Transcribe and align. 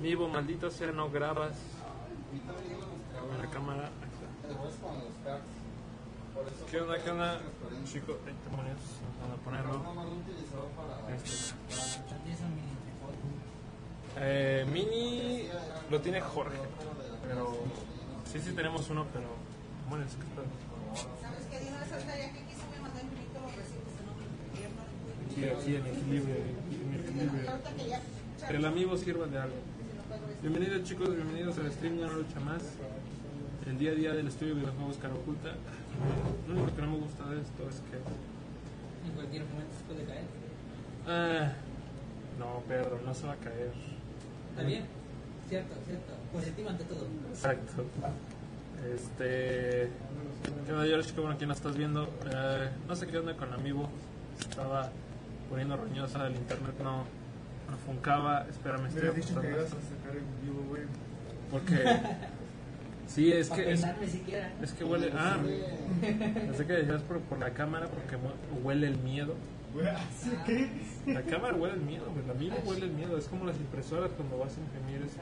Mivo, 0.00 0.28
maldito 0.28 0.70
sea, 0.70 0.92
no 0.92 1.10
grabas. 1.10 1.56
En 3.32 3.38
la 3.42 3.50
cámara. 3.50 3.90
¿Qué 6.70 6.80
onda, 6.80 7.02
qué 7.02 7.10
onda? 7.10 7.40
Chicos, 7.84 8.16
ahí 8.26 8.32
te 8.32 8.56
pones, 8.56 8.76
vamos 9.20 9.38
a 9.38 9.44
ponerlo. 9.44 9.82
Este. 11.14 11.54
Eh, 14.20 14.66
mini 14.72 15.48
lo 15.90 16.00
tiene 16.00 16.20
Jorge, 16.20 16.58
pero 17.26 17.56
sí, 18.30 18.38
sí 18.40 18.52
tenemos 18.52 18.88
uno, 18.90 19.06
pero 19.12 19.26
bueno, 19.88 20.04
es 20.04 20.14
que 20.14 20.22
está- 20.22 20.42
¿Sabes 21.22 21.46
qué? 21.50 21.60
Dijo 21.60 21.76
esa 21.76 21.98
tarea 22.06 22.32
que 22.32 22.40
quiso 22.44 22.62
me 22.74 22.80
mandó 22.80 22.98
infinito 23.00 23.40
los 23.40 23.54
recibos 23.54 23.94
en 24.00 24.08
un 24.08 25.34
Sí, 25.34 25.44
aquí 25.44 25.76
en 25.76 25.86
equilibrio, 25.86 26.34
en 26.36 26.94
equilibrio. 27.00 27.50
El 28.48 28.64
amigo 28.64 28.96
sirva 28.96 29.26
de 29.26 29.38
algo. 29.38 29.56
Bienvenidos 30.40 30.84
chicos, 30.84 31.12
bienvenidos 31.16 31.58
al 31.58 31.72
stream 31.72 31.96
de 31.96 32.04
una 32.04 32.12
lucha 32.12 32.38
más. 32.38 32.62
El 33.66 33.76
día 33.76 33.90
a 33.90 33.94
día 33.94 34.12
del 34.12 34.28
estudio 34.28 34.54
de 34.54 34.60
videojuegos 34.60 34.96
cara 34.98 35.12
oculta. 35.12 35.48
Lo 36.46 36.54
único 36.54 36.76
que 36.76 36.82
no 36.82 36.92
me 36.92 36.98
gusta 36.98 37.24
de 37.28 37.40
esto 37.40 37.68
es 37.68 37.82
que... 37.90 39.08
En 39.08 39.14
cualquier 39.16 39.42
momento 39.46 39.74
se 39.76 39.84
puede 39.92 40.04
caer. 40.04 40.24
Ah, 41.08 41.52
no, 42.38 42.62
Pedro, 42.68 43.00
no 43.04 43.12
se 43.14 43.26
va 43.26 43.32
a 43.32 43.36
caer. 43.36 43.72
¿Está 44.50 44.62
bien? 44.62 44.84
Cierto, 45.48 45.74
cierto. 45.84 46.12
Positivo 46.32 46.68
ante 46.68 46.84
todo. 46.84 47.06
Exacto. 47.30 47.84
Este... 48.94 49.90
¿Qué 50.66 50.72
onda, 50.72 50.84
George? 50.86 51.14
Qué 51.14 51.20
bueno 51.20 51.36
que 51.36 51.46
nos 51.46 51.56
estás 51.56 51.76
viendo. 51.76 52.04
Eh, 52.32 52.70
no 52.86 52.94
sé 52.94 53.08
qué 53.08 53.18
onda 53.18 53.34
con 53.34 53.52
amigo. 53.52 53.88
Estaba 54.38 54.88
poniendo 55.50 55.76
roñosa 55.76 56.28
el 56.28 56.36
internet, 56.36 56.76
no, 56.80 57.02
no 57.70 57.76
funcaba. 57.78 58.46
Espérame, 58.48 58.82
Me 58.82 58.88
estoy 58.88 59.10
dicho 59.10 59.40
que 59.40 59.48
ibas 59.48 59.66
a 59.66 59.68
sacar 59.68 60.16
en 60.16 60.42
vivo, 60.42 60.64
güey. 60.68 60.82
Porque... 61.50 61.84
Sí, 63.08 63.32
es 63.32 63.48
que... 63.48 63.72
Es. 63.72 63.84
Es 64.62 64.72
que 64.72 64.84
huele. 64.84 65.10
Ah, 65.14 65.38
pensé 66.00 66.66
que 66.66 66.72
decías 66.74 67.02
por, 67.02 67.20
por 67.20 67.38
la 67.38 67.50
cámara 67.50 67.86
porque 67.86 68.16
huele 68.62 68.88
el 68.88 68.98
miedo. 68.98 69.34
Güey, 69.72 69.86
¿así 69.86 70.30
qué? 70.46 70.68
La 71.12 71.22
cámara 71.22 71.54
huele 71.54 71.74
el 71.74 71.80
miedo, 71.80 72.04
güey. 72.12 72.26
La 72.26 72.34
mía 72.34 72.54
huele 72.66 72.84
el 72.84 72.92
miedo. 72.92 73.16
Es 73.16 73.26
como 73.26 73.46
las 73.46 73.56
impresoras 73.56 74.10
cuando 74.12 74.38
vas 74.38 74.52
a 74.56 74.60
imprimir 74.60 75.06
este. 75.06 75.20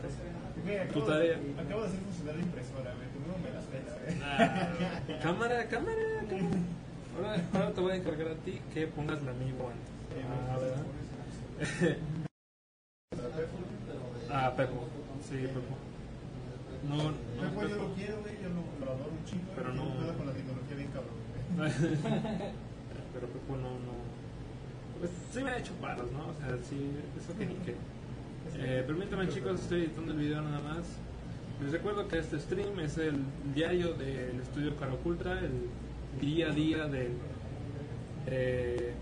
Tu 0.92 0.98
acabo, 0.98 1.06
tarea. 1.06 1.38
de, 1.38 1.60
acabo 1.60 1.82
de 1.82 1.86
hacer 1.86 2.00
funcionar 2.00 2.34
la 2.34 2.42
impresora, 2.42 2.94
güey. 2.94 3.08
Tu 3.12 3.18
mismo 3.20 3.38
me 3.38 3.50
la 3.54 3.60
pela, 3.70 3.92
güey. 4.02 4.16
Ah, 4.22 5.20
cámara, 5.22 5.68
cámara, 5.68 5.96
cámara. 6.28 6.58
Ahora, 7.16 7.42
ahora 7.54 7.72
te 7.72 7.80
voy 7.80 7.92
a 7.92 7.96
encargar 7.96 8.28
a 8.28 8.34
ti 8.34 8.60
que 8.74 8.86
pongas 8.88 9.22
la 9.22 9.32
mi 9.32 9.50
antes. 9.50 9.60
Ah, 10.50 10.58
¿verdad? 10.58 11.96
ah, 14.36 14.54
Pepo. 14.56 14.84
Sí, 15.28 15.36
Pepo. 15.36 15.74
No, 16.88 16.96
no, 16.96 17.12
Pepo, 17.40 17.62
yo 17.62 17.68
Pepo. 17.68 17.82
lo 17.88 17.94
quiero, 17.94 18.20
güey. 18.20 18.34
Yo 18.42 18.48
lo, 18.50 18.62
lo 18.86 18.92
adoro 18.92 19.10
un 19.10 19.24
chingo. 19.24 19.44
Pero 19.56 19.72
no- 19.72 19.84
yo 19.88 19.94
puedo 20.00 20.14
con 20.18 20.26
la 20.26 20.32
tecnología 20.32 20.76
bien 20.76 20.90
cabrón. 20.92 21.16
Pero 23.14 23.26
Pepo 23.32 23.56
no, 23.56 23.70
no. 23.70 23.96
Pues 24.98 25.10
sí 25.32 25.42
me 25.42 25.50
ha 25.50 25.58
hecho 25.58 25.72
paros, 25.74 26.06
¿no? 26.12 26.28
O 26.28 26.34
sea, 26.40 26.56
sí, 26.68 26.90
eso 27.20 27.36
que 27.38 27.46
ni 27.46 27.54
qué. 27.56 27.74
Eh, 28.58 28.82
permítanme 28.86 29.28
chicos, 29.28 29.60
estoy 29.60 29.80
editando 29.82 30.12
el 30.12 30.18
video 30.18 30.40
nada 30.40 30.60
más. 30.60 30.86
Les 31.62 31.72
recuerdo 31.72 32.06
que 32.08 32.18
este 32.18 32.38
stream 32.38 32.78
es 32.80 32.96
el 32.98 33.16
diario 33.54 33.92
del 33.94 34.40
estudio 34.40 34.76
Cara 34.76 34.92
Oculta, 34.94 35.38
el 35.40 35.68
día 36.20 36.48
a 36.48 36.52
día 36.52 36.86
del, 36.86 37.12
eh, 38.26 38.92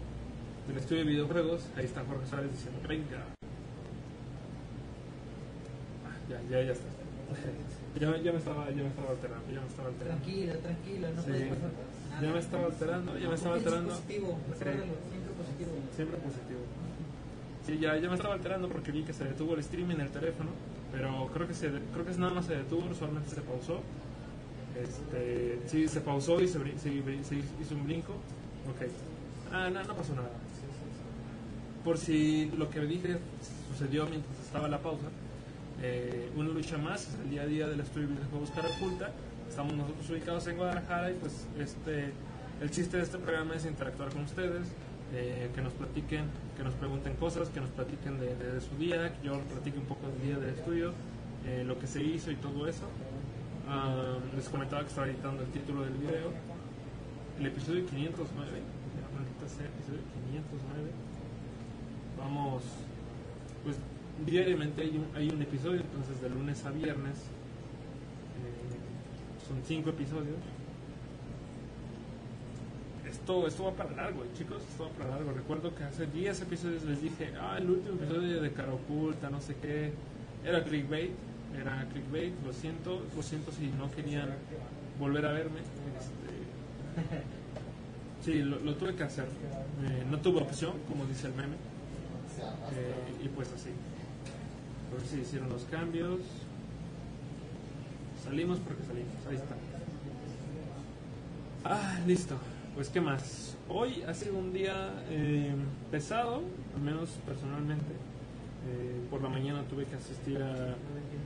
del 0.66 0.76
estudio 0.76 1.04
de 1.04 1.10
videojuegos. 1.10 1.68
Ahí 1.76 1.84
está 1.84 2.02
Jorge 2.04 2.26
Suárez 2.26 2.50
diciendo, 2.52 2.80
venga. 2.88 3.33
Ya, 6.28 6.40
ya, 6.50 6.62
ya 6.62 6.72
está. 6.72 6.88
ya, 8.00 8.16
ya 8.22 8.32
me 8.32 8.38
estaba, 8.38 8.70
ya 8.70 8.82
me 8.82 8.88
estaba 8.88 9.10
alterando, 9.10 9.46
ya 9.52 9.60
me 9.60 9.66
estaba 9.68 9.88
alterando. 9.88 10.22
Tranquilo, 10.22 10.54
tranquilo. 10.58 11.08
No 11.14 11.22
Sí. 11.22 11.28
puede 11.28 11.44
pasar 11.46 11.70
nada. 12.10 12.22
Ya 12.22 12.32
me 12.32 12.38
estaba 12.38 12.64
alterando, 12.66 13.18
ya 13.18 13.28
me 13.28 13.34
estaba 13.34 13.54
alterando. 13.56 13.90
positivo. 13.90 14.38
Recuérdalo, 14.50 14.94
siempre 15.10 15.32
positivo. 15.34 15.70
Siempre 15.96 16.16
positivo. 16.18 16.60
Sí, 17.66 17.78
ya, 17.78 17.96
ya 17.96 18.08
me 18.08 18.14
estaba 18.16 18.34
alterando 18.34 18.68
porque 18.68 18.92
vi 18.92 19.02
que 19.04 19.12
se 19.12 19.24
detuvo 19.24 19.54
el 19.54 19.62
stream 19.64 19.90
en 19.90 20.00
el 20.00 20.10
teléfono, 20.10 20.50
pero 20.92 21.28
creo 21.32 21.48
que 21.48 21.54
se, 21.54 21.68
creo 21.92 22.04
que 22.04 22.10
es 22.10 22.18
nada 22.18 22.32
más 22.34 22.46
se 22.46 22.56
detuvo, 22.56 22.94
solamente 22.94 23.30
se 23.30 23.40
pausó. 23.40 23.80
Este, 24.80 25.60
sí, 25.66 25.88
se 25.88 26.00
pausó 26.00 26.40
y 26.40 26.48
se, 26.48 26.58
se 26.78 27.24
se 27.24 27.34
hizo 27.36 27.74
un 27.74 27.84
brinco. 27.84 28.12
Ok. 28.12 28.88
Ah, 29.52 29.70
no, 29.72 29.82
no 29.84 29.94
pasó 29.94 30.14
nada. 30.14 30.30
Por 31.84 31.98
si 31.98 32.50
lo 32.56 32.68
que 32.70 32.80
dije 32.80 33.18
sucedió 33.70 34.06
mientras 34.06 34.38
estaba 34.40 34.68
la 34.68 34.78
pausa, 34.78 35.04
eh, 35.82 36.30
una 36.36 36.50
lucha 36.50 36.78
más, 36.78 37.08
es 37.08 37.14
el 37.22 37.30
día 37.30 37.42
a 37.42 37.46
día 37.46 37.66
del 37.66 37.80
estudio 37.80 38.08
de 38.08 38.14
videojuegos 38.14 38.50
Cara 38.50 38.68
Oculta. 38.68 39.10
Estamos 39.48 39.74
nosotros 39.74 40.10
ubicados 40.10 40.46
en 40.46 40.56
Guadalajara 40.56 41.10
y 41.10 41.14
pues 41.14 41.46
este, 41.58 42.12
el 42.60 42.70
chiste 42.70 42.96
de 42.96 43.02
este 43.02 43.18
programa 43.18 43.54
es 43.54 43.66
interactuar 43.66 44.10
con 44.10 44.22
ustedes, 44.22 44.68
eh, 45.12 45.50
que 45.54 45.60
nos 45.60 45.72
platiquen, 45.74 46.24
que 46.56 46.62
nos 46.62 46.74
pregunten 46.74 47.14
cosas, 47.14 47.48
que 47.48 47.60
nos 47.60 47.70
platiquen 47.70 48.18
de, 48.18 48.34
de 48.34 48.60
su 48.60 48.76
día, 48.76 49.14
que 49.14 49.26
yo 49.26 49.38
platique 49.40 49.78
un 49.78 49.86
poco 49.86 50.08
del 50.08 50.22
día 50.22 50.38
del 50.38 50.54
estudio, 50.54 50.92
eh, 51.46 51.62
lo 51.66 51.78
que 51.78 51.86
se 51.86 52.02
hizo 52.02 52.30
y 52.30 52.36
todo 52.36 52.66
eso. 52.66 52.88
Ah, 53.68 54.16
les 54.34 54.48
comentaba 54.48 54.82
que 54.82 54.88
estaba 54.88 55.06
editando 55.06 55.42
el 55.42 55.48
título 55.48 55.82
del 55.82 55.94
video, 55.94 56.32
el 57.38 57.46
episodio 57.46 57.86
509, 57.86 58.50
ya, 58.50 59.16
maldita 59.16 59.48
sea, 59.48 59.66
episodio 59.66 60.00
509. 60.32 60.90
Vamos, 62.18 62.62
pues 63.62 63.76
diariamente 64.26 64.82
hay 64.82 64.96
un, 64.96 65.06
hay 65.16 65.28
un 65.28 65.42
episodio, 65.42 65.80
entonces 65.80 66.20
de 66.20 66.30
lunes 66.30 66.64
a 66.64 66.70
viernes 66.70 67.16
eh, 68.38 69.48
son 69.48 69.62
cinco 69.66 69.90
episodios. 69.90 70.36
Esto, 73.08 73.46
esto 73.46 73.64
va 73.64 73.72
para 73.72 73.90
largo, 73.92 74.24
eh, 74.24 74.28
chicos, 74.36 74.62
esto 74.68 74.84
va 74.84 74.90
para 74.90 75.10
largo. 75.10 75.32
Recuerdo 75.32 75.74
que 75.74 75.84
hace 75.84 76.06
10 76.06 76.42
episodios 76.42 76.84
les 76.84 77.00
dije, 77.00 77.32
ah, 77.40 77.56
el 77.58 77.70
último 77.70 77.96
episodio 77.96 78.42
de 78.42 78.52
Cara 78.52 78.72
Oculta, 78.72 79.30
no 79.30 79.40
sé 79.40 79.56
qué, 79.62 79.92
era 80.44 80.62
clickbait, 80.62 81.12
era 81.58 81.86
clickbait, 81.92 82.34
lo 82.44 82.52
siento, 82.52 83.02
lo 83.14 83.22
siento 83.22 83.52
si 83.52 83.68
no 83.68 83.90
querían 83.92 84.30
volver 84.98 85.26
a 85.26 85.32
verme. 85.32 85.60
Este, 85.98 86.42
sí, 88.24 88.42
lo, 88.42 88.74
tuve 88.74 88.94
que 88.94 89.04
hacer. 89.04 89.24
Eh, 89.24 90.04
no 90.10 90.18
tuve 90.18 90.42
opción, 90.42 90.72
como 90.88 91.06
dice 91.06 91.28
el 91.28 91.34
meme. 91.34 91.56
Y 93.22 93.28
pues 93.28 93.52
así. 93.52 93.70
A 94.90 94.96
ver 94.96 95.06
si 95.06 95.20
hicieron 95.20 95.48
los 95.48 95.64
cambios. 95.64 96.20
Salimos 98.24 98.58
porque 98.60 98.82
salimos. 98.84 99.12
Ahí 99.28 99.36
está. 99.36 99.54
Ah, 101.64 101.98
listo. 102.06 102.36
Pues 102.74 102.88
qué 102.88 103.00
más. 103.00 103.56
Hoy 103.68 104.02
ha 104.02 104.14
sido 104.14 104.36
un 104.38 104.52
día 104.52 105.02
eh, 105.08 105.54
pesado, 105.90 106.42
al 106.74 106.82
menos 106.82 107.10
personalmente. 107.26 107.92
Eh, 108.66 109.00
por 109.10 109.22
la 109.22 109.28
mañana 109.28 109.62
tuve 109.68 109.84
que 109.84 109.94
asistir 109.96 110.42
a 110.42 110.74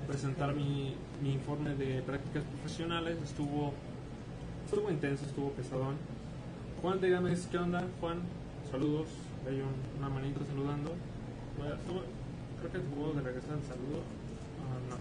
presentar 0.06 0.54
mi, 0.54 0.94
mi 1.22 1.32
informe 1.32 1.74
de 1.74 2.02
prácticas 2.02 2.42
profesionales. 2.44 3.16
Estuvo, 3.24 3.72
estuvo 4.64 4.90
intenso, 4.90 5.24
estuvo 5.24 5.50
pesadón. 5.52 5.96
Juan, 6.82 7.00
dígame 7.00 7.34
qué 7.50 7.58
onda, 7.58 7.84
Juan. 8.00 8.18
Saludos. 8.70 9.06
Hay 9.48 9.60
un- 9.60 9.98
una 9.98 10.08
manito 10.08 10.40
saludando. 10.48 10.92
Voy 11.58 11.68
a- 11.68 11.78
creo 12.58 12.72
que 12.72 12.78
puedo 12.80 13.12
de 13.14 13.22
regresar 13.22 13.56
el 13.56 13.62
saludo. 13.62 14.02
Ah, 14.62 14.78
no. 14.90 14.96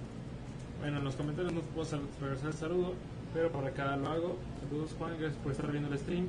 Bueno, 0.81 0.97
en 0.97 1.03
los 1.03 1.15
comentarios 1.15 1.53
no 1.53 1.61
puedo 1.61 2.01
regresar 2.21 2.47
el 2.47 2.53
saludo, 2.53 2.93
pero 3.33 3.51
por 3.51 3.65
acá 3.65 3.95
lo 3.97 4.07
hago. 4.09 4.37
Saludos 4.61 4.95
Juan, 4.97 5.15
gracias 5.19 5.41
por 5.41 5.51
estar 5.51 5.71
viendo 5.71 5.91
el 5.91 5.99
stream. 5.99 6.27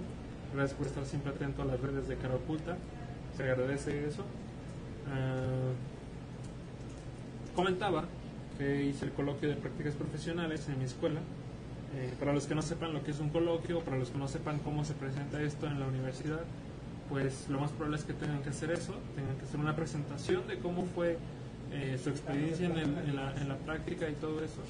Gracias 0.54 0.78
por 0.78 0.86
estar 0.86 1.04
siempre 1.04 1.32
atento 1.32 1.62
a 1.62 1.64
las 1.66 1.80
redes 1.80 2.08
de 2.08 2.16
Cara 2.16 2.34
Oculta. 2.34 2.76
Se 3.36 3.42
agradece 3.42 4.06
eso. 4.06 4.24
Ah, 5.10 5.72
comentaba 7.54 8.04
que 8.56 8.84
hice 8.84 9.04
el 9.04 9.12
coloquio 9.12 9.48
de 9.48 9.56
prácticas 9.56 9.94
profesionales 9.94 10.68
en 10.68 10.78
mi 10.78 10.84
escuela. 10.84 11.20
Eh, 11.94 12.12
para 12.18 12.32
los 12.32 12.46
que 12.46 12.54
no 12.54 12.62
sepan 12.62 12.92
lo 12.92 13.02
que 13.02 13.12
es 13.12 13.20
un 13.20 13.30
coloquio, 13.30 13.80
para 13.80 13.96
los 13.96 14.10
que 14.10 14.18
no 14.18 14.28
sepan 14.28 14.58
cómo 14.58 14.84
se 14.84 14.94
presenta 14.94 15.40
esto 15.40 15.66
en 15.66 15.80
la 15.80 15.86
universidad, 15.86 16.40
pues 17.08 17.48
lo 17.48 17.60
más 17.60 17.70
probable 17.72 17.96
es 17.98 18.04
que 18.04 18.12
tengan 18.12 18.42
que 18.42 18.50
hacer 18.50 18.70
eso, 18.70 18.94
tengan 19.14 19.36
que 19.36 19.44
hacer 19.44 19.58
una 19.60 19.74
presentación 19.74 20.46
de 20.46 20.58
cómo 20.58 20.84
fue 20.94 21.18
eh, 21.72 21.98
su 22.02 22.10
experiencia 22.10 22.66
en, 22.66 22.76
el- 22.76 22.98
en 22.98 23.48
la, 23.48 23.56
práctica 23.56 24.08
y 24.08 24.14
todo 24.14 24.42
eso, 24.42 24.60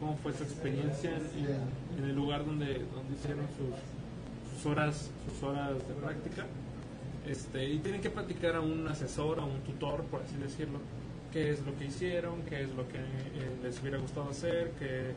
cómo 0.00 0.16
fue 0.16 0.32
su 0.32 0.42
experiencia 0.44 1.10
en, 1.98 2.04
el 2.04 2.14
lugar 2.14 2.44
donde, 2.44 2.66
donde 2.94 3.14
hicieron 3.18 3.46
sus, 3.56 4.66
horas 4.66 5.10
sus 5.28 5.42
horas 5.42 5.72
de 5.86 5.94
práctica. 5.94 6.44
Este, 7.26 7.70
y 7.70 7.78
tienen 7.78 8.02
que 8.02 8.10
platicar 8.10 8.56
a 8.56 8.60
un 8.60 8.86
asesor, 8.88 9.40
a 9.40 9.44
un 9.44 9.60
tutor, 9.60 10.04
por 10.04 10.22
así 10.22 10.36
decirlo, 10.36 10.78
qué 11.32 11.50
es 11.50 11.64
lo 11.64 11.76
que 11.78 11.86
hicieron, 11.86 12.42
qué 12.42 12.62
es 12.62 12.74
lo 12.74 12.86
que 12.88 12.98
eh, 12.98 13.56
les 13.62 13.80
hubiera 13.80 13.96
gustado 13.98 14.28
hacer, 14.28 14.72
qué, 14.78 15.14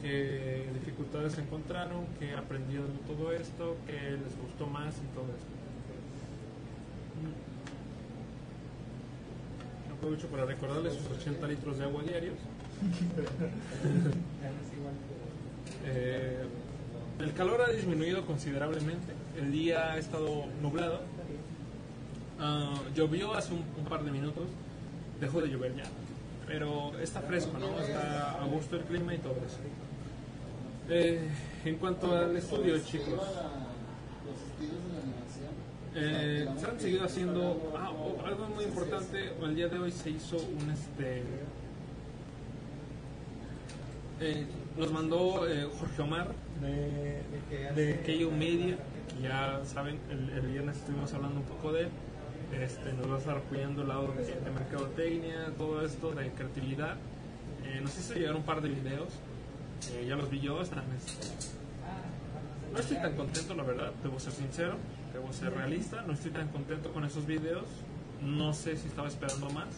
qué 0.00 0.68
dificultades 0.74 1.36
encontraron, 1.38 2.04
qué 2.20 2.34
aprendieron 2.34 2.86
de 2.92 3.14
todo 3.14 3.32
esto, 3.32 3.76
qué 3.86 4.12
les 4.12 4.36
gustó 4.40 4.66
más 4.68 4.94
y 4.96 5.14
todo 5.14 5.26
esto. 5.36 5.50
Aprovecho 10.00 10.28
para 10.28 10.46
recordarles 10.46 10.94
sus 10.94 11.18
80 11.18 11.46
litros 11.46 11.78
de 11.78 11.84
agua 11.84 12.02
diarios. 12.02 12.36
Eh, 15.86 16.44
el 17.20 17.32
calor 17.32 17.62
ha 17.62 17.70
disminuido 17.70 18.26
considerablemente. 18.26 19.12
El 19.38 19.52
día 19.52 19.92
ha 19.92 19.98
estado 19.98 20.44
nublado. 20.60 21.00
Ah, 22.38 22.74
llovió 22.94 23.34
hace 23.34 23.54
un, 23.54 23.84
par 23.88 24.04
de 24.04 24.10
minutos. 24.10 24.44
Dejó 25.20 25.40
de 25.40 25.48
llover 25.48 25.76
ya. 25.76 25.84
Pero 26.46 26.98
está 26.98 27.20
fresco, 27.20 27.58
¿no? 27.58 27.78
Está 27.80 28.42
a 28.42 28.44
gusto 28.46 28.76
el 28.76 28.82
clima 28.82 29.14
y 29.14 29.18
todo 29.18 29.36
eso. 29.46 29.58
Eh, 30.88 31.28
en 31.64 31.76
cuanto 31.76 32.14
al 32.14 32.36
estudio, 32.36 32.78
chicos, 32.80 33.20
eh, 35.94 36.48
se 36.58 36.66
han 36.66 36.80
seguido 36.80 37.04
haciendo 37.04 37.72
ah, 37.76 37.92
algo 38.26 38.46
muy 38.54 38.64
importante. 38.64 39.32
El 39.42 39.54
día 39.54 39.68
de 39.68 39.78
hoy 39.78 39.90
se 39.90 40.10
hizo 40.10 40.36
un 40.36 40.70
este. 40.70 41.22
eh, 44.20 44.46
mandó 44.92 45.48
eh, 45.48 45.68
Jorge 45.78 46.02
Omar 46.02 46.28
de, 46.60 47.22
de 47.74 48.30
Media. 48.30 48.76
Ya 49.22 49.60
saben, 49.64 49.98
el, 50.10 50.46
viernes 50.46 50.76
estuvimos 50.76 51.12
hablando 51.12 51.40
un 51.40 51.46
poco 51.46 51.72
de. 51.72 51.88
Este, 52.58 52.92
nos 52.94 53.10
va 53.10 53.14
a 53.14 53.18
estar 53.18 53.36
apoyando 53.36 53.82
el 53.82 53.88
lado 53.88 54.12
de, 54.12 54.24
de 54.24 54.50
mercadotecnia, 54.50 55.52
todo 55.56 55.84
esto 55.84 56.12
de 56.12 56.30
creatividad. 56.30 56.96
Eh, 57.64 57.80
nos 57.80 57.96
hizo 57.98 58.14
llegar 58.14 58.36
un 58.36 58.42
par 58.42 58.60
de 58.60 58.68
videos. 58.68 59.08
Eh, 59.92 60.06
ya 60.06 60.16
los 60.16 60.30
vi 60.30 60.40
yo, 60.40 60.60
están 60.60 60.84
este, 60.96 61.26
no 62.72 62.78
estoy 62.78 62.96
tan 62.98 63.16
contento, 63.16 63.54
la 63.54 63.62
verdad, 63.62 63.92
debo 64.02 64.20
ser 64.20 64.32
sincero, 64.32 64.76
debo 65.30 65.32
ser 65.32 65.54
realista, 65.54 66.02
no 66.02 66.12
estoy 66.12 66.30
tan 66.32 66.48
contento 66.48 66.92
con 66.92 67.04
esos 67.04 67.26
videos, 67.26 67.64
no 68.22 68.52
sé 68.52 68.76
si 68.76 68.88
estaba 68.88 69.08
esperando 69.08 69.48
más, 69.50 69.68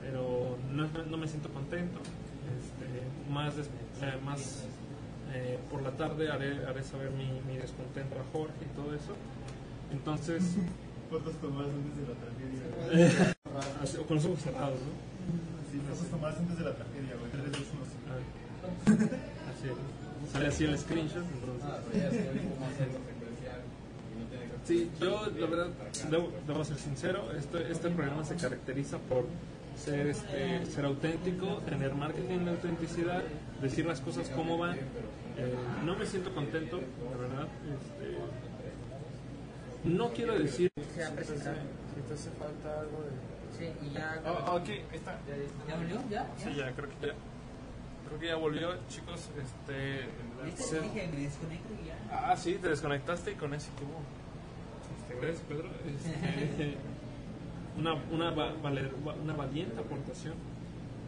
pero 0.00 0.56
no, 0.72 0.86
no 1.10 1.16
me 1.16 1.26
siento 1.28 1.48
contento. 1.50 1.98
Este, 2.48 3.32
más 3.32 3.56
des- 3.56 3.66
eh, 4.02 4.18
más 4.24 4.64
eh, 5.34 5.58
por 5.70 5.82
la 5.82 5.90
tarde 5.92 6.30
haré, 6.30 6.64
haré 6.66 6.82
saber 6.82 7.10
mi, 7.10 7.26
mi 7.46 7.58
descontento 7.58 8.16
a 8.18 8.24
Jorge 8.32 8.54
y 8.62 8.76
todo 8.76 8.94
eso. 8.94 9.14
Entonces, 9.92 10.42
Fotos 11.10 11.32
tomadas 11.40 11.70
antes 11.72 11.96
de 11.96 12.04
la 12.04 12.20
tragedia. 12.20 13.34
así- 13.82 13.96
con 14.06 14.16
los 14.16 14.24
ojos 14.26 14.40
cerrados, 14.42 14.76
¿no? 14.78 14.92
Sí, 15.72 15.80
fotos 15.88 16.06
tomadas 16.10 16.38
antes 16.38 16.58
de 16.58 16.64
la 16.64 16.74
tragedia, 16.76 17.16
güey. 17.16 17.30
3, 17.32 17.52
2, 17.52 17.60
1, 17.72 17.84
A 18.12 18.14
ver. 18.14 19.20
Así, 19.48 19.68
sale 20.32 20.46
así 20.48 20.64
el 20.64 20.78
screenshot. 20.78 21.24
entonces. 21.24 21.68
Sí, 22.12 23.17
yo 25.00 25.26
la 25.36 25.46
verdad 25.46 25.68
debo, 26.10 26.30
debo 26.46 26.64
ser 26.64 26.76
sincero, 26.76 27.32
este, 27.36 27.70
este 27.72 27.90
programa 27.90 28.24
se 28.24 28.36
caracteriza 28.36 28.98
por 28.98 29.26
ser, 29.76 30.08
este, 30.08 30.66
ser 30.66 30.84
auténtico, 30.84 31.58
tener 31.68 31.94
marketing 31.94 32.44
de 32.44 32.50
autenticidad, 32.50 33.22
decir 33.62 33.86
las 33.86 34.00
cosas 34.00 34.28
como 34.30 34.58
van. 34.58 34.76
Eh, 34.76 35.54
no 35.84 35.96
me 35.96 36.04
siento 36.04 36.34
contento, 36.34 36.80
la 37.10 37.16
verdad. 37.16 37.46
Este, 37.78 38.18
no 39.84 40.08
quiero 40.10 40.38
decir... 40.38 40.70
Se 40.94 41.04
ha 41.04 41.10
presentado. 41.12 41.56
Si 41.94 42.00
te 42.02 42.14
hace 42.14 42.30
falta 42.30 42.80
algo 42.80 43.04
de... 43.04 43.10
Sí, 43.56 43.72
y 43.86 43.94
ya. 43.94 44.20
Ah, 44.24 44.54
ok, 44.56 44.68
ahí 44.68 44.82
está. 44.92 45.18
¿Ya 45.68 45.76
volvió? 45.76 46.02
¿Ya? 46.10 46.28
Sí, 46.36 46.54
ya, 46.56 46.72
creo 46.72 46.88
que 46.88 47.06
ya. 47.06 47.14
Creo 48.06 48.20
que 48.20 48.26
ya 48.26 48.36
volvió, 48.36 48.74
chicos. 48.88 49.28
Este, 49.36 50.06
¿Viste? 50.44 50.80
dije, 50.80 51.08
me 51.12 51.20
desconecto 51.22 51.74
y 51.82 51.86
ya. 51.86 51.96
Ah, 52.10 52.36
sí, 52.36 52.58
te 52.60 52.68
desconectaste 52.68 53.32
y 53.32 53.34
con 53.34 53.54
ese 53.54 53.70
tuvo. 53.72 54.00
Este, 55.86 56.74
una, 57.78 57.94
una, 58.12 58.30
una 59.22 59.34
valiente 59.34 59.80
aportación. 59.80 60.34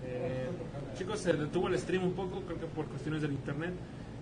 Eh, 0.05 0.49
chicos, 0.97 1.21
se 1.21 1.33
detuvo 1.33 1.69
el 1.69 1.79
stream 1.79 2.05
un 2.05 2.13
poco, 2.13 2.41
creo 2.43 2.59
que 2.59 2.67
por 2.67 2.87
cuestiones 2.87 3.23
del 3.23 3.33
internet. 3.33 3.73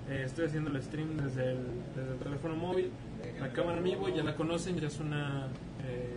Eh, 0.09 0.23
estoy 0.25 0.47
haciendo 0.47 0.71
el 0.71 0.83
stream 0.83 1.17
desde 1.19 1.53
el, 1.53 2.19
teléfono 2.23 2.57
móvil. 2.57 2.91
La 3.41 3.53
cámara 3.53 3.81
vivo 3.81 4.09
ya 4.09 4.23
la 4.23 4.35
conocen, 4.35 4.79
ya 4.79 4.89
es 4.89 4.99
una. 5.01 5.49
eh, 5.85 6.17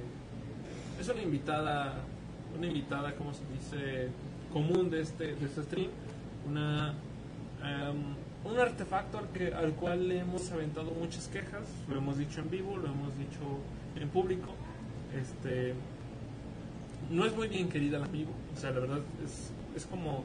es 1.00 1.10
una 1.10 1.22
invitada, 1.22 1.96
una 2.58 2.68
invitada, 2.68 3.16
como 3.16 3.34
se 3.34 3.42
dice, 3.54 4.10
común 4.54 4.90
de 4.90 5.02
este, 5.02 5.36
de 5.36 5.46
este 5.46 5.64
stream. 5.64 5.90
Artefacto 8.82 9.20
al, 9.20 9.28
que, 9.30 9.54
al 9.54 9.74
cual 9.74 10.08
le 10.08 10.20
hemos 10.20 10.52
aventado 10.52 10.90
muchas 10.92 11.28
quejas, 11.28 11.62
lo 11.88 11.98
hemos 11.98 12.18
dicho 12.18 12.42
en 12.42 12.50
vivo, 12.50 12.78
lo 12.78 12.88
hemos 12.88 13.16
dicho 13.16 13.40
en 13.96 14.10
público. 14.10 14.48
Este, 15.16 15.76
no 17.12 17.26
es 17.26 17.36
muy 17.36 17.48
bien 17.48 17.70
querida 17.70 17.98
el 17.98 18.04
amigo, 18.04 18.32
o 18.56 18.60
sea, 18.60 18.72
la 18.72 18.80
verdad 18.80 19.00
es, 19.24 19.52
es 19.76 19.86
como 19.86 20.24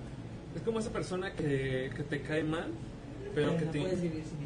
es 0.54 0.62
como 0.62 0.78
esa 0.78 0.90
persona 0.90 1.32
que, 1.32 1.90
que 1.94 2.02
te 2.02 2.22
cae 2.22 2.44
mal, 2.44 2.72
pero 3.34 3.58
que 3.58 3.66
no 3.66 3.70
te 3.72 3.80
puedes 3.80 4.00
vivir 4.00 4.24
sin. 4.24 4.38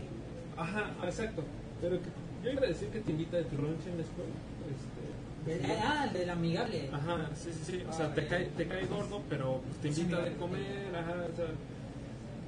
Ajá, 0.56 0.90
exacto. 1.04 1.44
Pero 1.80 2.00
que, 2.00 2.08
yo 2.44 2.50
iba 2.50 2.62
a 2.62 2.66
decir 2.66 2.88
que 2.88 3.00
te 3.00 3.12
invita 3.12 3.36
de 3.36 3.44
tu 3.44 3.56
lunch 3.56 3.86
en 3.86 3.96
la 3.96 4.02
escuela. 4.02 4.34
Este, 4.74 5.72
Ah, 5.82 6.06
el 6.06 6.12
del 6.12 6.30
amigable. 6.30 6.90
Ajá, 6.92 7.30
sí, 7.34 7.50
sí, 7.52 7.60
sí. 7.64 7.82
O 7.88 7.92
sea, 7.92 8.12
te 8.12 8.26
cae, 8.26 8.46
te 8.56 8.66
cae 8.66 8.86
gordo, 8.86 9.22
pero 9.28 9.62
pues, 9.62 9.94
te 9.94 10.00
invita 10.00 10.20
de 10.20 10.32
comer. 10.34 10.94
Ajá, 10.94 11.14
o 11.32 11.36
sea, 11.36 11.46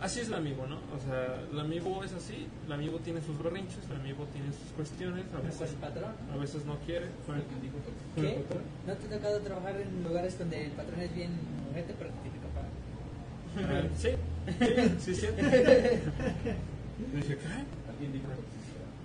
así 0.02 0.20
es 0.20 0.28
el 0.28 0.34
amigo, 0.34 0.66
¿no? 0.66 0.76
O 0.76 0.98
sea, 1.06 1.40
el 1.50 1.58
amigo 1.58 2.02
es 2.04 2.12
así. 2.12 2.46
El 2.66 2.72
amigo 2.72 2.98
tiene 2.98 3.20
sus 3.22 3.38
berrinches, 3.42 3.78
el 3.90 3.96
amigo 4.00 4.26
tiene 4.32 4.48
sus 4.52 4.72
cuestiones. 4.76 5.24
A 5.34 5.40
veces, 5.40 5.70
el 5.70 5.76
patrón. 5.76 6.12
a 6.32 6.36
veces 6.36 6.64
no 6.66 6.76
quiere. 6.80 7.06
¿Qué? 8.16 8.44
patrón. 8.44 8.62
¿No 8.86 8.92
te 8.94 9.06
ha 9.06 9.18
tocado 9.18 9.40
trabajar 9.40 9.80
en 9.80 10.02
lugares 10.04 10.38
donde 10.38 10.66
el 10.66 10.72
patrón 10.72 11.00
es 11.00 11.14
bien 11.14 11.30
gente, 11.74 11.94
pero 11.98 12.10
te 12.10 12.20
tiene 12.20 12.38
que 12.38 12.48
pagar? 12.52 12.70
Ah, 13.54 13.88
sí, 13.96 14.08
sí, 14.98 15.14
sí, 15.14 15.20
sí. 15.20 15.26
Le 17.12 17.16
dije, 17.20 17.36
¿qué? 17.36 17.48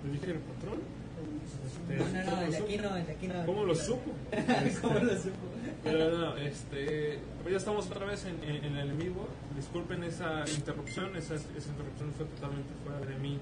Le 0.04 0.12
dije, 0.12 0.30
¿el 0.32 0.38
patrón? 0.38 0.78
Este, 1.66 1.96
No, 1.96 2.04
no, 2.06 2.24
no, 2.24 2.30
¿cómo 2.30 2.42
el 2.42 2.50
de 2.52 2.56
aquí 2.58 2.76
no, 2.78 2.96
el 2.96 3.06
de 3.06 3.12
aquí 3.12 3.28
no. 3.28 3.46
¿Cómo 3.46 3.64
lo 3.64 3.74
supo? 3.74 4.10
¿Cómo 4.82 4.98
lo 5.00 5.12
supo? 5.16 5.46
Pero 5.84 6.18
no, 6.18 6.36
este, 6.36 7.18
pues 7.42 7.52
ya 7.52 7.58
estamos 7.58 7.86
otra 7.90 8.06
vez 8.06 8.24
en, 8.26 8.42
en- 8.48 8.64
en 8.64 8.76
el 8.76 8.92
vivo. 8.92 9.28
Disculpen 9.58 10.04
esa 10.04 10.44
interrupción, 10.56 11.16
esa, 11.16 11.34
interrupción 11.34 12.12
fue 12.16 12.26
totalmente 12.26 12.70
fuera 12.84 13.00
de 13.04 13.18
mi, 13.18 13.38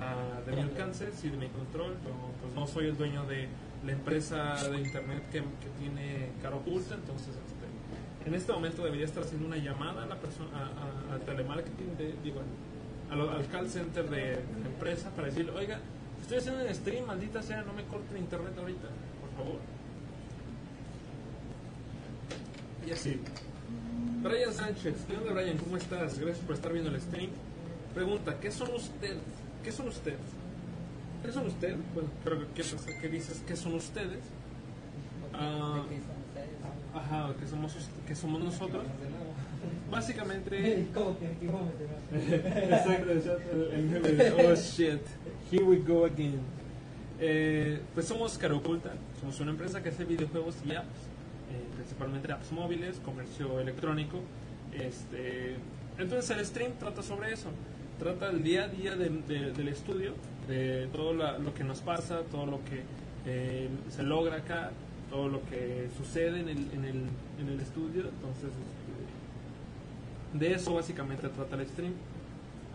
ah, 0.00 0.40
de 0.44 0.52
mi 0.56 0.62
alcance, 0.62 1.12
sí, 1.12 1.28
de 1.30 1.36
mi 1.36 1.46
control. 1.48 1.92
Yo 2.04 2.10
pues, 2.42 2.54
no 2.54 2.66
soy 2.66 2.88
el 2.88 2.96
dueño 2.96 3.24
de 3.26 3.46
la 3.86 3.92
empresa 3.92 4.54
de 4.68 4.80
internet 4.80 5.22
que, 5.30 5.38
que 5.38 5.68
tiene 5.78 6.30
cara 6.42 6.56
oculta, 6.56 6.94
entonces 6.96 7.28
este, 7.36 8.28
en 8.28 8.34
este 8.34 8.52
momento 8.52 8.82
debería 8.82 9.04
estar 9.04 9.22
haciendo 9.22 9.46
una 9.46 9.56
llamada 9.58 10.02
a 10.02 10.06
la 10.06 10.16
persona, 10.16 10.70
al 11.12 11.20
telemarketing, 11.20 11.96
de, 11.98 12.14
digo, 12.24 12.40
al, 13.10 13.20
al- 13.20 13.28
al 13.36 13.46
call 13.48 13.68
center 13.70 14.10
de 14.10 14.32
la 14.60 14.66
empresa 14.66 15.10
para 15.10 15.28
decirle, 15.28 15.52
oiga, 15.52 15.78
estoy 16.20 16.38
haciendo 16.38 16.64
un 16.64 16.74
stream, 16.74 17.06
maldita 17.06 17.42
sea, 17.42 17.62
no 17.62 17.72
me 17.74 17.84
corten 17.84 18.16
internet 18.18 18.54
ahorita, 18.58 18.88
por 19.20 19.44
favor. 19.44 19.60
Y 22.88 22.90
así. 22.90 23.20
Brian 24.24 24.54
Sánchez, 24.54 25.04
¿qué 25.06 25.18
onda 25.18 25.34
Brian? 25.34 25.58
¿Cómo 25.58 25.76
estás? 25.76 26.18
Gracias 26.18 26.42
por 26.46 26.54
estar 26.54 26.72
viendo 26.72 26.90
el 26.90 26.98
stream. 26.98 27.28
Pregunta, 27.92 28.34
¿qué 28.40 28.50
son 28.50 28.72
ustedes? 28.74 29.18
¿Qué 29.62 29.70
son 29.70 29.88
ustedes? 29.88 30.16
¿Qué 31.22 31.30
son 31.30 31.46
ustedes? 31.46 31.76
Bueno, 31.92 32.08
creo 32.24 32.38
que 32.38 32.46
¿qué, 32.54 32.62
pasa? 32.62 32.90
¿Qué 33.02 33.08
dices? 33.10 33.42
¿Qué 33.46 33.54
son 33.54 33.74
ustedes? 33.74 34.20
Ah, 35.34 35.84
ajá, 36.94 37.34
¿qué 37.38 37.46
somos, 37.46 37.76
qué 38.06 38.14
somos 38.14 38.42
nosotros? 38.42 38.84
Básicamente... 39.90 40.86
¿Cómo 40.94 41.18
que? 41.18 41.26
Exacto, 42.64 43.58
de, 44.08 44.32
oh 44.48 44.54
shit, 44.54 45.02
here 45.52 45.64
we 45.64 45.76
go 45.76 46.06
again. 46.06 46.40
Eh, 47.20 47.78
pues 47.92 48.06
somos 48.06 48.38
Cara 48.38 48.54
Oculta, 48.54 48.94
somos 49.20 49.38
una 49.40 49.50
empresa 49.50 49.82
que 49.82 49.90
hace 49.90 50.04
videojuegos 50.06 50.56
y 50.64 50.74
apps, 50.74 51.13
principalmente 51.74 52.32
apps 52.32 52.52
móviles, 52.52 53.00
comercio 53.04 53.60
electrónico. 53.60 54.20
Este, 54.72 55.56
entonces 55.98 56.36
el 56.36 56.44
stream 56.44 56.72
trata 56.78 57.02
sobre 57.02 57.32
eso, 57.32 57.48
trata 57.98 58.30
el 58.30 58.42
día 58.42 58.64
a 58.64 58.68
día 58.68 58.96
de- 58.96 59.08
de- 59.10 59.52
del 59.52 59.68
estudio, 59.68 60.14
de 60.48 60.88
todo 60.92 61.14
la- 61.14 61.38
lo 61.38 61.54
que 61.54 61.64
nos 61.64 61.80
pasa, 61.80 62.20
todo 62.30 62.46
lo 62.46 62.58
que 62.64 62.82
eh, 63.26 63.68
se 63.88 64.02
logra 64.02 64.36
acá, 64.36 64.70
todo 65.10 65.28
lo 65.28 65.40
que 65.46 65.88
sucede 65.96 66.40
en 66.40 66.48
el, 66.50 66.58
en 66.74 66.84
el, 66.84 66.96
en 67.40 67.48
el 67.48 67.58
estudio. 67.60 68.02
Entonces, 68.02 68.50
este, 68.50 70.38
de 70.38 70.52
eso 70.52 70.74
básicamente 70.74 71.28
trata 71.30 71.56
el 71.56 71.66
stream. 71.66 71.92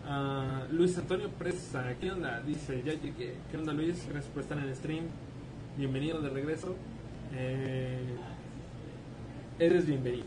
Ah, 0.06 0.64
Luis 0.72 0.96
Antonio 0.98 1.28
Presa, 1.28 1.94
¿qué 2.00 2.10
onda? 2.10 2.40
Dice, 2.40 2.82
ya 2.84 2.94
llegué. 2.94 3.34
¿Qué 3.50 3.56
onda 3.58 3.72
Luis? 3.72 4.04
Gracias 4.08 4.32
por 4.32 4.42
estar 4.42 4.58
en 4.58 4.64
el 4.64 4.74
stream. 4.74 5.04
Bienvenido 5.76 6.20
de 6.20 6.30
regreso. 6.30 6.74
Eh, 7.32 8.00
eres 9.60 9.86
bienvenido. 9.86 10.24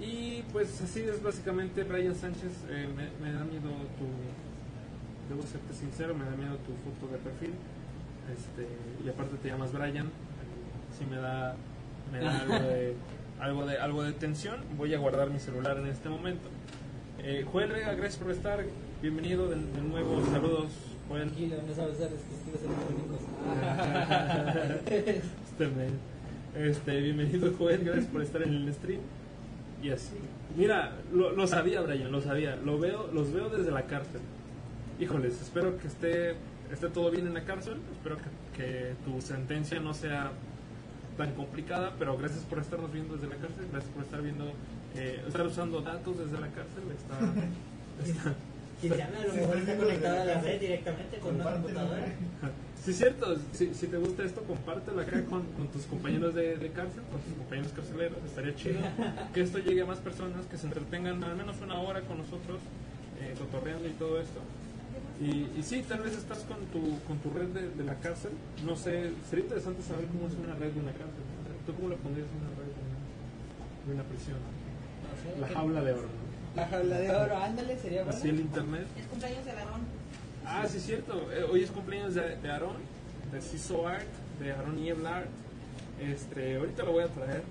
Y 0.00 0.42
pues 0.52 0.80
así 0.82 1.00
es 1.00 1.22
básicamente 1.22 1.82
Brian 1.84 2.14
Sánchez. 2.14 2.52
eh, 2.70 2.88
me, 2.96 3.10
me 3.24 3.32
da 3.32 3.44
miedo 3.44 3.70
tu... 3.98 4.06
Debo 5.28 5.42
serte 5.42 5.72
sincero, 5.74 6.14
me 6.14 6.24
da 6.24 6.32
miedo 6.32 6.56
tu 6.58 6.72
foto 6.84 7.12
de 7.12 7.18
perfil. 7.18 7.50
Este, 8.32 8.66
y 9.04 9.08
aparte 9.08 9.36
te 9.42 9.48
llamas 9.48 9.72
Brian. 9.72 10.06
eh, 10.06 10.10
sí 10.98 11.04
me 11.10 11.16
da, 11.16 11.56
me 12.12 12.20
da 12.20 12.40
algo 12.40 12.54
de, 12.54 12.94
algo 13.40 13.66
de, 13.66 13.78
algo 13.78 14.02
de 14.02 14.12
tensión. 14.12 14.60
Voy 14.76 14.94
a 14.94 14.98
guardar 14.98 15.30
mi 15.30 15.40
celular 15.40 15.78
en 15.78 15.86
este 15.86 16.08
momento. 16.08 16.48
Eh, 17.18 17.44
Joel 17.50 17.72
Vega, 17.72 17.94
gracias 17.94 18.16
por 18.16 18.30
estar. 18.30 18.64
Bienvenido 19.02 19.48
de, 19.48 19.56
de 19.56 19.80
nuevo. 19.82 20.24
Saludos, 20.26 20.72
Joel. 21.08 21.30
Tranquilo, 21.30 21.56
no 21.66 21.74
sabes 21.74 21.98
electrónicos. 22.00 23.20
Este, 25.54 25.68
men. 25.68 26.13
Este, 26.56 27.00
bienvenido 27.00 27.52
Joel, 27.58 27.82
gracias 27.84 28.06
por 28.06 28.22
estar 28.22 28.42
en 28.42 28.54
el 28.54 28.72
stream. 28.74 29.00
Y 29.82 29.90
así. 29.90 30.14
Mira, 30.56 30.92
lo, 31.12 31.32
lo 31.32 31.46
sabía 31.46 31.80
Brian, 31.80 32.12
lo 32.12 32.20
sabía. 32.20 32.56
Lo 32.56 32.78
veo, 32.78 33.08
los 33.12 33.32
veo 33.32 33.48
desde 33.48 33.70
la 33.70 33.82
cárcel. 33.82 34.20
Híjoles, 35.00 35.40
espero 35.42 35.76
que 35.78 35.88
esté, 35.88 36.34
esté 36.72 36.88
todo 36.90 37.10
bien 37.10 37.26
en 37.26 37.34
la 37.34 37.44
cárcel. 37.44 37.74
Espero 37.92 38.16
que, 38.18 38.22
que 38.56 38.94
tu 39.04 39.20
sentencia 39.20 39.80
no 39.80 39.92
sea 39.94 40.30
tan 41.18 41.32
complicada, 41.34 41.92
pero 41.98 42.16
gracias 42.16 42.44
por 42.44 42.58
estarnos 42.60 42.92
viendo 42.92 43.14
desde 43.14 43.28
la 43.28 43.36
cárcel, 43.36 43.66
gracias 43.70 43.92
por 43.92 44.04
estar 44.04 44.22
viendo, 44.22 44.46
eh, 44.96 45.22
estar 45.26 45.46
usando 45.46 45.80
datos 45.80 46.18
desde 46.18 46.40
la 46.40 46.48
cárcel. 46.48 46.84
Está, 46.96 47.18
está- 48.10 48.34
Quien 48.80 48.92
llame 48.94 49.16
a 49.18 49.26
lo 49.26 49.34
mejor 49.34 49.56
está 49.58 49.76
conectado 49.76 50.20
a 50.22 50.24
la 50.24 50.40
red 50.40 50.60
directamente 50.60 51.18
con 51.18 51.34
una 51.34 51.52
computadora. 51.52 52.06
Sí, 52.84 52.90
es 52.90 52.98
cierto. 52.98 53.36
Si, 53.52 53.72
si 53.74 53.86
te 53.86 53.96
gusta 53.96 54.24
esto, 54.24 54.42
compártelo 54.42 55.00
acá 55.00 55.24
con, 55.24 55.42
con 55.56 55.68
tus 55.68 55.84
compañeros 55.86 56.34
de, 56.34 56.56
de 56.56 56.70
cárcel, 56.70 57.02
con 57.10 57.20
tus 57.22 57.32
compañeros 57.32 57.72
carceleros. 57.72 58.18
Estaría 58.26 58.54
chido 58.54 58.80
que 59.32 59.40
esto 59.40 59.58
llegue 59.58 59.80
a 59.82 59.86
más 59.86 59.98
personas, 59.98 60.44
que 60.46 60.58
se 60.58 60.66
entretengan 60.66 61.24
al 61.24 61.34
menos 61.34 61.56
una 61.62 61.80
hora 61.80 62.02
con 62.02 62.18
nosotros, 62.18 62.60
eh, 63.20 63.34
cotorreando 63.38 63.88
y 63.88 63.92
todo 63.92 64.20
esto. 64.20 64.40
Y, 65.18 65.48
y 65.58 65.62
sí, 65.62 65.82
tal 65.88 66.00
vez 66.00 66.14
estás 66.16 66.40
con 66.40 66.58
tu, 66.66 66.98
con 67.06 67.18
tu 67.18 67.30
red 67.30 67.48
de, 67.48 67.70
de 67.70 67.84
la 67.84 67.94
cárcel. 67.94 68.32
No 68.66 68.76
sé, 68.76 69.12
sería 69.30 69.44
interesante 69.44 69.82
saber 69.82 70.04
cómo 70.06 70.28
es 70.28 70.34
una 70.34 70.54
red 70.54 70.72
de 70.72 70.80
una 70.80 70.92
cárcel. 70.92 71.24
¿Tú 71.64 71.74
cómo 71.74 71.88
le 71.88 71.96
pondrías 71.96 72.28
una 72.36 72.50
red 72.60 72.68
de 72.68 72.82
una, 72.84 73.86
de 73.86 73.94
una 73.94 74.04
prisión? 74.04 74.36
Sé, 75.24 75.40
La 75.40 75.48
jaula 75.48 75.80
de 75.82 75.92
oro. 75.92 76.02
¿no? 76.02 76.60
La 76.60 76.66
jaula 76.68 76.98
de 76.98 77.10
oro, 77.10 77.36
ándale, 77.38 77.78
sería 77.78 78.04
bueno. 78.04 78.18
Así 78.18 78.28
el 78.28 78.40
internet. 78.40 78.86
Es 78.98 79.06
cumpleaños 79.06 79.44
de 79.46 79.50
Aarón. 79.52 79.80
Ah, 80.46 80.66
sí, 80.68 80.76
es 80.78 80.84
cierto. 80.86 81.30
Eh, 81.32 81.44
hoy 81.50 81.62
es 81.62 81.70
cumpleaños 81.70 82.14
de, 82.14 82.36
de 82.36 82.50
Aaron, 82.50 82.76
de 83.32 83.40
Ciso 83.40 83.86
Art, 83.88 84.06
de 84.40 84.52
Aaron 84.52 84.76
Niebla 84.76 85.18
Art. 85.18 85.28
Este, 86.00 86.56
ahorita 86.56 86.82
lo 86.84 86.92
voy 86.92 87.04
a 87.04 87.08
traer. 87.08 87.42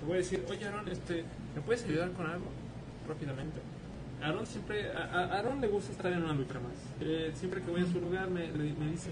Le 0.00 0.06
voy 0.06 0.14
a 0.14 0.18
decir, 0.18 0.44
oye 0.48 0.66
Aaron, 0.66 0.88
este, 0.88 1.24
¿me 1.54 1.62
puedes 1.62 1.84
ayudar 1.84 2.12
con 2.12 2.26
algo? 2.26 2.46
Rápidamente. 3.08 3.60
Aaron 4.22 4.46
siempre, 4.46 4.90
a, 4.92 5.38
Aaron 5.38 5.60
le 5.60 5.68
gusta 5.68 5.92
estar 5.92 6.12
en 6.12 6.22
una 6.22 6.34
lucha 6.34 6.54
más. 6.54 6.76
Eh, 7.00 7.32
siempre 7.34 7.62
que 7.62 7.70
voy 7.70 7.82
a 7.82 7.86
su 7.86 8.00
lugar 8.00 8.28
me, 8.30 8.48
me 8.48 8.90
dice, 8.90 9.10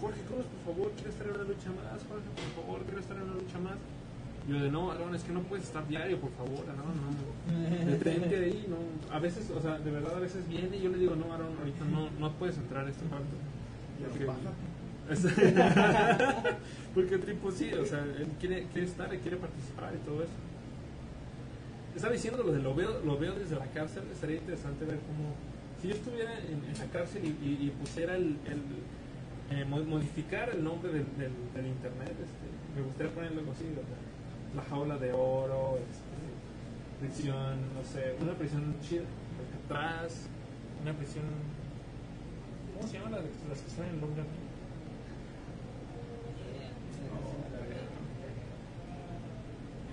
Jorge 0.00 0.20
Cruz, 0.22 0.46
por 0.64 0.74
favor, 0.74 0.92
quiero 0.92 1.10
estar 1.10 1.26
en 1.26 1.34
una 1.34 1.44
lucha 1.44 1.70
más. 1.70 2.00
Jorge, 2.08 2.28
por 2.54 2.64
favor, 2.64 2.82
quiero 2.84 3.00
estar 3.00 3.16
en 3.16 3.22
una 3.24 3.34
lucha 3.34 3.58
más. 3.58 3.76
Yo 4.48 4.58
de 4.60 4.70
no, 4.70 4.90
Aaron, 4.90 5.14
es 5.14 5.22
que 5.24 5.32
no 5.32 5.42
puedes 5.42 5.66
estar 5.66 5.86
diario, 5.86 6.18
por 6.18 6.30
favor, 6.32 6.64
Aaron, 6.64 6.94
no. 6.96 7.90
Detente 7.90 8.36
ahí, 8.36 8.66
no. 8.68 9.14
A 9.14 9.18
veces, 9.18 9.50
o 9.50 9.60
sea, 9.60 9.78
de 9.78 9.90
verdad, 9.90 10.16
a 10.16 10.20
veces 10.20 10.48
viene 10.48 10.76
y 10.78 10.82
yo 10.82 10.90
le 10.90 10.98
digo, 10.98 11.14
no, 11.16 11.32
Aaron, 11.32 11.48
ahorita 11.58 11.84
no, 11.84 12.08
no 12.18 12.32
puedes 12.34 12.56
entrar 12.56 12.86
a 12.86 12.90
este 12.90 13.04
cuarto. 13.06 13.26
Porque- 14.08 14.24
Porque 16.94 17.18
tipo 17.18 17.50
sí, 17.50 17.72
o 17.74 17.84
sea, 17.86 18.00
él 18.04 18.28
quiere, 18.40 18.66
quiere 18.72 18.86
estar 18.86 19.12
y 19.14 19.18
quiere 19.18 19.36
participar 19.36 19.92
y 19.94 19.98
todo 20.06 20.22
eso. 20.22 20.32
Estaba 21.94 22.12
diciendo 22.12 22.42
lo 22.42 22.52
de 22.52 22.60
lo 22.62 22.74
veo, 22.74 23.00
lo 23.04 23.18
veo 23.18 23.34
desde 23.34 23.56
la 23.56 23.66
cárcel, 23.66 24.04
estaría 24.12 24.36
interesante 24.36 24.84
ver 24.84 24.98
cómo, 25.00 25.34
si 25.82 25.88
yo 25.88 25.94
estuviera 25.94 26.32
en, 26.38 26.62
en 26.70 26.78
la 26.78 26.84
cárcel 26.92 27.22
y, 27.24 27.28
y- 27.28 27.66
y 27.66 27.70
pusiera 27.70 28.16
el, 28.16 28.36
el, 28.46 29.56
eh, 29.58 29.64
mo- 29.64 29.82
modificar 29.84 30.50
el 30.50 30.62
nombre 30.62 30.92
del, 30.92 31.06
del, 31.18 31.32
del 31.54 31.66
internet, 31.66 32.10
este, 32.12 32.46
me 32.76 32.82
gustaría 32.82 33.12
ponerlo 33.12 33.40
así, 33.52 33.64
¿verdad? 33.64 34.07
La 34.54 34.62
jaula 34.62 34.96
de 34.96 35.12
oro, 35.12 35.78
este, 35.78 37.06
prisión, 37.06 37.74
no 37.74 37.84
sé, 37.84 38.14
una 38.20 38.32
prisión 38.32 38.74
chida, 38.82 39.02
atrás, 39.64 40.26
una 40.82 40.92
prisión, 40.92 41.24
¿cómo 42.74 42.88
se 42.88 42.98
llama 42.98 43.10
las, 43.10 43.24
las 43.48 43.60
que 43.60 43.68
están 43.68 43.86
en 43.86 44.00
Long 44.00 44.10
Island? 44.10 44.48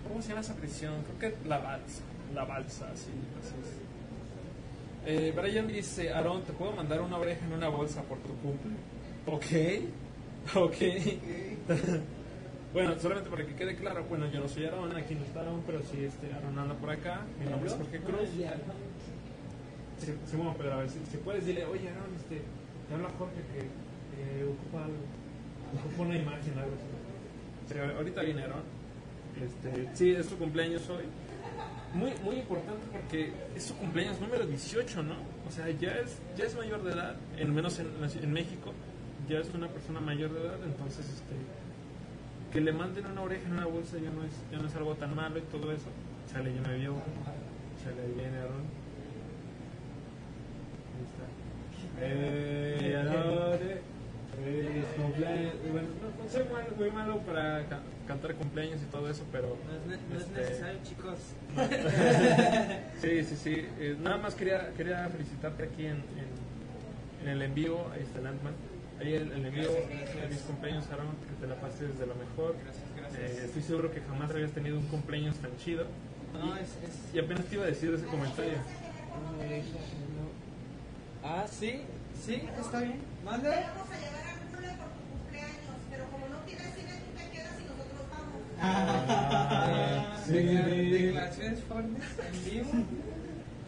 ¿Cómo 0.08 0.22
se 0.22 0.30
llama 0.30 0.42
esa 0.42 0.56
prisión? 0.56 0.94
Creo 1.20 1.34
que 1.34 1.48
la 1.48 1.58
balsa. 1.58 2.02
La 2.34 2.46
balsa, 2.46 2.90
sí, 2.96 3.12
así 3.40 3.54
es. 3.62 3.86
Eh, 5.08 5.34
Brian 5.36 5.68
dice, 5.68 6.12
Aaron, 6.14 6.42
¿te 6.44 6.54
puedo 6.54 6.72
mandar 6.72 7.02
una 7.02 7.18
oreja 7.18 7.46
en 7.46 7.54
una 7.54 7.68
bolsa 7.70 8.02
por 8.04 8.18
tu 8.20 8.34
cumple? 8.38 8.72
Ok, 9.26 10.56
ok. 10.56 12.06
bueno, 12.76 13.00
solamente 13.00 13.30
para 13.30 13.46
que 13.46 13.56
quede 13.56 13.74
claro, 13.78 14.04
bueno, 14.10 14.30
yo 14.30 14.42
no 14.42 14.50
soy 14.50 14.66
Aaron, 14.66 14.94
aquí 14.98 15.16
no 15.16 15.24
está 15.24 15.40
Aaron, 15.40 15.64
pero 15.66 15.80
sí, 15.82 16.04
este, 16.04 16.28
Aaron 16.34 16.60
anda 16.60 16.76
por 16.76 16.90
acá. 16.90 17.22
Mi 17.40 17.50
nombre 17.50 17.70
es 17.70 17.76
Jorge 17.78 18.00
Cruz. 18.02 18.30
Sí, 19.98 20.12
Simón, 20.30 20.56
pero 20.58 20.74
a 20.74 20.78
ver, 20.80 20.90
si, 20.90 21.00
puedes 21.24 21.46
dile, 21.46 21.64
oye 21.64 21.88
Aaron, 21.88 22.14
este, 22.18 22.42
te 22.90 22.94
habla 22.94 23.08
Jorge 23.18 23.40
que, 23.54 24.44
ocupa 24.44 24.88
ocupa 25.86 26.04
una 26.04 26.18
imagen, 26.18 26.60
algo 26.60 26.74
así. 26.76 27.74
Sí, 27.74 27.80
ahorita 27.80 28.22
viene 28.24 28.44
Aaron. 28.44 28.64
Este, 29.42 29.90
sí, 29.94 30.12
es 30.12 30.26
su 30.26 30.38
cumpleaños 30.38 30.90
hoy. 30.90 31.06
Muy, 31.94 32.12
muy 32.26 32.36
importante 32.40 32.86
porque 32.92 33.32
es 33.56 33.64
su 33.64 33.78
cumpleaños 33.78 34.20
número 34.20 34.46
18, 34.46 35.02
¿no? 35.02 35.16
O 35.48 35.52
sea, 35.52 35.70
ya 35.70 35.92
es, 35.92 36.20
ya 36.36 36.44
es 36.44 36.54
mayor 36.58 36.84
de 36.84 36.92
edad, 36.92 37.16
en 37.38 37.56
menos 37.56 37.80
en, 37.80 37.88
en 38.22 38.34
México, 38.34 38.74
ya 39.30 39.40
es 39.40 39.50
una 39.54 39.70
persona 39.70 40.02
mayor 40.02 40.34
de 40.34 40.42
edad, 40.42 40.60
entonces 40.66 41.06
este, 41.06 41.36
que 42.56 42.62
le 42.62 42.72
manden 42.72 43.06
una 43.06 43.22
oreja 43.22 43.46
en 43.48 43.52
una 43.52 43.66
bolsa 43.66 43.98
ya 43.98 44.10
no 44.12 44.24
es, 44.24 44.32
ya 44.50 44.58
no 44.60 44.68
es 44.70 44.76
algo 44.78 44.96
tan 44.96 45.14
malo 45.14 45.38
y 45.38 45.42
todo 45.42 45.74
eso. 45.74 45.88
Chale, 46.32 46.54
ya 46.56 46.62
me 46.62 46.78
vio. 46.78 46.94
Chale, 47.84 48.02
ahí 48.02 48.14
viene 48.16 48.38
Aaron. 48.38 48.64
Ahí 50.96 51.04
está. 51.04 51.26
Eh, 52.00 52.96
Aaron, 52.96 53.60
eh, 53.60 54.84
cumpleaños. 54.96 55.54
Bueno, 55.70 55.88
no, 56.02 56.24
no 56.24 56.30
soy 56.30 56.44
muy 56.78 56.92
malo 56.92 57.20
para 57.24 57.66
ca- 57.66 57.82
cantar 58.08 58.36
cumpleaños 58.36 58.82
y 58.82 58.86
todo 58.86 59.10
eso, 59.10 59.24
pero. 59.34 59.58
No 59.68 59.94
es, 59.94 60.00
ne- 60.00 60.08
no 60.10 60.16
es 60.16 60.22
este, 60.26 60.40
necesario, 60.40 60.80
chicos. 60.84 61.20
Sí, 63.02 63.24
sí, 63.26 63.36
sí. 63.36 63.66
Eh, 63.80 63.98
nada 64.02 64.16
más 64.18 64.34
quería, 64.34 64.72
quería 64.78 65.10
felicitarte 65.10 65.64
aquí 65.64 65.88
en, 65.88 65.98
en, 65.98 67.22
en 67.24 67.28
el 67.30 67.42
envío. 67.42 67.92
Ahí 67.92 68.02
está 68.02 68.20
el 68.20 68.28
Antman. 68.28 68.54
Ahí 69.00 69.14
el, 69.14 69.32
el 69.32 69.46
envío. 69.46 69.70
Feliz 69.72 70.42
cumpleaños, 70.48 70.86
Aaron. 70.92 71.08
Que 71.28 71.34
te 71.42 71.48
la 71.48 71.56
pases 71.60 71.98
de 72.00 72.06
lo 72.06 72.16
mejor. 72.16 72.56
Gracias, 72.64 72.86
gracias. 72.96 73.20
Eh, 73.42 73.46
estoy 73.46 73.62
seguro 73.64 73.92
que 73.92 74.02
jamás 74.02 74.30
habías 74.32 74.52
tenido 74.52 74.78
un 74.80 74.86
cumpleaños 74.88 75.36
tan 75.38 75.56
chido. 75.58 75.86
No, 76.34 76.56
es, 76.56 76.70
es 76.84 77.14
Y 77.14 77.20
apenas 77.20 77.46
te 77.46 77.56
iba 77.56 77.64
a 77.64 77.68
decir 77.68 77.94
ese 77.94 78.06
comentario. 78.06 78.54
no. 78.54 80.26
Ah, 81.28 81.46
sí, 81.50 81.82
sí, 82.26 82.42
está 82.60 82.80
bien. 82.80 83.00
Manda. 83.24 83.50
Vamos 83.50 83.90
a 83.92 83.98
llevar 83.98 84.22
a 84.22 84.56
Rule 84.56 84.68
por 84.78 84.90
tu 84.94 85.02
cumpleaños, 85.18 85.76
pero 85.90 86.04
como 86.12 86.28
no 86.28 86.38
tienes 86.46 86.68
cine, 86.76 86.92
tú 87.02 87.18
te 87.18 87.30
quedas 87.32 87.54
y 87.60 87.64
nosotros 87.64 88.06
vamos. 88.12 88.42
Ah, 88.62 90.18
sí. 90.26 90.32
Decla- 90.34 90.66
Declaraciones 90.66 91.60
fuertes 91.64 92.04
en 92.20 92.46
vivo. 92.52 92.72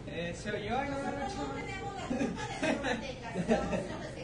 Eh, 0.09 0.35
se 0.35 0.49
oyó 0.51 0.83
Nosotros 0.83 1.03
no 1.03 1.11
próximo, 1.17 1.43
tenemos 1.55 1.93
la 1.95 2.07
culpa 2.07 2.89
de 2.93 3.13
las 3.51 4.16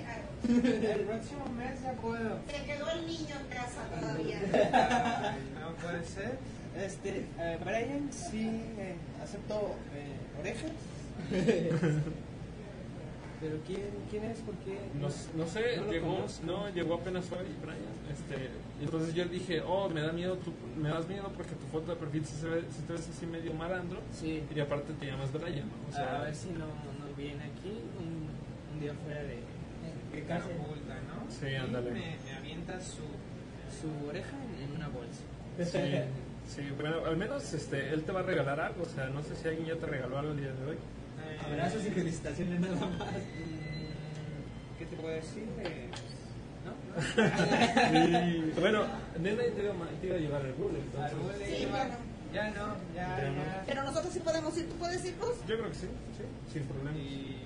el 0.47 1.01
próximo 1.01 1.45
mes 1.57 1.81
ya 1.81 1.93
puedo. 1.93 2.39
Se 2.47 2.65
quedó 2.65 2.89
el 2.91 3.07
niño 3.07 3.35
en 3.39 3.47
casa 3.55 3.81
todavía. 3.99 4.39
No 5.59 5.73
puede 5.75 6.03
ser. 6.05 6.37
Este, 6.77 7.25
eh, 7.39 7.57
Brian, 7.63 8.09
sí, 8.11 8.47
eh, 8.77 8.95
acepto 9.21 9.75
eh, 9.95 10.39
orejas. 10.39 10.71
Pero 13.39 13.57
¿quién, 13.67 13.81
quién 14.09 14.23
es? 14.23 14.39
¿Por 14.39 14.55
qué? 14.55 14.79
No, 15.01 15.09
no 15.35 15.47
sé, 15.49 15.77
No 15.77 15.91
llegó, 15.91 16.15
conozco. 16.15 16.45
no, 16.45 16.69
llegó 16.69 16.93
apenas 16.95 17.25
hoy, 17.31 17.45
Brian. 17.61 17.93
Este, 18.09 18.49
entonces 18.81 19.13
yo 19.13 19.25
dije, 19.25 19.61
oh, 19.67 19.89
me 19.89 20.01
da 20.01 20.13
miedo, 20.13 20.37
tu, 20.37 20.53
me 20.81 20.89
das 20.89 21.07
miedo 21.07 21.29
porque 21.35 21.53
tu 21.55 21.65
foto 21.67 21.91
de 21.91 21.97
perfil 21.97 22.25
si 22.25 22.35
se 22.37 22.47
ve, 22.47 22.63
si 22.71 22.81
te 22.83 22.93
ves 22.93 23.09
así 23.09 23.25
medio 23.25 23.53
malandro. 23.53 23.99
Sí. 24.17 24.43
Y 24.55 24.59
aparte 24.61 24.93
te 24.93 25.05
llamas 25.07 25.31
Brian, 25.33 25.67
¿no? 25.67 25.89
O 25.89 25.91
sea, 25.91 26.21
a 26.21 26.23
ver 26.23 26.35
si 26.35 26.49
no, 26.51 26.65
no 26.67 27.15
viene 27.17 27.43
aquí 27.43 27.81
un, 27.99 28.29
un 28.73 28.79
día 28.79 28.93
fuera 29.03 29.21
de, 29.23 29.39
casa. 30.21 30.47
Carapulta, 30.47 30.93
¿no? 31.07 31.31
Sí, 31.31 31.55
ándale. 31.55 31.91
Me, 31.91 32.17
me 32.25 32.33
avienta 32.37 32.79
su, 32.79 33.01
su 33.81 34.07
oreja 34.07 34.35
en, 34.61 34.75
una 34.75 34.87
bolsa. 34.87 35.21
Sí, 35.59 36.55
sí, 36.55 36.61
bueno, 36.79 37.05
al 37.05 37.17
menos 37.17 37.53
este, 37.53 37.89
él 37.93 38.03
te 38.03 38.11
va 38.11 38.21
a 38.21 38.23
regalar 38.23 38.59
algo, 38.59 38.83
o 38.83 38.89
sea, 38.89 39.07
no 39.07 39.21
sé 39.23 39.35
si 39.35 39.47
alguien 39.47 39.67
ya 39.67 39.75
te 39.75 39.85
regaló 39.85 40.17
algo 40.19 40.31
el 40.31 40.37
día 40.39 40.51
de 40.51 40.65
hoy. 40.65 40.75
Eh, 40.75 41.39
Abrazos 41.45 41.85
y 41.85 41.89
felicitaciones 41.89 42.59
nada 42.59 42.75
más. 42.75 42.91
mm, 43.11 44.77
¿Qué 44.79 44.85
te 44.85 44.95
puedo 44.95 45.13
decir? 45.15 45.43
Eh, 45.63 45.89
¿No? 46.65 47.99
Y, 47.99 48.51
bueno, 48.59 48.85
nena 49.19 49.43
te 49.43 49.63
iba, 49.63 49.73
a- 49.73 50.01
te 50.01 50.07
iba 50.07 50.15
a 50.15 50.19
llevar 50.19 50.45
el 50.45 50.53
Google, 50.53 50.79
entonces, 50.79 51.47
Sí, 51.47 51.63
iba- 51.63 51.77
ya 51.79 51.87
no. 51.87 52.13
Ya 52.33 52.49
no, 52.49 52.75
ya, 52.95 53.17
Ya 53.21 53.29
no. 53.29 53.43
ya. 53.43 53.63
Pero 53.67 53.83
nosotros 53.83 54.11
sí 54.11 54.19
podemos 54.19 54.57
ir, 54.57 54.67
¿tú 54.67 54.75
puedes 54.77 55.05
ir, 55.05 55.13
Cruz? 55.15 55.35
yo 55.47 55.55
creo 55.55 55.69
que 55.69 55.75
sí, 55.75 55.87
sí, 56.17 56.23
sin 56.53 56.63
problema. 56.63 56.97
Y 56.97 57.37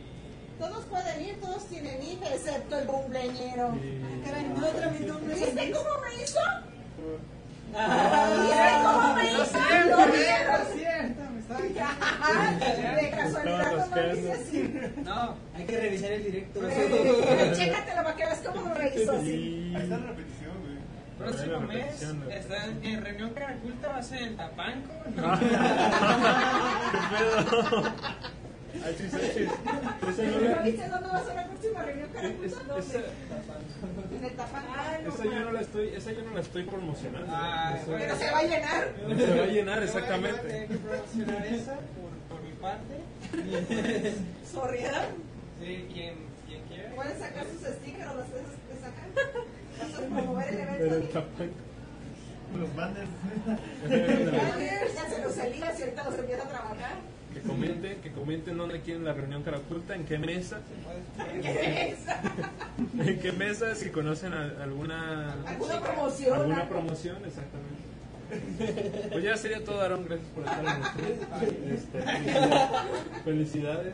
Todos 0.59 0.85
pueden 0.85 1.21
ir, 1.21 1.39
todos 1.39 1.65
tienen 1.67 2.01
hija, 2.01 2.33
excepto 2.33 2.79
el 2.79 2.87
cumpleañero. 2.87 3.75
Y- 3.75 4.01
Caray, 4.25 4.45
no, 4.49 4.67
otra 4.67 4.87
vez 4.89 5.01
no 5.01 5.19
me 5.19 5.33
¿Viste 5.35 5.71
cómo 5.71 5.89
me 6.01 6.23
hizo? 6.23 6.39
Ah, 7.75 8.29
¿Viste 8.41 8.67
cómo 8.83 9.13
me 9.13 9.23
hizo? 9.31 9.45
cierto, 9.45 9.97
no, 9.97 10.03
es 10.03 10.73
cierto, 10.73 11.21
me 11.31 11.39
estaba 11.41 11.61
Ya, 11.75 12.95
De 12.95 13.09
casualidad 13.11 13.71
no 13.89 13.95
lo 13.95 14.13
dice 14.15 14.31
así. 14.33 14.59
No, 15.03 15.35
hay 15.55 15.63
que 15.65 15.77
revisar 15.79 16.11
el 16.13 16.23
directo. 16.23 16.59
Pero 16.61 17.55
Chécatelo 17.55 18.03
para 18.03 18.15
que 18.15 18.25
veas 18.25 18.39
cómo 18.39 18.61
lo 18.67 18.73
revisó 18.73 19.11
así. 19.13 19.73
Ahí 19.75 19.81
está 19.83 19.97
la 19.99 20.05
repetición, 20.07 20.53
güey. 20.61 20.77
Próximo 21.19 21.59
mes, 21.61 22.01
está 22.31 22.65
en 22.83 23.01
reunión 23.03 23.29
caraculta, 23.31 23.87
va 23.89 23.97
a 23.97 24.03
ser 24.03 24.21
en 24.23 24.37
Tapanco. 24.37 24.93
¿Qué 26.91 26.99
pedo? 27.17 27.93
Achis, 28.87 29.13
achis. 29.13 29.49
Esa 30.09 30.23
yo 30.23 30.39
¿Pero 30.39 30.55
la- 30.55 30.61
viste 30.61 30.87
dónde 30.89 31.07
va 31.09 31.17
a 31.17 31.23
ser 31.25 31.35
la 31.35 31.45
próxima 31.47 31.81
reunión 31.83 32.09
En 32.17 32.23
el 34.23 34.33
Tapán. 34.35 34.63
esa 35.07 35.23
yo 35.25 35.39
no 35.39 35.51
la 35.51 35.61
estoy, 35.61 35.87
esa 35.89 36.11
yo 36.11 36.21
no 36.23 36.31
la 36.33 36.39
estoy 36.41 36.63
promocionando. 36.63 37.31
Ah, 37.35 37.75
Eso- 37.81 37.91
Pero 37.97 38.15
se 38.15 38.31
va 38.31 38.39
a 38.39 38.43
llenar. 38.43 38.93
Se 39.17 39.37
va 39.37 39.43
a 39.43 39.47
llenar, 39.47 39.47
Yo 39.47 39.47
voy 39.47 39.69
a 39.69 39.83
exactamente. 39.83 40.67
que 40.67 40.77
promocionar 40.77 41.45
esa 41.47 41.73
por, 41.75 42.11
por 42.29 42.41
mi 42.43 42.51
parte. 42.53 42.95
Sorriedad. 44.51 45.07
Sí, 45.59 45.87
quien, 45.93 46.15
quien 46.47 46.61
quiera. 46.69 46.95
Pueden 46.95 47.19
sacar 47.19 47.43
sus 47.45 47.61
stickers 47.75 48.11
o 48.11 48.15
las 48.17 48.27
cosas 48.29 48.53
que 48.67 48.75
sacan. 48.79 49.09
Vas 49.79 49.93
a 49.95 49.97
promover 50.07 50.47
el 50.49 50.55
Pero 50.55 50.71
el 50.75 50.81
evento. 50.93 51.23
Los 52.57 52.71
banners. 52.77 53.09
Ya 54.95 55.03
se 55.09 55.21
los 55.21 55.37
elías 55.37 55.77
y 55.77 55.81
ahorita 55.83 56.03
los 56.05 56.15
empieza 56.17 56.43
a 56.43 56.47
trabajar. 56.47 56.93
Que 57.41 57.47
comenten, 57.47 58.01
que 58.01 58.11
comenten 58.11 58.57
dónde 58.57 58.81
quieren 58.81 59.05
la 59.05 59.13
reunión 59.13 59.43
caraculta, 59.43 59.93
en 59.95 60.05
qué 60.05 60.17
mesa, 60.17 60.59
¿Qué 61.41 61.89
es? 61.91 61.99
en 63.07 63.19
qué 63.19 63.31
mesa, 63.31 63.75
si 63.75 63.89
conocen 63.89 64.33
a- 64.33 64.63
alguna 64.63 65.33
¿Alguna 65.45 65.79
promoción? 65.81 66.39
alguna 66.39 66.67
promoción, 66.67 67.17
exactamente. 67.25 69.09
Pues 69.11 69.23
ya 69.23 69.37
sería 69.37 69.63
todo, 69.63 69.79
Aaron, 69.81 70.03
gracias 70.05 70.27
por 70.29 70.43
estar 70.45 70.65
en 70.65 70.71
el 70.71 71.75
este, 71.75 72.01
felicidades. 72.01 73.23
felicidades. 73.23 73.93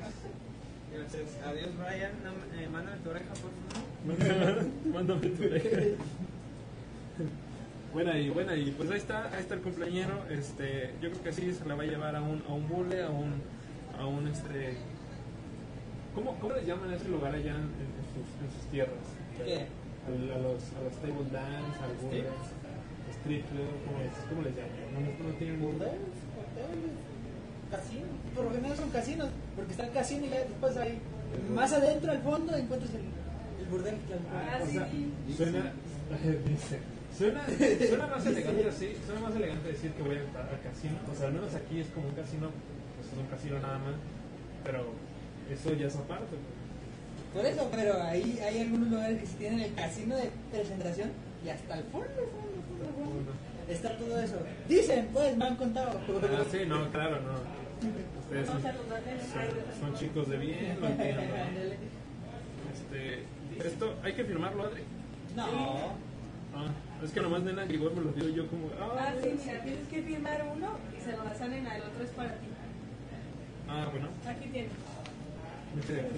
Gracias. 0.93 1.29
Adiós, 1.45 1.69
Brian. 1.77 2.11
No, 2.23 2.59
eh, 2.59 2.67
mándame 2.71 2.97
tu 3.03 3.09
oreja, 3.09 3.25
por 3.33 3.51
favor. 4.15 4.63
Mándame 4.93 5.27
tu 5.27 5.43
oreja. 5.43 5.67
Buena 7.93 8.17
y 8.17 8.29
buena 8.31 8.55
y 8.55 8.71
pues 8.71 8.89
ahí 8.89 8.97
está, 8.97 9.25
ahí 9.31 9.39
está 9.41 9.53
el 9.53 9.61
cumpleañero, 9.61 10.25
este, 10.29 10.93
yo 10.99 11.11
creo 11.11 11.23
que 11.23 11.31
sí 11.31 11.53
se 11.53 11.63
la 11.65 11.75
va 11.75 11.83
a 11.83 11.85
llevar 11.85 12.15
a 12.15 12.21
un, 12.23 12.41
a 12.49 12.53
un 12.53 12.67
bule, 12.67 13.03
a 13.03 13.09
un, 13.11 13.33
a 13.99 14.07
un 14.07 14.27
este, 14.27 14.77
¿cómo, 16.15 16.35
cómo 16.39 16.55
le 16.55 16.65
llaman 16.65 16.89
a 16.89 16.95
ese 16.95 17.07
lugar 17.09 17.35
allá 17.35 17.51
en, 17.51 17.69
en 17.69 18.03
sus, 18.09 18.25
en 18.41 18.49
sus 18.51 18.71
tierras? 18.71 19.05
¿Qué? 19.37 19.67
A, 20.07 20.09
los, 20.09 20.61
a 20.73 20.81
los 20.83 20.93
table 21.01 21.29
dance, 21.31 21.79
al 21.85 21.93
bule, 22.01 22.25
strip 23.21 23.45
club, 23.51 23.69
¿cómo, 23.85 23.99
es? 24.01 24.13
¿cómo 24.27 24.41
les 24.41 24.55
llaman? 24.55 24.93
¿No, 24.93 25.29
no, 25.29 25.35
tienen 25.35 25.61
Burdeles, 25.61 26.17
hoteles, 26.33 26.97
casinos. 27.69 28.09
Por 28.33 28.45
lo 28.45 28.51
general 28.53 28.77
son 28.77 28.89
casinos, 28.89 29.29
porque 29.55 29.71
está 29.71 29.85
el 29.85 29.91
casino 29.93 30.25
y 30.25 30.29
ya 30.29 30.39
después 30.39 30.75
ahí, 30.77 30.97
más 31.53 31.71
adentro, 31.71 32.11
al 32.11 32.21
fondo, 32.23 32.55
encuentras 32.55 32.91
el, 32.95 33.01
el 33.63 33.69
burdel. 33.69 33.95
Ah, 34.33 34.59
O 34.63 34.65
sea, 34.65 34.89
sí. 34.89 35.13
suena, 35.37 35.71
dice, 36.47 36.79
suena, 37.17 37.45
suena 37.47 38.07
más 38.07 38.25
elegante 38.25 38.67
así, 38.69 38.93
suena 39.05 39.21
más 39.21 39.35
elegante 39.35 39.67
decir 39.69 39.91
que 39.91 40.01
voy 40.03 40.17
a- 40.17 40.49
al 40.51 40.61
casino, 40.61 40.97
o 41.11 41.15
sea, 41.15 41.27
al 41.27 41.33
menos 41.33 41.53
aquí 41.55 41.79
es 41.79 41.87
como 41.87 42.07
un 42.09 42.15
casino, 42.15 42.49
pues 42.95 43.07
es 43.11 43.17
un 43.19 43.27
casino 43.27 43.59
nada 43.59 43.77
más, 43.79 43.95
pero 44.63 44.93
eso 45.51 45.73
ya 45.73 45.87
es 45.87 45.95
aparte. 45.95 46.25
pues. 46.29 46.63
Por 47.33 47.45
eso, 47.45 47.67
pero 47.71 48.01
ahí 48.03 48.39
hay 48.45 48.59
algunos 48.61 48.89
lugares 48.89 49.19
que 49.19 49.25
sí 49.25 49.35
tienen 49.39 49.59
el 49.61 49.73
casino 49.73 50.15
de 50.15 50.29
presentación 50.51 51.11
y 51.43 51.49
hasta 51.49 51.77
el 51.77 51.83
fondo, 51.85 52.07
fondo, 52.07 52.61
fondo, 52.69 53.09
fondo. 53.09 53.31
Está 53.67 53.97
todo 53.97 54.19
eso. 54.19 54.35
Dicen, 54.67 55.09
pues, 55.13 55.35
me 55.37 55.45
han 55.45 55.55
contado. 55.55 55.99
Ah, 55.99 56.43
sí, 56.51 56.59
no, 56.67 56.89
claro, 56.91 57.19
no. 57.21 57.33
Ustedes 58.19 58.47
son, 58.47 58.61
son- 58.61 58.71
son 59.81 59.93
chicos 59.95 60.29
de 60.29 60.37
bien, 60.37 60.77
lo 60.79 60.87
entiendo. 60.87 61.21
Este, 62.73 63.23
esto, 63.67 63.93
hay 64.03 64.13
que 64.13 64.23
firmarlo, 64.25 64.63
Adri. 64.63 64.83
No. 65.35 66.12
Ah, 66.55 66.69
es 67.03 67.11
que 67.11 67.21
nomás 67.21 67.41
Nena 67.43 67.65
llegó 67.65 67.89
y 67.91 67.95
me 67.95 68.01
lo 68.01 68.11
dio 68.11 68.29
yo 68.29 68.47
como, 68.47 68.67
ah, 68.79 68.95
Ah, 68.99 69.13
sí, 69.21 69.29
mira, 69.45 69.61
tienes 69.63 69.87
que 69.87 70.01
firmar 70.03 70.45
uno 70.55 70.69
y 70.97 71.01
se 71.03 71.11
lo 71.17 71.23
das 71.23 71.41
a 71.41 71.47
Nena, 71.47 71.75
el 71.77 71.83
otro 71.83 72.03
es 72.03 72.11
para 72.11 72.33
ti. 72.35 72.47
ah, 73.67 73.87
bueno. 73.91 74.07
Aquí 74.27 74.49
tienes. 74.49 74.71
Muchas 75.75 75.89
gracias. 75.89 76.13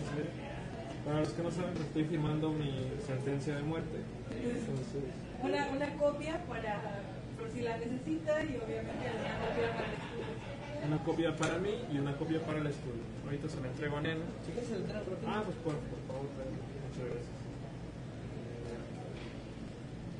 Para 1.05 1.19
los 1.19 1.29
que 1.29 1.41
no 1.43 1.51
saben, 1.51 1.77
estoy 1.77 2.03
firmando 2.05 2.49
mi 2.51 2.91
sentencia 3.05 3.55
de 3.55 3.61
muerte. 3.63 3.97
Entonces, 4.31 5.03
Una, 5.41 5.67
una 5.67 5.93
copia 5.97 6.43
para, 6.45 6.81
por 7.37 7.49
si 7.51 7.61
la 7.61 7.77
necesita 7.77 8.43
y 8.43 8.57
obviamente 8.57 9.05
una 9.15 9.37
copia 9.45 9.69
para 9.71 9.87
el 9.87 9.93
estudio. 9.93 10.87
una 10.87 10.97
copia 11.03 11.35
para 11.37 11.57
mí 11.59 11.73
y 11.93 11.97
una 11.99 12.17
copia 12.17 12.39
para 12.41 12.59
el 12.59 12.67
estudio. 12.67 13.03
Ahorita 13.23 13.47
se 13.47 13.61
la 13.61 13.67
entrego 13.67 13.97
a 13.97 14.01
Nena. 14.01 14.25
Si 14.45 14.51
quieres, 14.51 14.67
se 14.69 14.75
aquí. 14.75 15.25
Ah, 15.27 15.41
pues 15.45 15.57
por, 15.63 15.75
por 15.77 16.01
favor, 16.09 16.25
muchas 16.25 17.05
gracias. 17.05 17.44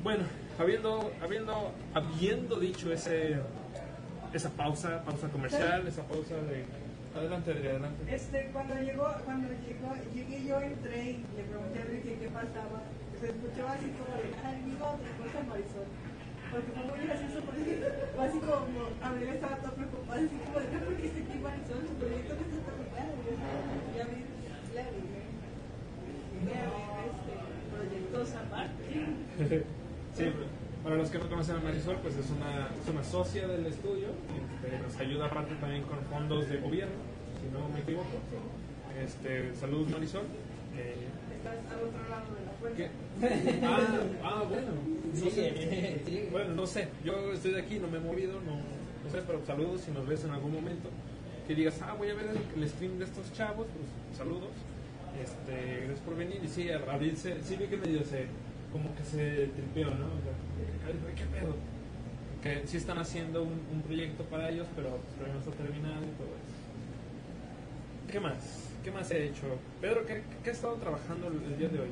Bueno, 0.06 0.22
habiendo, 0.60 1.12
habiendo, 1.20 1.72
habiendo 1.96 2.60
dicho 2.60 2.94
ese, 2.94 3.38
esa 4.36 4.52
pausa, 4.52 5.02
pausa 5.02 5.28
comercial, 5.30 5.88
esa 5.88 6.04
pausa 6.04 6.36
de... 6.46 6.62
Adelante, 7.18 7.50
adelante. 7.50 8.14
Este, 8.14 8.52
cuando 8.54 8.76
llegó, 8.76 9.08
cuando 9.26 9.50
llegó, 9.66 9.96
llegué 10.14 10.46
yo, 10.46 10.62
entré 10.62 11.10
y 11.10 11.26
le 11.36 11.44
pregunté 11.50 11.80
a 11.80 11.82
Enrique 11.82 12.20
qué 12.22 12.28
pasaba. 12.30 12.86
Se 13.20 13.34
escuchaba 13.34 13.74
así 13.74 13.90
como 13.98 14.14
de, 14.22 14.30
ay, 14.46 14.62
digo 14.70 14.86
otra 14.86 15.10
cosa, 15.18 15.42
Marisol. 15.50 15.90
Porque 16.54 16.70
fue 16.70 16.84
muy 16.86 17.00
gracioso 17.02 17.42
porque 17.42 17.82
así 18.22 18.38
como, 18.46 18.86
Abril 19.02 19.30
estaba 19.34 19.58
toda 19.58 19.74
preocupada, 19.74 20.22
así 20.22 20.38
como 20.38 20.60
de, 20.62 20.86
¿por 20.86 20.94
qué 21.02 21.06
está 21.10 21.18
aquí 21.18 21.38
Marisol? 21.42 21.82
Su 21.82 21.96
proyecto 21.98 22.34
que 22.38 22.46
está. 22.46 22.62
Y 22.62 23.26
vi, 23.26 23.42
claro, 23.42 23.74
y 23.82 23.98
ya 23.98 24.06
vi, 24.06 25.02
este, 27.10 27.34
proyectos 27.74 28.30
aparte. 28.38 29.66
Sí, 30.16 30.24
para 30.84 30.96
los 30.96 31.10
que 31.10 31.18
no 31.18 31.28
conocen 31.30 31.56
a 31.58 31.60
Marisol, 31.60 31.98
pues 31.98 32.16
es 32.16 32.30
una, 32.30 32.70
es 32.82 32.90
una 32.90 33.04
socia 33.04 33.48
del 33.48 33.66
estudio, 33.66 34.08
este, 34.64 34.80
nos 34.80 34.96
ayuda 34.98 35.26
aparte 35.26 35.56
también 35.56 35.84
con 35.84 36.00
fondos 36.06 36.48
de 36.48 36.58
gobierno, 36.58 36.94
si 37.42 37.52
no 37.52 37.68
me 37.70 37.80
equivoco. 37.82 38.08
Este, 39.04 39.54
saludos 39.56 39.90
Marisol. 39.90 40.24
Eh, 40.78 40.96
Estás 41.38 41.58
al 41.72 41.88
otro 41.88 42.10
lado 42.10 42.34
de 42.34 42.46
la 42.46 42.52
puerta. 42.54 42.78
¿qué? 42.78 42.90
Ah, 43.64 43.80
ah, 44.24 44.44
bueno. 44.48 44.72
No 45.14 45.30
sé. 45.30 46.02
sigue. 46.06 46.30
Bueno, 46.32 46.56
no 46.56 46.66
sé. 46.66 46.88
Yo 47.04 47.34
estoy 47.34 47.52
de 47.52 47.62
aquí, 47.62 47.78
no 47.78 47.88
me 47.88 47.98
he 47.98 48.02
movido, 48.02 48.40
no, 48.42 48.56
no 48.56 49.12
sé, 49.12 49.22
pero 49.28 49.46
saludos 49.46 49.82
si 49.82 49.92
nos 49.92 50.08
ves 50.08 50.24
en 50.24 50.32
algún 50.32 50.54
momento. 50.54 50.90
Que 51.48 51.54
digas, 51.54 51.80
ah, 51.84 51.94
voy 51.98 52.10
a 52.10 52.16
ver 52.16 52.26
el, 52.28 52.62
el 52.64 52.70
stream 52.70 52.98
de 52.98 53.06
estos 53.06 53.32
chavos, 53.34 53.68
pues 53.68 54.18
saludos. 54.18 54.50
Este, 55.22 55.86
gracias 55.86 56.00
por 56.00 56.16
venir. 56.16 56.42
Y 56.44 56.48
sí, 56.48 56.70
Abril 56.72 57.16
se, 57.16 57.42
sí 57.44 57.56
vi 57.58 57.66
que 57.66 57.78
medio 57.78 58.04
se, 58.04 58.26
como 58.76 58.94
que 58.96 59.04
se 59.06 59.48
tripeó, 59.56 59.88
¿no? 59.92 60.08
O 60.08 60.20
sea, 60.20 61.16
¿qué 61.16 61.24
pedo? 61.32 61.56
Que 62.44 62.68
sí 62.68 62.76
están 62.76 62.98
haciendo 62.98 63.42
un, 63.44 63.54
un 63.74 63.82
proyecto 63.84 64.26
para 64.26 64.50
ellos, 64.50 64.68
pero 64.76 64.90
pues, 64.98 65.14
todavía 65.16 65.34
no 65.36 65.40
está 65.40 65.52
terminado 65.64 66.02
y 66.04 66.12
todo 66.20 66.28
eso. 66.28 68.12
¿Qué 68.12 68.20
más? 68.20 68.36
¿Qué 68.84 68.92
más 68.92 69.10
he 69.12 69.28
hecho? 69.28 69.44
Pedro, 69.80 70.06
¿qué, 70.06 70.24
qué 70.44 70.50
has 70.50 70.58
estado 70.58 70.76
trabajando 70.76 71.28
el, 71.30 71.58
día 71.58 71.70
de 71.70 71.80
hoy? 71.80 71.88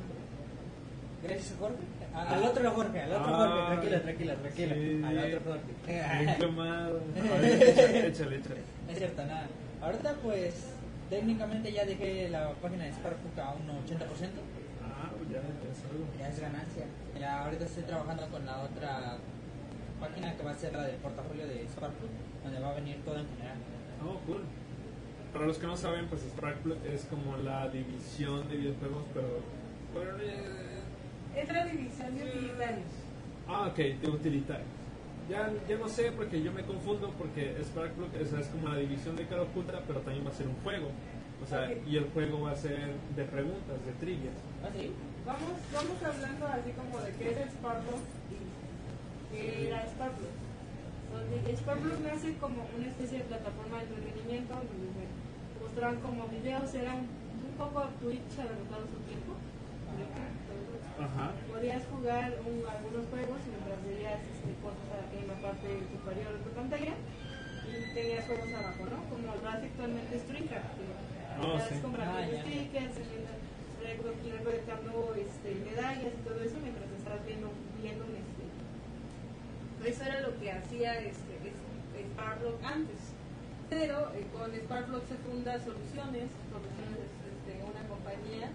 Gracias, 1.24 1.56
Jorge. 1.58 1.78
A- 2.14 2.30
Al 2.36 2.44
otro 2.44 2.70
Jorge, 2.72 3.00
al 3.02 3.14
otro 3.14 3.34
Ah, 3.34 3.48
Jorge. 3.48 3.66
Tranquila, 3.90 4.02
tranquila, 4.02 4.36
tranquila. 4.36 4.76
sí. 4.76 5.02
Al 5.06 5.18
otro 5.36 5.40
Jorge. 5.46 5.64
Bien 6.26 6.36
quemado. 6.38 7.02
A 7.34 7.40
ver, 7.40 7.64
échale, 7.64 8.08
échale, 8.10 8.36
échale. 8.38 8.62
No 8.86 8.92
es 8.92 8.98
cierto, 8.98 9.26
nada. 9.26 9.48
Ahorita, 9.82 10.16
pues, 10.22 10.54
técnicamente 11.10 11.72
ya 11.72 11.86
dejé 11.86 12.28
la 12.30 12.52
página 12.62 12.84
de 12.84 12.92
Sparkbook 12.92 13.40
a 13.40 13.54
un 13.54 13.68
80%. 13.88 14.04
Ah, 15.74 15.88
pues 15.90 15.90
ya, 15.90 15.90
ya 15.90 15.90
es 15.90 15.92
algo. 15.92 16.06
Ya 16.20 16.28
es 16.30 16.40
ganancia. 16.40 16.86
Ya 17.20 17.44
ahorita 17.46 17.66
estoy 17.66 17.84
trabajando 17.84 18.28
con 18.30 18.46
la 18.46 18.64
otra 18.64 19.18
página 20.00 20.36
que 20.36 20.44
va 20.44 20.52
a 20.52 20.56
ser 20.56 20.74
la 20.74 20.84
del 20.84 20.96
portafolio 20.98 21.48
de 21.48 21.68
Sparkbook, 21.68 22.12
donde 22.44 22.60
va 22.60 22.70
a 22.70 22.74
venir 22.76 22.98
todo 23.06 23.18
en 23.20 23.28
general. 23.30 23.58
Oh, 24.06 24.20
cool. 24.26 24.42
Para 25.32 25.46
los 25.48 25.58
que 25.58 25.66
no 25.66 25.76
saben, 25.78 26.08
pues 26.08 26.22
Sparkplug 26.22 26.78
es 26.86 27.06
como 27.06 27.38
la 27.38 27.68
división 27.70 28.48
de 28.50 28.58
videojuegos, 28.58 29.04
pero... 29.14 29.40
pero, 29.94 30.18
eh, 30.20 30.82
Es 31.36 31.52
la 31.52 31.66
división 31.66 32.16
de 32.16 32.24
utilitarios. 32.26 32.86
ah, 33.48 33.68
ok, 33.72 33.76
de 33.78 34.10
utilitario. 34.10 34.66
Ya, 35.30 35.52
ya 35.68 35.78
no 35.78 35.88
sé 35.88 36.12
porque 36.12 36.44
yo 36.44 36.52
me 36.52 36.62
confundo 36.64 37.12
porque 37.18 37.56
Sparkplug 37.64 38.14
es, 38.16 38.32
es 38.34 38.48
como 38.50 38.68
la 38.70 38.78
división 38.78 39.16
de 39.16 39.26
cara 39.26 39.42
oculta, 39.44 39.82
pero 39.88 40.02
también 40.02 40.24
va 40.26 40.30
a 40.30 40.34
ser 40.34 40.48
un 40.48 40.56
juego. 40.64 40.90
O 41.42 41.46
sea, 41.48 41.64
Ok. 41.64 41.88
y 41.88 41.98
el 41.98 42.06
juego 42.12 42.42
va 42.42 42.52
a 42.52 42.56
ser 42.56 42.78
de 43.16 43.24
preguntas, 43.24 43.86
de 43.86 43.92
trivias. 43.94 44.36
¿Ah, 44.64 44.70
sí? 44.78 44.92
Vamos, 45.26 45.56
vamos 45.72 45.98
hablando 46.04 46.44
así 46.48 46.72
como 46.76 47.00
de 47.00 47.12
qué 47.16 47.32
es 47.32 47.52
Sparkplug 47.56 48.04
y 48.34 48.40
qué 49.32 49.68
era 49.68 49.88
Sparkplug. 49.88 50.36
Entonces, 51.14 51.60
Sparkplug 51.60 52.00
nace 52.02 52.36
como 52.38 52.60
una 52.76 52.88
especie 52.88 53.18
de 53.20 53.24
plataforma 53.32 53.78
de 53.80 53.84
entretenimiento 53.88 54.52
donde 54.54 54.88
bueno, 54.92 55.14
mostraban 55.62 55.98
como 56.04 56.28
videos, 56.28 56.74
eran 56.76 57.08
un 57.08 57.54
poco 57.58 57.88
Twitch 58.04 58.34
adelantados 58.36 58.90
su 58.92 59.00
tiempo. 59.08 59.32
Ajá. 61.00 61.32
Podía 61.50 61.80
podías 61.80 61.84
jugar 61.90 62.28
un- 62.46 62.66
algunos 62.68 63.04
juegos 63.10 63.40
mientras 63.50 63.80
veías 63.88 64.20
este, 64.28 64.52
cosas 64.62 65.04
en 65.16 65.26
la 65.28 65.38
parte 65.42 65.68
superior 65.90 66.32
de 66.38 66.42
tu 66.44 66.52
pantalla 66.54 66.94
y 66.94 67.72
tenías 67.96 68.26
juegos 68.28 68.50
abajo, 68.54 68.82
¿no? 68.92 68.98
Como 69.10 69.26
lo 69.34 69.48
hace 69.50 69.66
actualmente 69.72 70.20
Streamcraft. 70.20 70.74
que 70.78 71.42
Oh, 71.42 71.58
estás 71.58 71.74
sí. 71.74 71.82
comprando 71.82 72.14
Ah, 72.14 72.30
stickers, 72.30 72.94
recolectando 74.02 75.14
este, 75.16 75.56
medallas 75.70 76.14
y 76.14 76.22
todo 76.28 76.40
eso 76.42 76.56
mientras 76.62 76.90
estás 76.98 77.20
viendo, 77.26 77.50
un 77.50 78.16
este. 78.16 78.44
Eso 79.90 80.04
era 80.04 80.22
lo 80.22 80.38
que 80.40 80.52
hacía 80.52 81.00
este, 81.00 81.34
es- 81.44 81.62
Sparklock 82.14 82.64
antes. 82.64 83.00
Pero 83.70 84.12
eh, 84.14 84.26
con 84.34 84.52
Sparklock 84.54 85.08
se 85.08 85.16
funda 85.26 85.54
Soluciones, 85.60 86.30
Soluciones 86.52 87.00
es 87.00 87.14
este, 87.34 87.52
una 87.64 87.82
compañía 87.88 88.50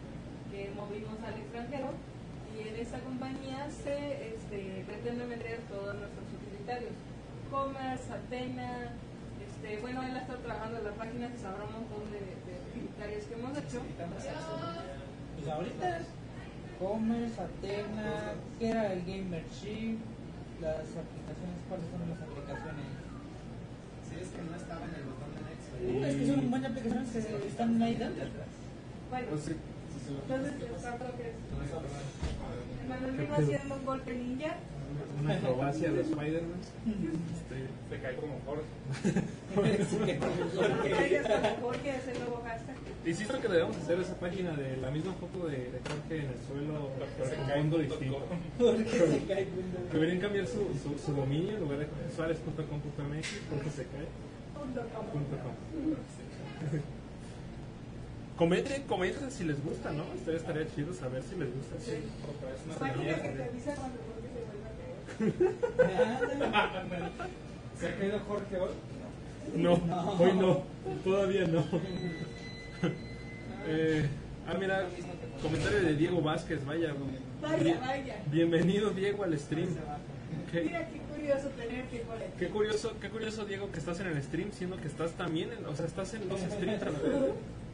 que 0.51 0.71
movimos 0.75 1.19
al 1.27 1.35
extranjero 1.41 1.91
y 2.55 2.69
en 2.69 2.77
esta 2.77 2.99
compañía 3.01 3.69
se 3.83 4.35
este, 4.35 4.85
pretende 4.87 5.25
meter 5.27 5.59
todos 5.69 5.95
nuestros 5.97 6.27
utilitarios. 6.43 6.93
Commerce, 7.51 8.05
Atena, 8.13 8.93
este, 9.43 9.81
bueno, 9.81 10.03
él 10.03 10.15
ha 10.17 10.21
estado 10.21 10.39
trabajando 10.41 10.79
en 10.79 10.85
la 10.85 10.93
página 10.93 11.29
que 11.33 11.39
sabrá 11.39 11.65
un 11.65 11.73
montón 11.73 12.05
de, 12.13 12.21
de 12.21 12.53
utilitarios 12.71 13.25
que 13.25 13.35
hemos 13.35 13.57
hecho. 13.59 13.81
Pues 15.39 15.55
ahorita, 15.55 16.01
Commerce, 16.81 17.41
Atena, 17.41 18.35
¿qué 18.59 18.71
era 18.71 18.93
el 18.93 19.01
Gamer 19.03 19.45
Chip? 19.55 19.99
Las 20.61 20.91
aplicaciones, 20.99 21.63
¿cuáles 21.69 21.87
son 21.87 22.03
las 22.11 22.19
aplicaciones? 22.19 22.91
Sí, 24.03 24.15
es 24.19 24.29
que 24.35 24.43
no 24.43 24.57
estaba 24.57 24.83
en 24.83 24.95
el 24.99 25.05
botón 25.07 25.31
de 25.39 25.41
next. 25.47 25.71
Uh, 25.79 26.05
es 26.05 26.17
que 26.17 26.27
son 26.27 26.51
buenas 26.51 26.71
aplicaciones 26.73 27.09
que 27.11 27.49
están 27.49 27.83
ahí 27.83 27.95
dentro. 27.95 28.27
Bueno, 29.11 29.27
Pues 29.31 29.43
sí. 29.45 29.55
entonces 29.55 30.55
es... 30.59 30.83
Manuel 32.89 33.17
vino 33.17 33.35
haciendo 33.35 33.75
un 33.77 33.87
golpe 33.87 34.13
ninja. 34.15 34.57
Una 35.29 35.37
acrobacia 35.37 35.93
de 35.93 36.01
Spider-Man. 36.01 36.57
Este, 37.37 37.69
Se 37.91 38.01
cae 38.01 38.17
como 38.17 38.41
Jorge. 38.47 38.65
Jorge 41.61 41.91
es 41.91 42.09
el 42.09 42.19
nuevo 42.19 42.41
hashtag. 42.45 42.77
Insisto 43.05 43.39
que 43.39 43.49
debemos 43.49 43.77
hacer 43.77 44.01
esa 44.01 44.15
página 44.15 44.53
de 44.53 44.79
la 44.79 44.91
misma 44.91 45.13
foto 45.21 45.47
de, 45.49 45.57
de 45.57 45.81
Jorge 45.85 46.21
en 46.25 46.31
el 46.31 46.39
suelo, 46.49 46.89
pero 46.97 47.07
con 47.71 47.83
distinto. 47.83 48.27
Se 48.57 49.19
cae 49.27 49.45
Windows. 49.45 49.93
Deberían 49.93 50.19
cambiar 50.19 50.47
su, 50.47 50.67
su, 50.83 50.99
su 50.99 51.13
dominio 51.13 51.57
en 51.57 51.61
lugar 51.61 51.81
de 51.81 51.89
suárez.com.mx 52.17 53.29
porque 53.51 53.69
se 53.71 53.85
cae. 53.85 54.07
Punto 54.55 54.81
com. 54.81 55.07
punto 55.09 55.37
com. 55.43 55.53
Comenten, 58.39 58.83
comenten 58.85 59.31
si 59.31 59.45
les 59.45 59.63
gusta, 59.63 59.93
¿no? 59.93 60.05
Estaría, 60.15 60.41
estaría 60.41 60.67
chido 60.75 60.95
saber 60.95 61.23
si 61.23 61.37
les 61.37 61.55
gusta. 61.55 61.77
Sí. 61.81 61.99
Página 62.79 63.15
que 63.21 63.29
te 63.29 63.43
avisa 63.43 63.75
cuando 63.75 63.99
Jorge 64.09 64.29
se 65.19 66.37
vuelva 66.37 66.65
a 66.65 66.73
caer. 66.73 67.03
¿Se 67.79 67.89
ha 67.89 67.97
caído 67.99 68.19
Jorge 68.21 68.57
hoy? 68.59 68.71
No, 69.57 69.73
hoy 70.19 70.33
no, 70.35 70.63
todavía 71.05 71.47
no. 71.47 71.65
Eh, 73.71 74.07
ah, 74.47 74.55
mira, 74.59 74.87
comentario 75.43 75.83
de 75.83 75.95
Diego 75.97 76.23
Vázquez, 76.23 76.65
vaya. 76.65 76.95
Vaya, 77.43 77.79
vaya. 77.81 78.17
Bienvenido 78.31 78.91
Diego 78.91 79.25
al 79.25 79.39
stream. 79.39 79.69
Qué, 80.51 80.63
Mira 80.63 80.89
qué 80.89 80.99
curioso 81.01 81.49
tenerte 81.51 81.97
aquí. 81.99 82.33
qué 82.39 82.49
curioso, 82.49 82.95
qué 82.99 83.11
curioso 83.11 83.45
Diego 83.45 83.71
que 83.71 83.79
estás 83.79 84.01
en 84.01 84.07
el 84.07 84.23
stream, 84.23 84.53
siendo 84.53 84.79
que 84.79 84.87
estás 84.89 85.11
también, 85.13 85.51
en, 85.53 85.67
o 85.67 85.77
sea, 85.77 85.85
estás 85.85 86.15
en 86.15 86.31
dos 86.31 86.41
streams 86.41 86.81
a 86.83 86.87
la 86.87 86.99
vez. 86.99 87.13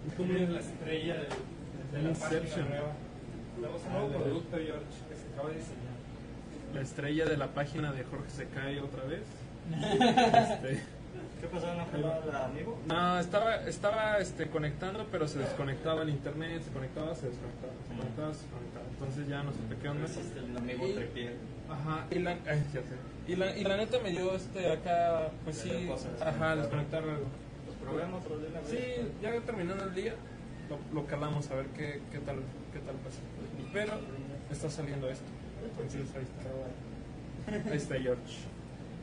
Es 0.09 0.15
como 0.17 0.33
la 0.33 0.59
estrella 0.59 1.15
de, 1.15 1.97
de 1.97 2.03
la 2.03 2.09
Inception. 2.09 2.43
página 2.43 2.69
nueva. 2.69 2.93
Tenemos 3.55 3.81
un 3.87 3.93
nuevo 3.93 4.09
producto, 4.25 4.57
George, 4.57 4.97
que 5.09 5.15
se 5.15 5.33
acaba 5.33 5.49
de 5.51 5.55
diseñar. 5.57 5.94
La 6.75 6.81
estrella 6.81 7.25
de 7.25 7.37
la 7.37 7.49
página 7.49 7.93
de 7.93 8.05
Jorge 8.05 8.31
se 8.31 8.47
cae 8.49 8.81
otra 8.81 9.05
vez. 9.05 9.23
Este, 9.65 10.83
¿Qué 11.41 11.47
pasó 11.47 11.67
la 11.75 11.85
jugada 11.85 12.27
la 12.27 12.45
amigo? 12.47 12.79
no, 12.87 13.19
estaba, 13.19 13.57
estaba 13.67 14.19
este, 14.19 14.49
conectando, 14.49 15.07
pero 15.11 15.29
se 15.29 15.39
desconectaba 15.39 16.03
el 16.03 16.11
internet, 16.11 16.63
se 16.63 16.71
conectaba, 16.71 17.15
se 17.15 17.29
desconectaba, 17.29 17.73
se 17.89 17.97
conectaba, 17.97 18.35
se 18.35 18.43
desconectaba. 18.43 18.87
Entonces 18.91 19.29
ya 19.29 19.43
no 19.43 19.53
supe 19.53 19.77
qué 19.81 19.89
onda. 19.89 20.07
el 20.07 20.57
amigo. 20.57 20.85
Ajá, 21.71 22.07
y 22.11 22.19
la, 22.19 22.33
ay, 22.33 22.65
ya 22.73 22.81
sé. 22.81 22.97
Y 23.27 23.37
la, 23.37 23.57
y 23.57 23.65
la 23.65 23.77
neta 23.77 23.99
me 24.01 24.11
dio 24.11 24.35
este 24.35 24.71
acá, 24.71 25.31
pues 25.45 25.59
sí, 25.59 25.89
ajá, 26.21 26.57
desconectar 26.57 27.03
algo. 27.03 27.27
Los 27.67 28.43
de 28.43 28.49
una 28.49 28.61
vez. 28.61 28.69
Sí, 28.69 29.13
ya 29.23 29.33
terminando 29.41 29.85
el 29.85 29.95
día, 29.95 30.15
lo, 30.69 31.01
lo 31.01 31.07
calamos 31.07 31.51
a 31.51 31.55
ver 31.55 31.67
qué, 31.69 32.01
qué 32.11 32.19
tal, 32.19 32.37
qué 32.73 32.81
tal 32.81 32.97
pasa. 32.97 33.21
Pero 33.73 33.93
está 34.51 34.71
saliendo 34.71 35.09
esto. 35.09 35.44
Entonces 35.65 36.15
ahí 36.15 36.23
está. 36.23 37.71
Ahí 37.71 37.77
está 37.77 38.01
George. 38.01 38.55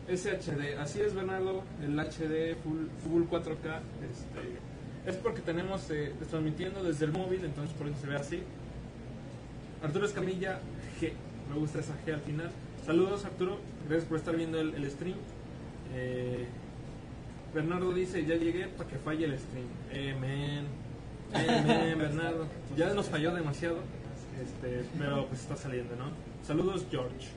SHD, 0.10 0.80
así 0.80 1.00
es 1.02 1.14
Bernardo, 1.14 1.64
el 1.82 1.98
HD 1.98 2.56
full, 2.64 2.88
full 3.04 3.24
4K. 3.24 3.80
Este, 4.10 5.10
es 5.10 5.16
porque 5.18 5.42
tenemos 5.42 5.90
eh, 5.92 6.14
transmitiendo 6.30 6.84
desde 6.84 7.06
el 7.06 7.12
móvil, 7.12 7.46
entonces 7.46 7.76
por 7.78 7.88
eso 7.88 7.98
se 8.02 8.08
ve 8.08 8.16
así. 8.16 8.44
Arturo 9.84 10.06
Escamilla, 10.06 10.60
G. 11.00 11.12
Me 11.50 11.58
gusta 11.58 11.80
esa 11.80 11.94
G 12.06 12.14
al 12.14 12.22
final. 12.22 12.52
Saludos 12.86 13.26
Arturo, 13.26 13.60
gracias 13.88 14.08
por 14.08 14.18
estar 14.18 14.36
viendo 14.36 14.60
el, 14.60 14.74
el 14.76 14.90
stream. 14.90 15.18
Eh, 15.94 16.48
Bernardo 17.54 17.94
dice, 17.94 18.26
ya 18.26 18.36
llegué 18.36 18.68
para 18.68 18.90
que 18.90 18.98
falle 18.98 19.26
el 19.26 19.38
stream. 19.38 19.68
Amen. 19.92 20.66
Amen, 21.34 21.98
Bernardo. 22.00 22.48
Ya 22.76 22.94
nos 22.94 23.08
falló 23.08 23.34
demasiado, 23.34 23.78
este, 24.42 24.84
pero 24.98 25.28
pues 25.28 25.42
está 25.42 25.56
saliendo, 25.56 25.96
¿no? 25.96 26.31
Saludos 26.52 26.86
George. 26.92 27.30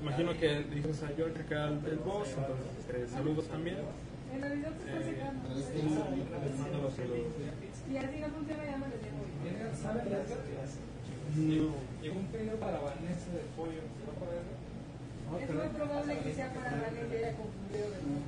Imagino 0.00 0.30
que 0.38 0.62
dices 0.70 1.02
a 1.02 1.08
George 1.16 1.42
acá 1.42 1.74
el, 1.90 1.98
boss, 2.06 2.28
entonces 2.38 2.70
este, 2.78 3.08
saludos 3.08 3.48
también. 3.48 3.78
En 4.32 4.40
realidad 4.40 4.70
está 4.78 4.94
Eh, 4.94 5.10
secando. 5.10 5.48
les 5.50 6.54
mando 6.54 6.78
los 6.78 6.94
saludos. 6.94 7.34
Si 7.34 7.96
así 7.98 8.16
no 8.22 8.28
funciona, 8.30 8.62
ya 8.70 8.76
me 8.78 8.86
lo 8.86 8.94
tengo. 9.02 9.26
¿Sabe 9.74 9.98
las 10.06 10.22
gatas? 10.22 10.70
No. 11.34 11.74
Llegó 12.00 12.14
un 12.20 12.26
pedido 12.30 12.56
para 12.62 12.78
Vanessa 12.78 13.30
de 13.34 13.42
pollo. 13.58 13.82
¿Se 13.90 14.06
va 14.06 14.12
a 14.14 14.22
poder? 14.22 14.46
Es 15.42 15.50
muy 15.50 15.68
probable 15.74 16.18
que 16.22 16.30
sea 16.32 16.54
para 16.54 16.70
la 16.70 16.88
que 16.94 17.16
haya 17.18 17.34
confundido 17.34 17.90
de 17.90 17.98
nuevo. 18.06 18.22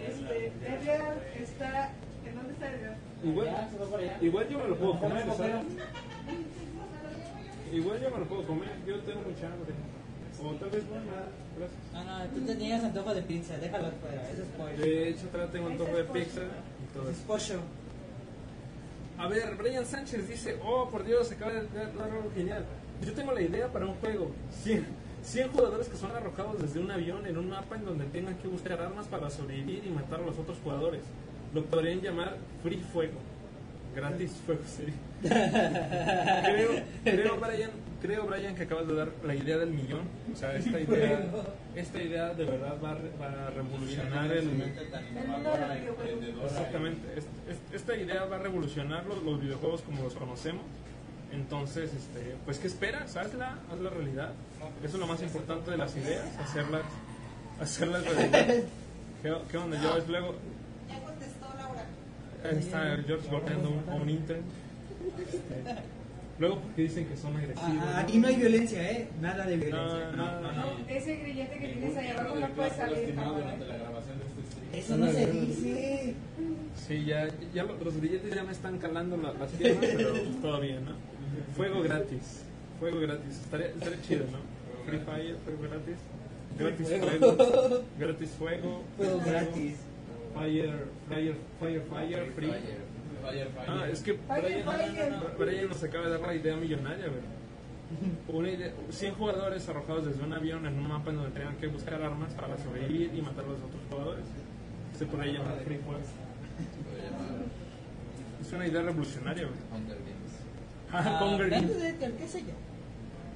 Este, 0.00 0.46
Edgar 0.72 1.16
está. 1.36 1.92
¿En 2.24 2.34
dónde 2.34 2.52
está 2.54 2.72
Edgar? 2.72 2.96
Igual, 3.22 3.68
igual 4.22 4.48
yo 4.48 4.58
me 4.58 4.68
lo 4.68 4.76
puedo 4.78 5.00
comer, 5.00 5.26
¿sabes? 5.36 5.52
Igual 7.76 8.00
yo 8.00 8.10
me 8.10 8.18
lo 8.18 8.24
puedo 8.24 8.42
comer, 8.46 8.70
yo 8.86 8.98
tengo 9.00 9.20
mucha 9.20 9.46
hambre. 9.52 9.74
O 10.42 10.50
tal 10.54 10.70
vez 10.70 10.84
no, 10.84 10.94
nada, 10.96 11.28
gracias. 11.58 11.80
Ah, 11.94 12.24
no, 12.24 12.34
tú 12.40 12.46
tenías 12.46 12.84
antojo 12.84 13.14
de 13.14 13.22
pizza, 13.22 13.56
déjalo 13.58 13.90
fuera, 14.00 14.30
eso 14.30 14.42
es 14.42 14.48
pollo. 14.48 14.76
De 14.82 15.08
hecho, 15.08 15.26
todavía 15.28 15.52
tengo 15.52 15.66
antojo 15.68 15.96
de 15.96 16.04
pizza 16.04 16.40
y 16.42 16.94
todo 16.96 17.10
Es 17.10 17.16
eso. 17.18 17.26
pollo. 17.26 17.60
A 19.18 19.28
ver, 19.28 19.54
Brian 19.56 19.84
Sánchez 19.86 20.28
dice, 20.28 20.58
oh, 20.64 20.88
por 20.90 21.04
Dios, 21.04 21.30
acaba 21.32 21.52
de 21.52 21.66
dar 21.68 22.10
algo 22.10 22.30
genial. 22.34 22.64
Yo 23.04 23.12
tengo 23.12 23.32
la 23.32 23.40
idea 23.42 23.68
para 23.72 23.86
un 23.86 23.94
juego. 23.96 24.30
100, 24.62 24.86
100 25.22 25.48
jugadores 25.52 25.88
que 25.88 25.96
son 25.96 26.10
arrojados 26.12 26.60
desde 26.60 26.80
un 26.80 26.90
avión 26.90 27.26
en 27.26 27.36
un 27.38 27.48
mapa 27.48 27.76
en 27.76 27.84
donde 27.84 28.04
tengan 28.06 28.36
que 28.36 28.48
buscar 28.48 28.80
armas 28.80 29.06
para 29.06 29.30
sobrevivir 29.30 29.84
y 29.86 29.90
matar 29.90 30.20
a 30.20 30.26
los 30.26 30.38
otros 30.38 30.58
jugadores. 30.62 31.02
Lo 31.54 31.64
podrían 31.64 32.00
llamar 32.00 32.36
Free 32.62 32.78
Fuego. 32.92 33.18
Gratis 33.96 34.32
fuego 34.46 34.60
sería. 34.66 34.94
creo, 36.42 36.70
creo, 37.04 37.36
Brian, 37.40 37.70
creo, 38.02 38.26
Brian, 38.26 38.54
que 38.54 38.62
acabas 38.64 38.86
de 38.86 38.94
dar 38.94 39.08
la 39.24 39.34
idea 39.34 39.56
del 39.58 39.70
millón. 39.70 40.02
O 40.32 40.36
sea, 40.36 40.54
esta 40.54 40.78
idea, 40.80 41.26
esta 41.74 42.02
idea 42.02 42.34
de 42.34 42.44
verdad 42.44 42.74
va 42.84 42.90
a, 42.90 42.94
re- 42.94 43.10
va 43.20 43.46
a 43.46 43.50
revolucionar 43.50 44.30
el, 44.32 44.38
El 44.38 44.46
mundo 45.28 45.50
de 45.50 45.86
los 45.86 46.20
videojuegos. 46.20 46.52
Exactamente. 46.52 47.00
Es- 47.16 47.24
es- 47.48 47.74
esta 47.74 47.96
idea 47.96 48.24
va 48.26 48.36
a 48.36 48.38
revolucionar 48.40 49.06
los, 49.06 49.22
los 49.22 49.40
videojuegos 49.40 49.82
como 49.82 50.02
los 50.02 50.14
conocemos. 50.14 50.62
Entonces, 51.32 51.90
este, 51.92 52.36
pues, 52.44 52.58
¿qué 52.58 52.66
esperas? 52.68 53.16
Hazla, 53.16 53.58
hazla 53.72 53.90
realidad. 53.90 54.30
Eso 54.84 54.94
es 54.96 55.00
lo 55.00 55.06
más 55.06 55.20
importante 55.22 55.70
de 55.70 55.76
las 55.76 55.96
ideas, 55.96 56.24
hacerlas, 56.38 56.82
hacerlas 57.60 58.04
realidad. 58.04 58.46
¿Qué, 59.22 59.34
qué 59.50 59.56
onda, 59.58 59.78
George? 59.80 60.04
Luego 60.08 60.34
Ya 60.88 61.00
contestó 61.02 61.46
Laura. 61.56 61.80
ahí 61.80 61.86
está 62.44 62.96
George 63.06 63.28
golpeando 63.30 63.82
a 63.90 63.94
un 63.94 64.10
intern. 64.10 64.40
Este, 65.18 65.80
luego, 66.38 66.60
porque 66.60 66.82
dicen 66.82 67.06
que 67.06 67.16
son 67.16 67.36
agresivos. 67.36 67.70
Ah, 67.82 68.00
aquí 68.00 68.18
no 68.18 68.28
hay 68.28 68.36
violencia, 68.36 68.90
¿eh? 68.90 69.08
Nada 69.20 69.46
de 69.46 69.56
No, 69.56 69.64
violencia. 69.64 70.10
no, 70.16 70.40
no, 70.40 70.52
no. 70.52 70.64
Ese 70.88 71.16
grillete 71.16 71.58
que 71.58 71.68
tienes 71.68 71.96
ahí 71.96 72.08
abajo 72.08 72.36
no 72.36 72.48
puede 72.50 72.70
salir. 72.70 73.14
cámara. 73.14 73.56
Eso 74.72 74.96
no 74.96 75.06
se 75.10 75.26
dice. 75.32 76.14
Sí, 76.86 77.04
ya, 77.06 77.28
ya 77.54 77.62
lo- 77.64 77.76
los 77.82 77.96
grilletes 77.96 78.34
ya 78.34 78.44
me 78.44 78.52
están 78.52 78.78
calando 78.78 79.16
la- 79.16 79.32
las 79.32 79.50
piernas, 79.52 79.84
pero 79.96 80.12
todo 80.42 80.60
bien, 80.60 80.84
¿no? 80.84 80.92
Fuego 81.56 81.82
gratis, 81.82 82.42
fuego 82.78 83.00
gratis, 83.00 83.40
estaría, 83.42 83.66
estaría 83.68 84.02
chido, 84.02 84.24
¿no? 84.30 84.38
Free 84.86 84.98
Fire, 85.00 85.36
fuego 85.44 85.62
gratis, 85.62 85.96
gratis 86.58 86.88
fuego, 86.88 87.84
gratis 87.98 88.30
fuego, 88.38 88.82
Fuego 88.96 89.22
gratis. 89.24 89.74
Fire, 90.36 90.88
fire, 91.08 91.36
fire, 91.58 91.82
fire, 91.88 92.32
free, 92.34 92.52
Fire, 93.22 93.48
fire. 93.48 93.68
Ah, 93.68 93.88
es 93.90 94.02
que 94.02 94.12
Fire, 94.14 94.64
Brian, 95.38 95.68
nos 95.68 95.82
acaba 95.82 96.04
de 96.04 96.10
dar 96.10 96.20
la 96.20 96.34
idea 96.34 96.56
millonaria, 96.56 97.06
güey. 97.08 97.22
Una 98.28 98.50
idea, 98.50 98.74
100 98.90 99.14
jugadores 99.14 99.66
arrojados 99.68 100.04
desde 100.04 100.22
un 100.22 100.34
avión 100.34 100.66
en 100.66 100.74
un 100.74 100.88
mapa 100.88 101.10
en 101.10 101.16
donde 101.16 101.30
tengan 101.30 101.56
que 101.56 101.68
buscar 101.68 102.02
armas 102.02 102.34
para 102.34 102.58
sobrevivir 102.58 103.14
y 103.14 103.22
matar 103.22 103.44
a 103.44 103.48
los 103.48 103.62
otros 103.62 103.80
jugadores. 103.88 104.26
Se 104.98 105.06
por 105.06 105.20
ahí 105.22 105.32
llama 105.32 105.52
Free 105.64 105.78
Fire. 105.78 106.04
Es 108.42 108.52
una 108.52 108.66
idea 108.66 108.82
revolucionaria, 108.82 109.44
Games. 109.44 109.96
Ah, 110.92 111.24
Hunger 111.24 111.48
Games. 111.48 111.72
¿qué 112.18 112.28
sé 112.28 112.40
yo? 112.40 112.52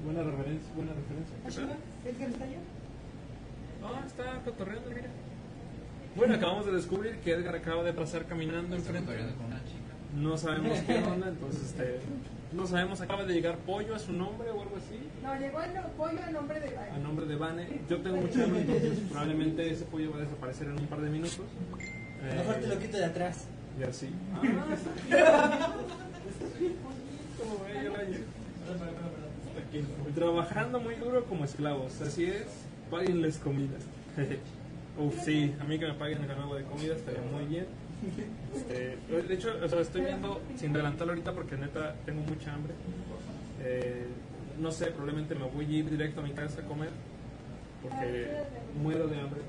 Buena 0.05 0.21
referencia, 0.21 0.71
buena 0.75 0.93
referencia. 0.93 1.35
¿Qué 1.43 1.51
tal? 1.51 2.13
¿Edgar 2.13 2.29
está 2.29 2.43
allá? 2.43 2.59
Ah, 3.83 4.03
está 4.05 4.41
cotorreando, 4.45 4.89
mira. 4.89 5.09
Bueno, 6.15 6.35
acabamos 6.35 6.65
de 6.65 6.73
descubrir 6.73 7.15
que 7.19 7.31
Edgar 7.31 7.55
acaba 7.55 7.83
de 7.83 7.93
pasar 7.93 8.25
caminando 8.25 8.75
enfrente. 8.75 9.11
No 10.19 10.37
sabemos 10.37 10.77
qué 10.79 10.97
onda, 10.97 11.29
entonces 11.29 11.63
este, 11.67 11.99
no 12.51 12.67
sabemos, 12.67 12.99
acaba 12.99 13.23
de 13.23 13.33
llegar 13.33 13.55
pollo 13.59 13.95
a 13.95 13.99
su 13.99 14.11
nombre 14.11 14.49
o 14.51 14.61
algo 14.61 14.75
así, 14.75 14.99
No, 15.23 15.39
llegó 15.39 15.61
el 15.63 15.73
no- 15.73 15.87
pollo 15.97 16.19
a 16.21 16.31
nombre 16.31 16.59
de 16.59 16.67
a 16.77 16.81
Vane. 16.81 16.99
nombre 17.03 17.25
de 17.27 17.35
Vane. 17.37 17.81
Yo 17.89 17.97
tengo 18.01 18.17
mucha 18.17 18.43
hambre, 18.43 18.61
entonces 18.61 18.99
probablemente 19.09 19.71
ese 19.71 19.85
pollo 19.85 20.11
va 20.11 20.17
a 20.17 20.21
desaparecer 20.21 20.67
en 20.67 20.73
un 20.79 20.87
par 20.87 20.99
de 20.99 21.09
minutos. 21.09 21.39
A 22.21 22.27
lo 22.27 22.35
mejor 22.35 22.55
te 22.55 22.67
lo 22.67 22.77
quito 22.79 22.97
de 22.97 23.05
atrás. 23.05 23.45
y 23.79 23.83
así. 23.83 24.09
Como 27.39 27.63
ve, 27.63 27.83
yo 27.85 27.91
la 27.97 28.03
hice. 28.03 28.23
Y 29.73 30.11
Trabajando 30.13 30.79
muy 30.81 30.95
duro 30.95 31.23
como 31.25 31.45
esclavos, 31.45 32.01
así 32.01 32.25
es, 32.25 32.43
páguenles 32.89 33.37
comida. 33.37 33.77
Uf, 34.97 35.23
sí, 35.23 35.55
a 35.59 35.63
mí 35.63 35.79
que 35.79 35.87
me 35.87 35.93
paguen 35.93 36.23
el 36.23 36.31
algo 36.31 36.55
de 36.55 36.63
comida 36.63 36.95
estaría 36.95 37.21
muy 37.21 37.45
bien. 37.45 37.65
Este, 38.55 38.97
de 39.27 39.33
hecho, 39.33 39.53
o 39.63 39.67
sea, 39.67 39.79
estoy 39.79 40.01
viendo 40.01 40.41
sin 40.57 40.73
adelantarlo 40.73 41.13
ahorita 41.13 41.33
porque 41.33 41.55
neta 41.55 41.95
tengo 42.05 42.21
mucha 42.21 42.53
hambre. 42.53 42.73
Eh, 43.61 44.07
no 44.59 44.71
sé, 44.71 44.87
probablemente 44.87 45.35
me 45.35 45.45
voy 45.45 45.65
a 45.65 45.69
ir 45.79 45.89
directo 45.89 46.21
a 46.21 46.23
mi 46.23 46.31
casa 46.31 46.61
a 46.61 46.65
comer 46.65 46.89
porque 47.81 48.27
muero 48.81 49.07
de 49.07 49.19
hambre. 49.19 49.41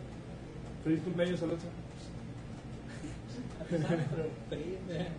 Feliz 0.85 1.01
cumpleaños, 1.01 1.43
Alonso. 1.43 1.67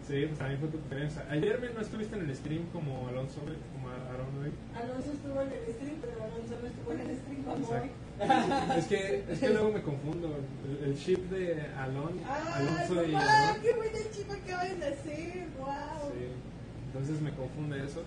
Sí, 0.08 0.26
pues 0.28 0.38
también 0.38 0.60
fue 0.60 0.70
tu 0.70 0.78
cumpleaños. 0.80 1.14
Ayer 1.30 1.74
no 1.74 1.82
estuviste 1.82 2.16
en 2.16 2.30
el 2.30 2.36
stream 2.36 2.66
como 2.72 3.08
Alonso, 3.08 3.40
como 3.74 3.90
Aaron, 3.90 4.28
güey. 4.38 4.52
Alonso 4.76 5.12
estuvo 5.12 5.42
en 5.42 5.50
el 5.50 5.74
stream, 5.74 5.96
pero 6.02 6.24
Alonso 6.24 6.56
no 6.62 6.68
estuvo 6.68 6.92
en 6.94 7.00
el 7.00 7.18
stream 7.18 7.44
como 7.44 7.68
hoy. 7.68 7.90
Es 8.78 8.86
que, 8.88 9.24
es 9.30 9.40
que 9.40 9.50
luego 9.50 9.72
me 9.72 9.82
confundo. 9.82 10.36
El, 10.82 10.90
el 10.90 10.98
chip 10.98 11.30
de 11.30 11.62
Alon, 11.78 12.20
¡Ah, 12.28 12.56
Alonso 12.56 13.06
y! 13.06 13.16
Aaron. 13.16 13.62
¡Qué 13.62 13.74
buena 13.74 14.00
chica 14.12 14.34
acaban 14.34 14.80
de 14.80 14.86
hacer! 14.88 15.48
¡Wow! 15.60 16.12
Sí. 16.14 16.28
Entonces 16.88 17.22
me 17.22 17.32
confunde 17.32 17.84
eso. 17.84 18.04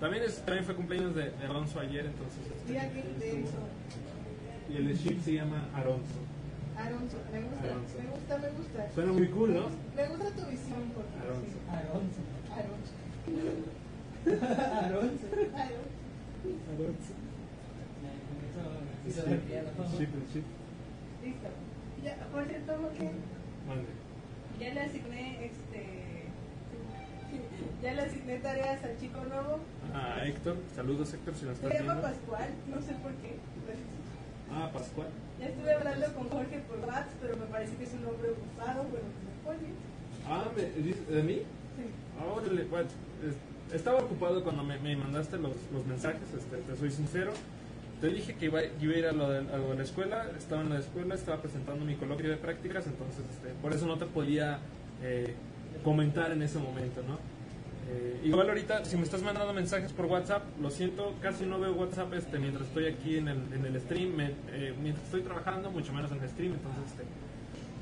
También, 0.00 0.24
es, 0.24 0.36
también 0.42 0.64
fue 0.64 0.74
cumpleaños 0.74 1.14
de, 1.14 1.32
Alonso 1.44 1.80
ayer, 1.80 2.06
entonces. 2.06 2.38
este, 2.54 2.72
Mira 2.72 2.88
qué 2.90 3.00
intenso. 3.00 3.58
Y 4.68 4.76
el 4.76 4.98
chip 4.98 5.24
se 5.24 5.34
llama 5.34 5.68
Alonso. 5.74 6.20
Alonso, 6.76 7.16
me 7.32 7.40
gusta, 7.40 7.62
me 7.64 8.10
gusta, 8.10 8.38
me 8.38 8.48
gusta. 8.50 8.90
Suena 8.94 9.12
muy 9.12 9.28
cool, 9.28 9.54
¿no? 9.54 9.68
Me 9.96 10.06
gusta 10.08 10.30
tu 10.30 10.50
visión, 10.50 10.90
por 10.94 11.04
Alonso. 11.22 11.56
Alonso. 11.70 12.20
Alonso. 12.52 12.92
Alonso. 14.26 15.26
Alonso. 15.26 15.26
Alonso. 16.76 17.25
Sí, 19.06 20.06
chip. 20.32 20.44
Listo. 21.24 21.48
Ya, 22.04 22.16
por 22.32 22.46
cierto, 22.46 22.72
ya 24.60 24.74
le 24.74 24.80
asigné 24.80 25.46
este. 25.46 25.86
Ya 27.82 27.92
le 27.92 28.02
asigné 28.02 28.38
tareas 28.38 28.82
al 28.82 28.98
chico 28.98 29.20
nuevo. 29.24 29.58
Ah, 29.94 30.20
Héctor, 30.24 30.56
saludos 30.74 31.12
Héctor 31.12 31.34
si 31.34 31.44
nos 31.44 31.58
Se 31.58 31.68
llama. 31.68 32.00
Pascual, 32.00 32.48
no 32.68 32.80
sé 32.80 32.92
por 32.94 33.12
qué. 33.16 33.36
Ah, 34.50 34.70
Pascual. 34.72 35.08
Ya 35.38 35.46
estuve 35.48 35.72
hablando 35.74 36.06
con 36.14 36.28
Jorge 36.30 36.60
por 36.60 36.78
WhatsApp, 36.80 37.10
pero 37.20 37.36
me 37.36 37.46
parece 37.46 37.76
que 37.76 37.84
es 37.84 37.92
un 37.92 38.04
nombre 38.04 38.30
ocupado. 38.30 38.86
Ah, 40.26 40.44
¿me, 40.56 40.82
dices 40.82 41.06
¿de 41.08 41.22
mí? 41.22 41.34
Sí. 41.34 41.84
Ah, 42.18 42.32
órale, 42.32 42.64
bueno, 42.64 42.88
es- 43.22 43.74
estaba 43.76 43.98
ocupado 44.00 44.42
cuando 44.42 44.64
me, 44.64 44.78
me 44.78 44.96
mandaste 44.96 45.36
los, 45.36 45.52
los 45.72 45.84
mensajes, 45.86 46.22
este, 46.36 46.56
te 46.56 46.76
soy 46.76 46.90
sincero. 46.90 47.32
Te 48.00 48.08
dije 48.08 48.34
que 48.34 48.46
iba, 48.46 48.58
a 48.60 48.64
ir 48.64 49.06
a 49.06 49.12
lo, 49.12 49.30
de, 49.30 49.38
a 49.38 49.56
lo 49.56 49.70
de 49.70 49.76
la 49.76 49.82
escuela, 49.82 50.26
estaba 50.36 50.60
en 50.62 50.68
la 50.70 50.78
escuela, 50.80 51.14
estaba 51.14 51.40
presentando 51.40 51.84
mi 51.84 51.94
coloquio 51.94 52.28
de 52.28 52.36
prácticas, 52.36 52.86
entonces 52.86 53.24
este, 53.32 53.48
por 53.62 53.72
eso 53.72 53.86
no 53.86 53.96
te 53.96 54.04
podía 54.04 54.58
eh, 55.02 55.34
comentar 55.82 56.30
en 56.30 56.42
ese 56.42 56.58
momento, 56.58 57.02
¿no? 57.08 57.18
Eh, 57.88 58.20
igual 58.24 58.48
ahorita, 58.48 58.84
si 58.84 58.96
me 58.96 59.04
estás 59.04 59.22
mandando 59.22 59.52
mensajes 59.54 59.92
por 59.92 60.06
WhatsApp, 60.06 60.42
lo 60.60 60.70
siento, 60.70 61.14
casi 61.22 61.46
no 61.46 61.58
veo 61.58 61.72
WhatsApp 61.72 62.12
este, 62.14 62.38
mientras 62.38 62.66
estoy 62.66 62.86
aquí 62.86 63.16
en 63.16 63.28
el, 63.28 63.38
en 63.54 63.64
el 63.64 63.80
stream, 63.80 64.14
me- 64.14 64.32
eh, 64.50 64.74
mientras 64.82 65.04
estoy 65.06 65.22
trabajando, 65.22 65.70
mucho 65.70 65.92
menos 65.94 66.10
en 66.12 66.20
el 66.22 66.28
stream, 66.28 66.52
entonces 66.52 66.82
este, 66.90 67.04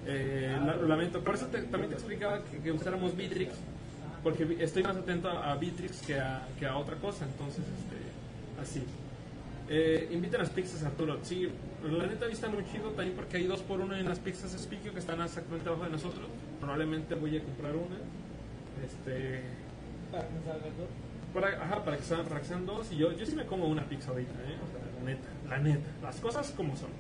eh, 0.07 0.59
lo 0.81 0.87
lamento. 0.87 1.21
Por 1.25 1.35
eso 1.35 1.47
te- 1.47 1.63
también 1.63 1.89
te 1.89 1.95
explicaba 1.97 2.41
que, 2.45 2.59
que 2.59 2.71
usáramos 2.71 3.17
Bitrix, 3.17 3.53
porque 4.23 4.59
estoy 4.61 4.83
más 4.85 4.97
atento 4.97 5.29
a, 5.29 5.51
a 5.53 5.57
Bitrix 5.57 6.03
que 6.03 6.21
a, 6.21 6.47
que 6.59 6.67
a 6.67 6.77
otra 6.77 6.97
cosa, 6.97 7.25
entonces 7.25 7.65
este, 7.65 8.61
así. 8.63 8.85
Eh, 9.69 10.09
inviten 10.13 10.41
las 10.41 10.51
pizzas 10.51 10.83
Arturo. 10.83 11.19
Sí, 11.23 11.49
la 11.83 12.07
neta 12.07 12.27
está 12.27 12.49
muy 12.49 12.65
chido 12.67 12.91
también 12.91 13.17
porque 13.17 13.39
hay 13.39 13.47
dos 13.47 13.63
por 13.63 13.81
uno 13.81 13.97
en 13.97 14.07
las 14.09 14.19
pizzas 14.19 14.53
Spikio 14.53 14.93
que 14.93 14.99
están 14.99 15.21
exactamente 15.23 15.69
abajo 15.69 15.85
de 15.85 15.91
nosotros. 15.91 16.27
Probablemente 16.61 17.15
voy 17.15 17.39
a 17.39 17.43
comprar 17.43 17.75
una. 17.75 17.97
Este, 18.85 19.43
Para 20.13 20.29
que 20.29 20.35
nos 20.35 20.45
salga 20.45 20.67
todo. 20.77 20.87
para, 21.33 21.63
ajá, 21.65 21.85
para 21.85 21.97
que 21.97 22.03
para 22.03 22.41
que 22.41 22.47
sean 22.47 22.67
dos. 22.67 22.93
Y 22.93 22.97
yo, 22.97 23.13
yo 23.13 23.25
sí 23.25 23.35
me 23.35 23.47
como 23.47 23.67
una 23.67 23.85
pizza 23.89 24.11
ahorita, 24.11 24.33
¿eh? 24.33 24.57
O 24.63 24.71
sea, 24.71 24.81
la 24.99 25.11
neta, 25.11 25.29
la 25.49 25.59
neta. 25.59 25.87
Las 26.03 26.17
cosas 26.21 26.51
como 26.57 26.77
son. 26.77 26.91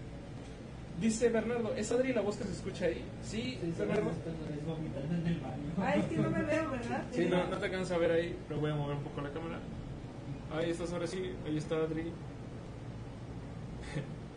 Dice 1.00 1.29
Bernardo, 1.29 1.74
¿es 1.74 1.90
Adri 1.90 2.12
la 2.12 2.20
voz 2.20 2.37
que 2.37 2.44
se 2.44 2.53
escucha 2.53 2.87
ahí? 2.87 3.05
Sí, 3.22 3.59
Sí, 3.61 3.74
Bernardo. 3.77 4.11
les 4.48 4.64
vomitando 4.64 5.14
en 5.14 5.27
el 5.27 5.40
baño. 5.40 5.72
Ah, 5.77 5.96
es 5.96 6.07
que 6.07 6.16
no 6.16 6.31
me 6.31 6.42
veo, 6.42 6.70
¿verdad? 6.70 7.03
Sí, 7.11 7.27
no, 7.27 7.46
no 7.48 7.59
te 7.59 7.64
alcanza 7.66 7.96
a 7.96 7.98
ver 7.98 8.12
ahí, 8.12 8.37
pero 8.46 8.61
voy 8.61 8.70
a 8.70 8.74
mover 8.77 8.96
un 8.96 9.03
poco 9.03 9.20
la 9.20 9.31
cámara. 9.31 9.59
Ahí 10.53 10.70
estás 10.70 10.92
ahora 10.92 11.07
sí, 11.07 11.33
ahí 11.44 11.57
está 11.59 11.74
Adri. 11.77 12.12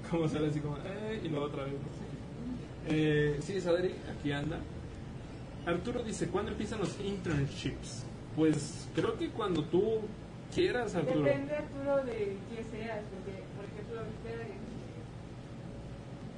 como 0.12 0.28
sale 0.28 0.48
así 0.48 0.60
como, 0.60 0.78
eh, 0.78 1.22
y 1.24 1.28
luego 1.30 1.46
otra 1.46 1.64
vez. 1.64 1.74
Eh, 2.90 3.40
sí, 3.42 3.58
es 3.58 3.68
Adri, 3.68 3.94
aquí 4.18 4.32
anda. 4.32 4.60
Arturo 5.66 6.02
dice, 6.04 6.28
¿cuándo 6.28 6.52
empiezan 6.52 6.80
los 6.80 6.98
internships? 7.02 8.04
Pues 8.36 8.88
creo 8.96 9.18
que 9.18 9.30
cuando 9.30 9.64
tú 9.64 10.00
quieras, 10.54 10.96
Arturo. 10.96 11.22
Depende, 11.22 11.56
Arturo, 11.56 11.98
de 12.06 12.38
quién 12.48 12.66
seas, 12.72 13.02
porque, 13.12 13.44
por 13.56 13.66
ejemplo, 13.66 14.00
ahorita, 14.00 14.54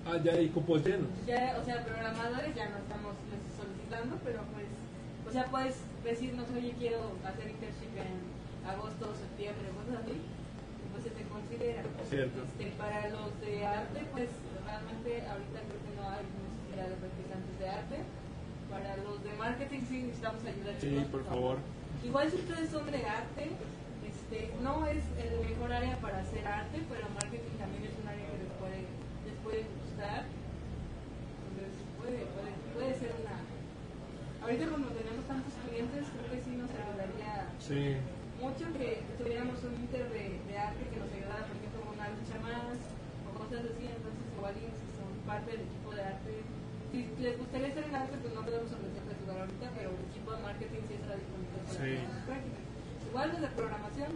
Ah, 0.05 0.17
ya 0.23 0.31
hay 0.33 0.47
cupos 0.49 0.83
llenos. 0.83 1.07
ya, 1.27 1.57
o 1.61 1.65
sea, 1.65 1.85
programadores 1.85 2.55
ya 2.55 2.69
no 2.69 2.77
estamos 2.77 3.13
solicitando, 3.53 4.17
pero 4.25 4.39
pues, 4.55 4.65
o 5.27 5.31
sea, 5.31 5.45
puedes 5.51 5.75
decirnos, 6.03 6.47
oye, 6.57 6.73
quiero 6.79 7.11
hacer 7.23 7.51
internship 7.51 7.93
en 7.93 8.17
agosto, 8.67 9.13
septiembre, 9.13 9.69
cosas 9.77 10.01
así, 10.01 10.17
pues 10.99 11.13
se 11.13 11.23
te 11.23 11.23
considera. 11.29 11.83
Cierto. 12.09 12.43
Este, 12.43 12.65
para 12.75 13.09
los 13.09 13.31
de 13.41 13.65
arte, 13.65 13.99
pues 14.11 14.29
realmente 14.65 15.09
ahorita 15.27 15.59
creo 15.63 15.79
que 15.79 15.93
no 15.95 16.03
hay 16.09 16.25
necesidad 16.27 16.87
de 16.91 16.97
practicantes 16.99 17.55
de 17.59 17.69
arte. 17.69 17.97
Para 18.69 18.97
los 18.97 19.23
de 19.23 19.33
marketing 19.33 19.81
sí 19.87 19.97
necesitamos 20.03 20.43
ayuda. 20.43 20.71
Sí, 20.79 20.89
chicos, 20.89 21.07
por 21.09 21.23
favor. 21.25 21.57
Igual 22.03 22.29
si 22.29 22.35
ustedes 22.37 22.69
son 22.69 22.85
de 22.91 23.01
arte, 23.05 23.43
este, 24.05 24.51
no 24.61 24.85
es 24.87 25.03
el 25.17 25.39
mejor 25.39 25.71
área 25.71 25.97
para 25.97 26.19
hacer 26.19 26.45
arte, 26.45 26.77
pero 26.89 27.07
marketing 27.15 27.55
también 27.57 27.83
es 27.87 27.95
un 27.95 28.07
área 28.07 28.25
que 28.27 28.37
les 28.43 28.51
puede, 28.59 28.79
les 29.25 29.37
puede 29.43 29.61
gustar. 29.63 30.27
Entonces 30.27 31.75
puede, 31.97 32.19
puede, 32.35 32.51
puede 32.75 32.91
ser 32.99 33.11
una... 33.23 33.39
Ahorita 34.43 34.67
como 34.67 34.87
tenemos 34.95 35.23
tantos 35.27 35.53
clientes, 35.67 36.05
creo 36.15 36.27
que 36.31 36.39
sí 36.43 36.51
nos 36.55 36.69
ayudaría 36.71 37.47
Sí. 37.59 37.97
Mucho 38.41 38.65
que 38.77 39.03
tuviéramos 39.17 39.57
un 39.63 39.73
inter 39.75 40.05
de, 40.09 40.39
de 40.47 40.55
arte 40.57 40.83
que 40.89 40.97
nos 40.99 41.11
ayudara, 41.11 41.43
por 41.47 41.55
ejemplo, 41.59 41.79
con 41.83 41.93
una 41.99 42.07
lucha 42.15 42.37
más 42.39 42.77
o 43.27 43.31
cosas 43.37 43.61
así. 43.67 43.85
Entonces, 43.87 44.23
igual 44.35 44.55
y 44.57 44.65
si 44.71 44.87
son 44.95 45.09
parte 45.27 45.51
del 45.51 45.61
equipo 45.67 45.89
de 45.95 46.03
arte, 46.03 46.31
si 46.91 46.97
les 47.21 47.35
gustaría 47.37 47.67
estar 47.69 47.83
en 47.83 47.95
arte, 47.95 48.15
pues 48.17 48.33
no 48.33 48.41
podemos 48.41 48.69
ofrecerles 48.71 49.15
lugar 49.21 49.37
ahorita, 49.45 49.67
pero 49.77 49.89
el 49.93 50.01
equipo 50.09 50.29
de 50.33 50.39
marketing 50.41 50.83
sí 50.87 50.93
está 50.97 51.13
disponible 51.19 51.57
para 51.67 51.77
Sí. 51.77 51.91
las 51.99 52.23
prácticas. 52.25 52.63
Igual 53.09 53.27
desde 53.33 53.47
programación, 53.57 54.11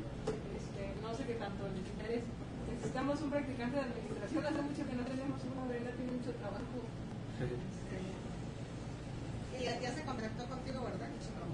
este, 0.57 0.83
no 1.01 1.09
sé 1.13 1.21
qué 1.27 1.35
tanto 1.41 1.61
les 1.69 1.85
interesa. 1.85 2.29
Necesitamos 2.73 3.15
un 3.21 3.29
practicante 3.29 3.75
de 3.77 3.83
administración, 3.85 4.41
hace 4.45 4.61
mucho 4.63 4.81
que 4.87 4.95
no 4.97 5.03
tenemos 5.05 5.37
uno, 5.43 5.61
Brenda 5.69 5.91
tiene 5.97 6.11
mucho 6.13 6.31
trabajo. 6.39 6.77
Este, 7.37 7.57
Y 9.59 9.63
ya, 9.65 9.79
ya 9.79 9.91
se 9.93 10.01
contactó 10.03 10.45
contigo, 10.49 10.81
¿verdad? 10.83 11.09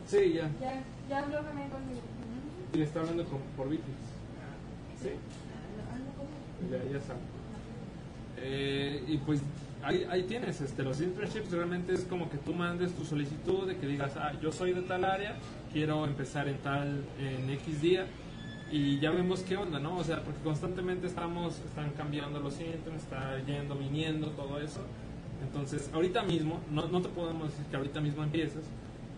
Sí, 0.08 0.34
ya. 0.34 0.50
ya, 0.62 0.82
ya 1.10 1.20
habló 1.20 1.42
también 1.44 1.70
conmigo. 1.70 2.02
Y 2.74 2.78
le 2.78 2.84
está 2.84 3.00
hablando 3.00 3.26
con, 3.26 3.40
por 3.58 3.70
Bitrix. 3.70 3.98
Sí. 5.02 5.10
Ya, 6.72 6.78
ya 6.92 7.02
sabe. 7.02 7.20
Eh, 8.38 9.04
y 9.08 9.18
pues 9.18 9.42
ahí, 9.84 10.06
ahí 10.10 10.24
tienes, 10.24 10.62
este, 10.62 10.84
los 10.84 11.02
internships 11.02 11.52
realmente 11.52 11.94
es 11.94 12.02
como 12.02 12.30
que 12.30 12.38
tú 12.38 12.54
mandes 12.54 12.94
tu 12.94 13.06
solicitud 13.06 13.68
de 13.68 13.78
que 13.78 13.88
digas, 13.88 14.16
ah, 14.18 14.34
yo 14.42 14.52
soy 14.52 14.74
de 14.74 14.82
tal 14.82 15.04
área, 15.04 15.36
quiero 15.74 16.06
empezar 16.06 16.48
en 16.48 16.58
tal, 16.58 17.04
en 17.20 17.50
X 17.50 17.82
día, 17.82 18.06
y 18.72 19.00
ya 19.00 19.12
vemos 19.12 19.42
qué 19.42 19.58
onda, 19.58 19.80
¿no? 19.80 19.98
O 19.98 20.04
sea, 20.04 20.24
porque 20.24 20.42
constantemente 20.42 21.08
estamos, 21.08 21.60
están 21.60 21.92
cambiando 21.92 22.40
los 22.40 22.54
síntomas, 22.54 23.02
está 23.02 23.44
yendo, 23.46 23.76
viniendo, 23.76 24.28
todo 24.32 24.60
eso. 24.62 24.82
Entonces, 25.42 25.90
ahorita 25.94 26.24
mismo, 26.24 26.60
no, 26.70 26.88
no 26.88 27.02
te 27.02 27.10
podemos 27.10 27.50
decir 27.50 27.66
que 27.66 27.78
ahorita 27.78 28.00
mismo 28.00 28.24
empieces, 28.24 28.64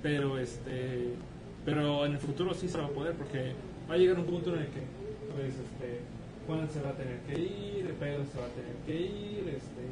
pero 0.02 0.38
este 0.38 1.16
pero 1.66 2.06
en 2.06 2.14
el 2.14 2.20
futuro 2.20 2.54
sí 2.54 2.68
se 2.68 2.78
va 2.78 2.86
a 2.86 2.90
poder 2.90 3.14
porque 3.16 3.54
va 3.90 3.96
a 3.96 3.98
llegar 3.98 4.18
un 4.20 4.26
punto 4.26 4.54
en 4.56 4.62
el 4.62 4.68
que 4.68 4.82
pues 5.36 5.54
este 5.56 6.00
Juan 6.48 6.68
se 6.70 6.82
va 6.82 6.90
a 6.90 6.94
tener 6.94 7.20
que 7.22 7.40
ir, 7.40 7.94
Pedro 8.00 8.24
se 8.32 8.40
va 8.40 8.46
a 8.46 8.50
tener 8.50 8.76
que 8.86 8.96
ir, 8.96 9.44
este 9.56 9.84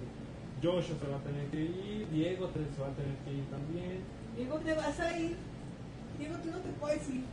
Joshua 0.62 0.96
se 1.00 1.08
va 1.08 1.18
a 1.18 1.24
tener 1.24 1.46
que 1.48 1.62
ir, 1.62 2.08
Diego 2.12 2.48
te- 2.48 2.60
se 2.76 2.82
va 2.82 2.88
a 2.88 2.94
tener 2.94 3.16
que 3.24 3.32
ir 3.32 3.46
también. 3.50 4.00
Diego, 4.36 4.58
te 4.58 4.74
vas 4.74 5.00
a 5.00 5.18
ir. 5.18 5.36
Diego, 6.18 6.36
tú 6.44 6.50
no 6.52 6.58
te 6.58 6.70
puedes 6.80 7.10
ir. 7.10 7.24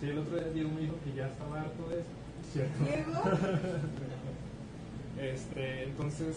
Sí, 0.00 0.08
el 0.08 0.18
otro 0.18 0.36
día 0.36 0.48
Diego 0.52 0.70
me 0.70 0.80
dijo 0.82 0.94
que 1.04 1.14
ya 1.14 1.28
estaba 1.28 1.60
harto 1.62 1.88
de 1.88 2.00
eso. 2.00 2.08
Cierto. 2.52 2.84
Diego, 2.84 3.22
Este, 5.22 5.84
entonces 5.84 6.36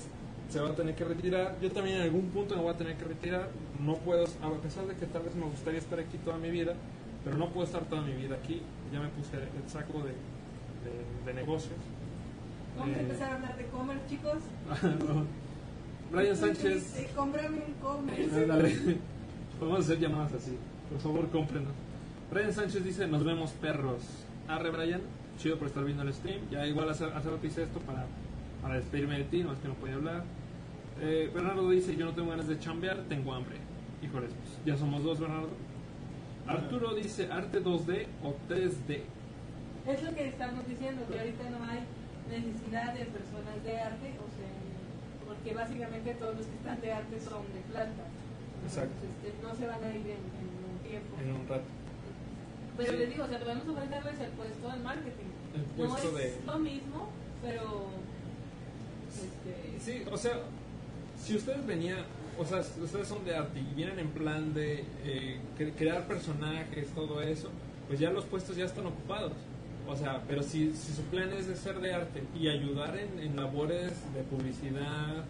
se 0.50 0.60
va 0.60 0.70
a 0.70 0.76
tener 0.76 0.96
que 0.96 1.04
retirar. 1.04 1.56
Yo 1.62 1.72
también 1.72 1.98
en 1.98 2.02
algún 2.04 2.30
punto 2.30 2.56
me 2.56 2.62
voy 2.62 2.74
a 2.74 2.78
tener 2.78 2.96
que 2.96 3.06
retirar. 3.06 3.50
No 3.80 3.96
puedo, 3.96 4.24
a 4.26 4.62
pesar 4.62 4.86
de 4.88 4.96
que 4.96 5.06
tal 5.08 5.24
vez 5.24 5.36
me 5.36 5.46
gustaría 5.46 5.80
estar 5.80 6.00
aquí 6.00 6.18
toda 6.20 6.38
mi 6.38 6.50
vida, 6.50 6.74
pero 7.24 7.38
no 7.38 7.50
puedo 7.50 7.66
estar 7.66 7.84
toda 7.86 8.02
mi 8.02 8.14
vida 8.14 8.36
aquí. 8.36 8.62
Ya 8.94 9.00
me 9.00 9.10
puse 9.10 9.36
el 9.38 9.70
saco 9.70 10.00
de, 10.00 10.12
de, 10.12 11.26
de 11.26 11.34
negocios. 11.34 11.76
vamos 12.78 12.96
a 12.96 13.00
Eh, 13.00 13.02
empezar 13.04 13.32
a 13.32 13.36
hablar 13.36 13.58
de 13.58 13.66
comer, 13.66 13.98
chicos. 14.10 14.38
no. 14.84 15.26
Brian 16.12 16.36
Sánchez, 16.38 17.08
cómprame 17.16 17.58
un 17.68 17.74
comer. 17.82 18.98
Vamos 19.60 19.78
a 19.80 19.82
hacer 19.82 20.00
llamadas 20.00 20.34
así. 20.34 20.56
Por 20.92 21.00
favor, 21.00 21.28
cómprenos. 21.30 21.72
Brian 22.32 22.54
Sánchez 22.54 22.84
dice, 22.84 23.08
nos 23.08 23.24
vemos 23.24 23.52
perros. 23.52 24.02
Arre, 24.48 24.70
Brian. 24.70 25.02
Chido 25.40 25.58
por 25.58 25.68
estar 25.68 25.84
viendo 25.84 26.04
el 26.04 26.14
stream. 26.14 26.42
Ya 26.52 26.66
igual 26.68 26.90
hace, 26.90 27.06
hace 27.06 27.30
rato 27.30 27.46
hice 27.48 27.64
esto 27.64 27.80
para, 27.80 28.06
para 28.66 28.78
despedirme 28.78 29.20
de 29.20 29.24
ti, 29.26 29.44
no 29.44 29.54
es 29.54 29.60
que 29.60 29.68
no 29.68 29.76
podía 29.76 29.94
hablar. 29.94 30.24
Eh, 31.00 31.30
Bernardo 31.32 31.70
dice, 31.70 31.96
yo 31.96 32.06
no 32.06 32.14
tengo 32.16 32.32
ganas 32.32 32.48
de 32.48 32.58
chambear, 32.58 32.98
tengo 33.08 33.32
hambre. 33.32 33.58
Híjoles, 34.02 34.32
pues, 34.34 34.58
ya 34.66 34.76
somos 34.76 35.04
dos, 35.04 35.20
Bernardo. 35.20 35.50
Arturo 36.48 36.96
dice, 36.96 37.30
arte 37.32 37.62
2D 37.64 38.08
o 38.24 38.34
3D. 38.50 39.02
Es 39.86 40.02
lo 40.02 40.16
que 40.16 40.30
estamos 40.30 40.68
diciendo, 40.68 41.04
que 41.08 41.20
ahorita 41.20 41.44
no 41.52 41.64
hay 41.64 41.82
necesidad 42.28 42.94
de 42.96 43.06
personas 43.06 43.64
de 43.64 43.80
arte, 43.80 44.08
o 44.18 44.30
sea, 44.34 45.28
porque 45.28 45.54
básicamente 45.54 46.16
todos 46.16 46.36
los 46.38 46.46
que 46.48 46.56
están 46.56 46.82
de 46.82 46.92
arte 46.92 47.20
son 47.20 47.44
de 47.54 47.62
planta. 47.72 48.02
Exacto. 48.66 48.96
Entonces, 49.06 49.30
este, 49.30 49.44
no 49.46 49.54
se 49.54 49.68
van 49.68 49.84
a 49.84 49.90
ir 49.94 50.10
en, 50.10 50.26
en 50.26 50.50
un 50.74 50.78
tiempo. 50.90 51.16
En 51.22 51.32
un 51.38 51.48
rato. 51.48 51.70
Pero 52.78 52.92
Sí. 52.94 52.98
les 52.98 53.10
digo, 53.12 53.26
o 53.26 53.28
sea, 53.28 53.40
podemos 53.40 53.68
ofrecerles 53.70 54.20
el 54.22 54.32
puesto 54.32 54.74
en 54.74 54.84
marketing. 54.84 55.30
El 55.54 55.86
no 55.86 55.98
es 55.98 56.14
de- 56.16 56.42
lo 56.48 56.58
mismo, 56.58 57.10
pero... 57.44 58.05
Sí, 59.84 60.02
o 60.12 60.18
sea, 60.18 60.34
si 61.24 61.36
ustedes 61.36 61.66
venían, 61.66 62.00
o 62.40 62.46
sea, 62.46 62.64
si 62.64 62.80
ustedes 62.82 63.08
son 63.08 63.24
de 63.26 63.36
arte 63.36 63.60
y 63.60 63.76
vienen 63.76 64.00
en 64.00 64.10
plan 64.10 64.54
de 64.54 64.84
eh, 65.06 65.40
cre- 65.58 65.74
crear 65.78 66.08
personajes, 66.08 66.88
todo 66.90 67.22
eso, 67.22 67.50
pues 67.88 68.00
ya 68.00 68.10
los 68.12 68.26
puestos 68.26 68.56
ya 68.56 68.66
están 68.66 68.86
ocupados. 68.88 69.34
O 69.88 69.96
sea, 69.96 70.24
pero 70.28 70.42
si, 70.42 70.74
su 70.76 71.04
plan 71.12 71.32
es 71.34 71.48
de 71.48 71.56
ser 71.56 71.80
de 71.80 71.94
arte 71.94 72.24
y 72.40 72.48
ayudar 72.48 72.98
en, 72.98 73.20
en 73.20 73.36
labores 73.36 73.92
de 74.16 74.24
publicidad, 74.24 75.24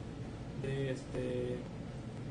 de, 0.61 0.91
este, 0.91 1.57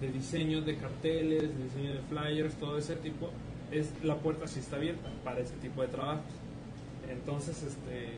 de 0.01 0.09
diseño 0.13 0.63
de 0.63 0.77
carteles, 0.77 1.43
de 1.43 1.65
diseño 1.65 1.93
de 1.93 2.01
flyers, 2.09 2.55
todo 2.55 2.79
ese 2.79 2.97
tipo, 2.97 3.29
es 3.71 3.91
la 4.03 4.17
puerta 4.17 4.47
sí 4.49 4.61
está 4.61 4.77
abierta 4.77 5.11
para 5.23 5.41
ese 5.41 5.55
tipo 5.57 5.83
de 5.83 5.89
trabajos. 5.89 6.25
Entonces, 7.11 7.63
este, 7.63 8.09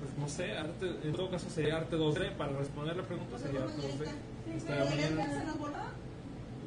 pues 0.00 0.16
no 0.18 0.28
sé, 0.28 0.52
arte, 0.56 0.86
en 1.04 1.12
todo 1.12 1.30
caso 1.30 1.48
sería 1.50 1.76
arte 1.78 1.96
2D. 1.96 2.32
Para 2.36 2.52
responder 2.52 2.96
la 2.96 3.02
pregunta 3.02 3.38
sería 3.38 3.62
arte 3.62 3.80
2D. 3.82 4.56
Está 4.56 4.72
¿Pero 4.74 4.84
ya 4.84 4.90
mañana-? 4.90 5.92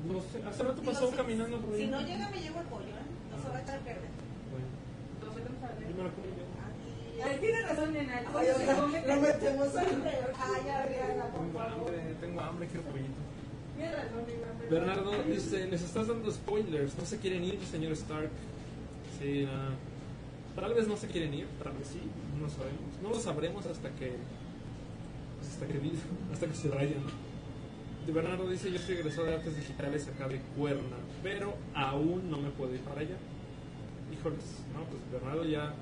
No 0.08 0.22
sé, 0.22 0.44
hace 0.48 0.64
rato 0.64 0.82
pasó 0.82 1.10
si- 1.10 1.16
caminando 1.18 1.58
por 1.60 1.74
ahí. 1.76 1.82
Si 1.82 1.88
no 1.88 2.02
llega, 2.02 2.30
me 2.30 2.40
llevo 2.42 2.60
el 2.62 2.66
pollo, 2.68 2.86
¿eh? 2.88 3.08
No 3.32 3.44
se 3.44 3.50
va 3.50 3.58
a 3.58 3.62
echar 3.62 3.76
a 3.80 3.82
perder. 3.84 4.10
Bueno. 4.52 6.10
Ah, 7.22 7.28
tiene 7.40 7.62
razón, 7.62 7.94
lo 9.08 9.22
metemos 9.22 9.76
al 9.76 9.86
Ay, 9.88 10.70
Adriana, 10.70 11.26
por 11.26 11.42
Tengo 11.42 11.60
favor. 11.60 11.74
hambre, 11.90 12.16
tengo 12.22 12.40
hambre, 12.42 12.68
quiero 12.68 12.84
pollito. 12.88 13.10
Tiene 13.76 13.92
razón, 13.92 14.24
nena, 14.26 14.48
pero- 14.58 14.72
Bernardo 14.72 15.24
dice, 15.24 15.68
les 15.68 15.82
estás 15.82 16.08
dando 16.08 16.32
spoilers, 16.32 16.98
no 16.98 17.06
se 17.06 17.18
quieren 17.18 17.44
ir, 17.44 17.60
señor 17.70 17.92
Stark. 17.92 18.30
Sí, 19.20 19.46
ah, 19.52 19.72
tal 20.56 20.74
vez 20.74 20.88
no 20.88 20.96
se 20.96 21.08
quieren 21.08 21.34
ir, 21.34 21.48
tal 21.62 21.74
vez 21.74 21.88
sí, 21.90 22.00
no 22.40 22.46
lo 22.46 22.50
sabemos. 22.50 23.02
No 23.04 23.10
lo 23.10 23.20
sabremos 23.20 23.66
hasta 23.66 23.90
que 23.92 24.16
pues, 25.38 25.52
hasta 25.52 25.68
que 25.68 25.80
hasta 26.34 26.48
que 26.48 26.54
se 26.54 26.70
vayan. 26.70 27.04
De 28.06 28.14
Bernardo 28.14 28.50
dice, 28.50 28.72
yo 28.72 28.80
soy 28.80 28.96
egresado 28.96 29.28
de 29.28 29.36
artes 29.36 29.56
digitales 29.56 30.08
acá 30.08 30.28
de 30.28 30.40
Cuerna, 30.58 30.98
pero 31.22 31.54
aún 31.76 32.32
no 32.32 32.38
me 32.38 32.50
puedo 32.50 32.74
ir 32.74 32.82
para 32.82 33.02
allá. 33.02 33.18
Híjoles, 34.12 34.64
no, 34.74 34.84
pues 34.86 35.12
Bernardo 35.12 35.46
ya 35.46 35.74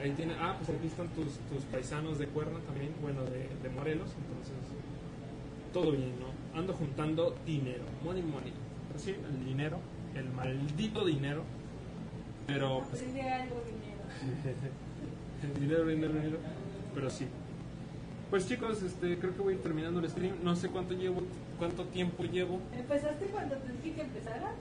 ahí 0.00 0.12
tiene, 0.12 0.34
ah, 0.40 0.56
pues 0.56 0.70
aquí 0.76 0.86
están 0.86 1.08
tus, 1.08 1.34
tus 1.52 1.64
paisanos 1.70 2.18
de 2.18 2.26
Cuerna 2.28 2.58
también, 2.60 2.94
bueno, 3.02 3.24
de, 3.24 3.48
de 3.62 3.68
Morelos, 3.68 4.08
entonces 4.16 4.54
todo 5.74 5.90
bien, 5.90 6.14
¿no? 6.20 6.58
Ando 6.58 6.72
juntando 6.72 7.36
dinero, 7.44 7.82
money, 8.02 8.22
money. 8.22 8.52
Pero 8.88 8.98
sí, 8.98 9.10
el 9.10 9.44
dinero, 9.44 9.78
el 10.14 10.30
maldito 10.30 11.04
dinero. 11.04 11.42
Pero, 12.46 12.86
pues, 12.88 13.02
algo, 13.02 13.62
dinero. 13.66 14.70
el 15.44 15.60
dinero, 15.60 15.86
dinero, 15.86 16.12
dinero. 16.12 16.38
Pero 16.94 17.10
sí. 17.10 17.26
Pues 18.30 18.48
chicos, 18.48 18.82
este, 18.82 19.18
creo 19.18 19.34
que 19.34 19.42
voy 19.42 19.54
a 19.54 19.56
ir 19.56 19.62
terminando 19.62 20.00
el 20.00 20.08
stream. 20.10 20.34
No 20.42 20.56
sé 20.56 20.68
cuánto 20.68 20.94
llevo, 20.94 21.22
cuánto 21.58 21.84
tiempo 21.84 22.24
llevo. 22.24 22.60
¿Empezaste 22.76 23.26
cuando 23.26 23.56
te 23.56 23.72
dije 23.72 23.94
que 23.94 24.02
empezaras? 24.02 24.52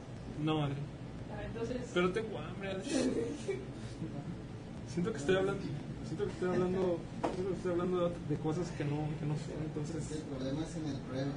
No, 0.43 0.63
Adri. 0.63 0.75
Ah, 1.35 1.43
entonces... 1.45 1.77
Pero 1.93 2.11
tengo 2.11 2.39
hambre, 2.39 2.71
Adri. 2.71 2.89
Siento 4.87 5.11
que 5.11 5.17
estoy 5.17 5.35
hablando, 5.37 5.61
siento 6.05 6.25
que 6.25 6.31
estoy 6.33 6.49
hablando, 6.49 6.99
siento 7.33 7.49
que 7.49 7.55
estoy 7.55 7.71
hablando 7.71 8.09
de, 8.09 8.15
de 8.29 8.35
cosas 8.41 8.69
que 8.77 8.85
no, 8.85 9.07
que 9.19 9.25
no 9.25 9.35
sé. 9.35 9.53
Entonces, 9.65 10.11
El 10.11 10.23
problema 10.23 10.63
es 10.63 10.75
en 10.75 10.85
el 10.85 10.97
prueba. 11.01 11.31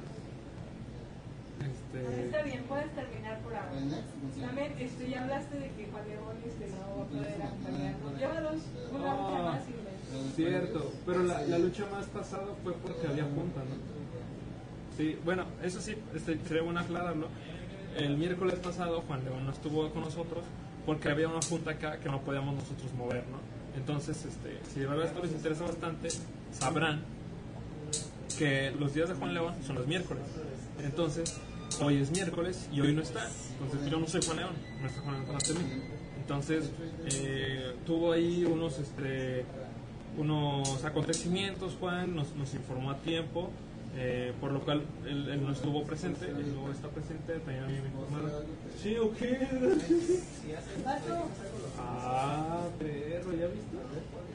Ah, 1.59 1.65
Está 1.65 2.39
este, 2.39 2.43
bien, 2.51 2.56
puedes 2.67 2.91
terminar 2.95 3.39
por 3.39 3.55
ahora. 3.55 3.71
También 4.41 4.73
este, 4.79 5.09
ya 5.09 5.23
hablaste 5.23 5.59
de 5.59 5.71
que 5.71 5.87
Juan 5.91 6.07
León 6.07 6.37
este, 6.45 6.67
no 6.69 6.97
va 6.97 7.03
a 7.03 7.07
poder 7.07 7.41
acompañarnos. 7.41 8.17
Llévalos 8.19 8.61
una 8.91 9.13
lucha 9.15 9.37
Ah. 9.37 9.51
más 9.51 9.61
y 9.69 9.71
ves. 9.73 10.35
Cierto, 10.35 10.93
pero 11.05 11.23
la, 11.23 11.41
la 11.41 11.57
lucha 11.59 11.85
más 11.91 12.05
pasada 12.05 12.47
fue 12.63 12.73
porque 12.73 13.07
había 13.07 13.23
junta, 13.23 13.61
¿no? 13.61 13.97
Sí, 14.97 15.17
bueno, 15.23 15.45
eso 15.63 15.79
sí, 15.81 15.95
este, 16.15 16.39
sería 16.47 16.63
bueno 16.63 16.79
aclararlo. 16.79 17.27
El 17.95 18.17
miércoles 18.17 18.55
pasado 18.55 19.01
Juan 19.07 19.23
León 19.23 19.45
no 19.45 19.51
estuvo 19.51 19.89
con 19.91 20.01
nosotros 20.03 20.43
porque 20.85 21.09
había 21.09 21.27
una 21.27 21.41
junta 21.41 21.71
acá 21.71 21.99
que 21.99 22.09
no 22.09 22.21
podíamos 22.21 22.55
nosotros 22.55 22.93
mover, 22.93 23.23
¿no? 23.27 23.37
Entonces, 23.75 24.25
este, 24.25 24.59
si 24.73 24.79
de 24.79 24.87
verdad 24.87 25.05
esto 25.05 25.21
les 25.21 25.31
interesa 25.33 25.65
bastante, 25.65 26.09
sabrán 26.51 27.01
que 28.39 28.71
los 28.79 28.93
días 28.93 29.09
de 29.09 29.15
Juan 29.15 29.33
León 29.33 29.53
son 29.65 29.75
los 29.75 29.87
miércoles. 29.87 30.23
Entonces, 30.83 31.37
hoy 31.81 31.97
es 32.01 32.11
miércoles 32.11 32.67
y 32.71 32.81
hoy 32.81 32.93
no 32.93 33.01
está. 33.01 33.27
Entonces, 33.61 33.89
yo 33.89 33.99
no 33.99 34.07
soy 34.07 34.21
Juan 34.23 34.37
León, 34.37 34.53
no 34.81 34.87
está 34.87 35.01
Juan 35.01 35.25
León 35.25 35.37
de 35.47 35.53
mí. 35.53 35.81
Entonces, 36.21 36.71
eh, 37.05 37.73
tuvo 37.85 38.11
ahí 38.11 38.43
unos, 38.45 38.79
este, 38.79 39.45
unos 40.17 40.83
acontecimientos, 40.83 41.77
Juan 41.79 42.15
nos, 42.15 42.35
nos 42.35 42.53
informó 42.53 42.91
a 42.91 42.97
tiempo, 42.97 43.49
eh, 43.95 44.33
por 44.41 44.51
lo 44.51 44.59
cual 44.61 44.83
él, 45.07 45.29
él 45.29 45.43
no 45.43 45.51
estuvo 45.53 45.83
presente, 45.83 46.25
él 46.27 46.53
no 46.55 46.71
está 46.71 46.89
presente, 46.89 47.33
también 47.39 47.63
a 47.63 47.67
mí 47.67 47.73
me 47.81 47.87
informaron. 47.87 48.31
Sí, 48.81 48.97
ok. 48.97 49.17
Vato, 50.85 51.29
Ah, 51.79 52.67
perro, 52.79 53.31
¿ya 53.33 53.47
viste? 53.47 53.77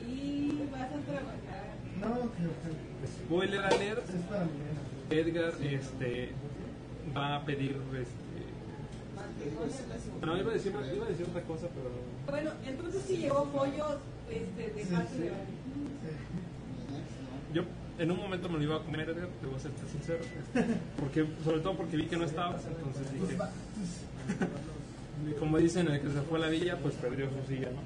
y 0.09 0.69
vas 0.73 0.83
a 0.83 1.01
trabajar. 1.05 1.73
No, 2.01 2.33
que 2.33 3.07
Spoiler 3.27 3.61
alert, 3.61 4.07
para. 4.29 4.47
Edgar 5.11 5.53
este, 5.63 6.31
va 7.17 7.37
a 7.37 7.45
pedir... 7.45 7.77
Este, 7.95 8.23
no, 10.27 10.37
iba 10.37 10.51
a, 10.51 10.55
decir, 10.55 10.73
iba 10.73 11.07
a 11.07 11.09
decir 11.09 11.27
otra 11.29 11.43
cosa, 11.43 11.67
pero... 11.75 11.91
Bueno, 12.29 12.51
entonces 12.65 13.03
si 13.07 13.17
llegó 13.19 13.45
pollo 13.47 13.99
este, 14.31 14.71
de 14.71 14.85
parte 14.87 15.19
de 15.19 15.31
Yo 17.53 17.65
en 17.99 18.11
un 18.11 18.17
momento 18.17 18.49
me 18.49 18.59
lo 18.59 18.65
iba 18.65 18.77
a 18.77 18.81
comer, 18.81 19.11
Edgar, 19.11 19.29
debo 19.41 19.59
serte 19.59 19.87
sincero. 19.89 20.21
este, 20.25 20.75
Porque, 20.99 21.27
sobre 21.45 21.61
todo 21.61 21.77
porque 21.77 21.97
vi 21.97 22.07
que 22.07 22.17
no 22.17 22.25
estabas, 22.25 22.63
entonces 22.67 23.13
dije. 23.13 23.37
y 25.31 25.33
como 25.39 25.59
dicen, 25.59 25.89
el 25.89 26.01
que 26.01 26.09
se 26.09 26.21
fue 26.23 26.39
a 26.39 26.43
la 26.43 26.49
villa, 26.49 26.79
pues 26.79 26.95
perdió 26.95 27.29
su 27.29 27.47
silla, 27.47 27.69
¿no? 27.71 27.81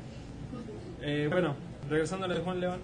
Eh, 1.03 1.29
bueno, 1.31 1.55
regresando 1.89 2.25
a 2.27 2.29
la 2.29 2.35
de 2.35 2.41
Juan 2.41 2.61
León. 2.61 2.81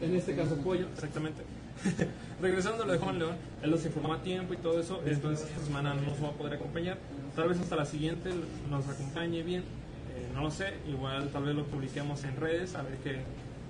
En 0.00 0.16
este 0.16 0.34
caso 0.34 0.56
pollo, 0.56 0.88
exactamente. 0.92 1.42
Regresando 2.42 2.82
a 2.82 2.86
lo 2.86 2.92
de 2.92 2.98
Juan 2.98 3.20
León, 3.20 3.36
él 3.62 3.70
nos 3.70 3.86
informó 3.86 4.14
a 4.14 4.20
tiempo 4.20 4.52
y 4.52 4.56
todo 4.56 4.80
eso, 4.80 5.00
entonces 5.06 5.46
esta 5.48 5.64
semana 5.64 5.94
no 5.94 6.02
nos 6.02 6.20
va 6.20 6.30
a 6.30 6.32
poder 6.32 6.54
acompañar. 6.54 6.98
Tal 7.36 7.48
vez 7.48 7.60
hasta 7.60 7.76
la 7.76 7.84
siguiente 7.84 8.30
nos 8.68 8.88
acompañe 8.88 9.44
bien, 9.44 9.60
eh, 9.60 10.28
no 10.34 10.42
lo 10.42 10.50
sé, 10.50 10.74
igual 10.88 11.28
tal 11.28 11.44
vez 11.44 11.54
lo 11.54 11.64
publiquemos 11.64 12.24
en 12.24 12.36
redes 12.36 12.74
a 12.74 12.82
ver 12.82 12.96
qué, 13.04 13.20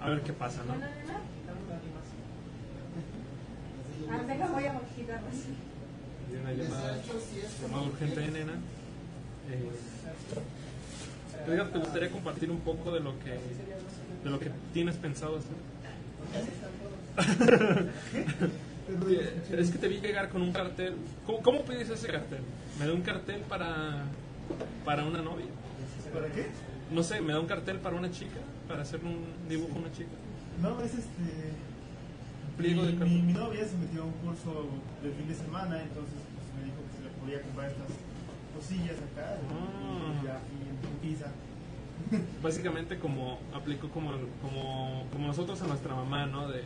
a 0.00 0.08
ver 0.08 0.22
qué 0.22 0.32
pasa, 0.32 0.62
¿no? 0.64 0.72
Ah, 4.10 4.22
voy 4.52 4.64
a. 4.64 4.72
Hay 4.72 6.36
una 6.40 6.52
llamada, 6.54 6.96
llamada 7.60 7.82
urgente 7.82 8.20
de 8.20 8.30
nena. 8.30 8.52
Eh, 9.50 9.68
Edgar, 11.46 11.68
¿te 11.68 11.78
gustaría 11.78 12.10
compartir 12.10 12.50
un 12.50 12.60
poco 12.60 12.90
de 12.90 13.00
lo 13.00 13.18
que, 13.18 13.32
de 14.24 14.30
lo 14.30 14.38
que 14.38 14.50
tienes 14.72 14.96
pensado 14.96 15.36
hacer? 15.36 15.56
Es 19.52 19.70
que 19.70 19.78
te 19.78 19.88
vi 19.88 20.00
llegar 20.00 20.28
con 20.28 20.42
un 20.42 20.52
cartel. 20.52 20.94
¿Cómo, 21.26 21.40
cómo 21.42 21.62
pides 21.62 21.90
ese 21.90 22.08
cartel? 22.08 22.40
¿Me 22.78 22.86
da 22.86 22.92
un 22.92 23.02
cartel 23.02 23.40
para, 23.42 24.04
para 24.84 25.04
una 25.04 25.22
novia? 25.22 25.46
¿Para 26.12 26.28
qué? 26.28 26.46
No 26.90 27.02
sé, 27.02 27.20
¿me 27.20 27.32
da 27.32 27.40
un 27.40 27.46
cartel 27.46 27.78
para 27.78 27.96
una 27.96 28.10
chica? 28.10 28.40
¿Para 28.68 28.82
hacer 28.82 29.00
un 29.04 29.24
dibujo 29.48 29.76
a 29.76 29.78
una 29.80 29.92
chica? 29.92 30.10
No, 30.60 30.80
es 30.80 30.94
este. 30.94 31.52
Pliego 32.56 32.82
mi, 32.82 32.92
mi, 32.92 33.22
mi 33.22 33.32
novia 33.32 33.64
se 33.64 33.76
metió 33.78 34.02
a 34.02 34.04
un 34.04 34.12
curso 34.12 34.68
de 35.02 35.10
fin 35.10 35.26
de 35.26 35.34
semana, 35.34 35.80
entonces 35.80 36.14
pues, 36.34 36.46
me 36.58 36.64
dijo 36.64 36.76
que 36.84 36.92
se 36.98 37.02
le 37.02 37.10
podía 37.18 37.40
comprar 37.40 37.70
estas 37.70 37.88
cosillas 38.54 38.96
acá. 39.12 39.38
Ah. 39.50 40.38
Y 40.52 40.62
en. 40.68 40.82
Básicamente 42.42 42.98
como 42.98 43.38
aplicó 43.54 43.88
como, 43.88 44.12
como, 44.42 45.06
como 45.10 45.26
nosotros 45.26 45.60
a 45.62 45.66
nuestra 45.66 45.94
mamá, 45.94 46.26
¿no? 46.26 46.48
De, 46.48 46.64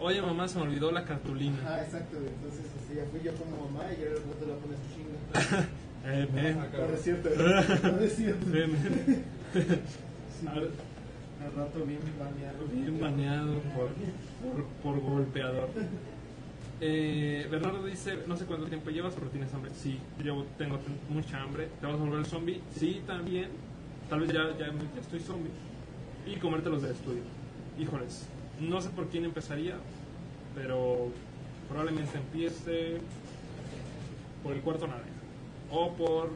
oye 0.00 0.22
mamá, 0.22 0.48
se 0.48 0.58
me 0.58 0.64
olvidó 0.64 0.90
la 0.92 1.04
cartulina. 1.04 1.56
Ah, 1.66 1.80
exacto, 1.82 2.16
entonces 2.16 2.64
así, 2.84 2.94
ya 2.96 3.04
fui 3.10 3.20
yo 3.22 3.32
como 3.34 3.66
mamá 3.68 3.84
y 3.92 3.96
ahora 4.02 4.16
el 4.16 4.24
rato 4.24 4.46
la 4.46 4.56
pones 4.56 4.78
chinga. 4.94 5.66
Eh, 6.08 6.28
ven. 6.32 6.56
No, 6.56 6.62
no 6.86 6.94
es 6.94 7.02
cierto, 7.02 7.28
no 7.34 8.00
es 8.00 8.12
cierto. 8.14 8.46
Sí, 8.46 8.58
Al- 10.46 10.70
rato 11.56 11.84
bien 11.84 11.98
baneado. 12.16 12.64
Bien 12.72 13.00
baneado 13.00 13.54
por, 13.74 13.88
por, 14.52 14.64
por 15.00 15.10
golpeador. 15.10 15.68
Eh, 16.80 17.48
Bernardo 17.50 17.84
dice, 17.84 18.18
no 18.28 18.36
sé 18.36 18.44
cuánto 18.44 18.66
tiempo 18.66 18.90
llevas, 18.90 19.14
pero 19.14 19.26
tienes 19.30 19.52
hambre. 19.52 19.72
Sí, 19.74 19.98
yo 20.22 20.46
tengo 20.58 20.78
mucha 21.08 21.42
hambre. 21.42 21.70
¿Te 21.80 21.86
vas 21.86 21.96
a 21.96 21.98
volver 21.98 22.24
zombie? 22.24 22.60
Sí, 22.72 23.02
también. 23.04 23.48
Tal 24.08 24.20
vez 24.20 24.28
ya, 24.32 24.44
ya, 24.58 24.66
ya 24.68 25.00
estoy 25.00 25.18
zombie. 25.18 25.50
Y 26.26 26.36
comerte 26.36 26.70
los 26.70 26.82
del 26.82 26.92
estudio. 26.92 27.22
Híjoles, 27.80 28.28
no 28.60 28.80
sé 28.80 28.90
por 28.90 29.08
quién 29.08 29.24
empezaría, 29.24 29.76
pero 30.54 31.08
probablemente 31.68 32.16
empiece 32.18 32.98
por 34.42 34.52
el 34.54 34.60
cuarto 34.62 34.86
naranja. 34.86 35.08
O 35.70 35.92
por... 35.92 36.30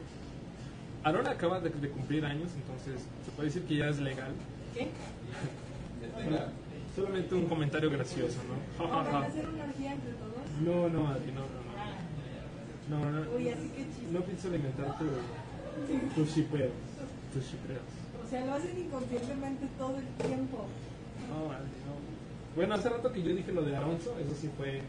Aaron 1.03 1.27
acaba 1.27 1.59
de, 1.59 1.69
de 1.69 1.89
cumplir 1.89 2.25
años, 2.25 2.51
entonces 2.55 3.01
se 3.25 3.31
puede 3.31 3.47
decir 3.49 3.63
que 3.63 3.77
ya 3.77 3.89
es 3.89 3.99
legal. 3.99 4.31
¿Qué? 4.73 4.89
Solamente 6.95 7.33
un 7.35 7.45
comentario 7.47 7.89
gracioso, 7.89 8.37
¿no? 8.47 8.55
Ja, 8.85 8.91
ja, 8.95 8.97
¿Van 8.97 9.05
ja. 9.11 9.17
a 9.19 9.25
hacer 9.25 9.47
una 9.47 9.63
orgía 9.63 9.93
entre 9.93 10.11
todos? 10.13 10.35
No, 10.63 10.89
no, 10.89 11.07
Adri, 11.07 11.31
no, 11.31 11.41
no, 11.41 11.47
no. 11.47 11.61
No, 12.89 12.99
no, 13.09 13.31
Uy, 13.31 13.47
así 13.49 13.69
que 13.69 13.83
chiste. 13.85 14.11
no 14.11 14.19
pienso 14.21 14.47
alimentar 14.49 14.97
tu, 14.99 15.05
tu 16.13 16.25
shipeo. 16.29 16.69
Tus 17.33 17.45
shipeos. 17.45 17.81
O 18.25 18.29
sea, 18.29 18.45
lo 18.45 18.53
hacen 18.53 18.77
inconscientemente 18.77 19.65
todo 19.77 19.97
el 19.97 20.05
tiempo. 20.27 20.65
No, 21.29 21.51
Adri. 21.51 21.69
Bueno, 22.55 22.75
hace 22.75 22.89
rato 22.89 23.11
que 23.11 23.23
yo 23.23 23.33
dije 23.35 23.51
lo 23.51 23.61
de 23.63 23.75
Alonso, 23.75 24.15
eso 24.19 24.35
sí 24.39 24.49
fue. 24.57 24.81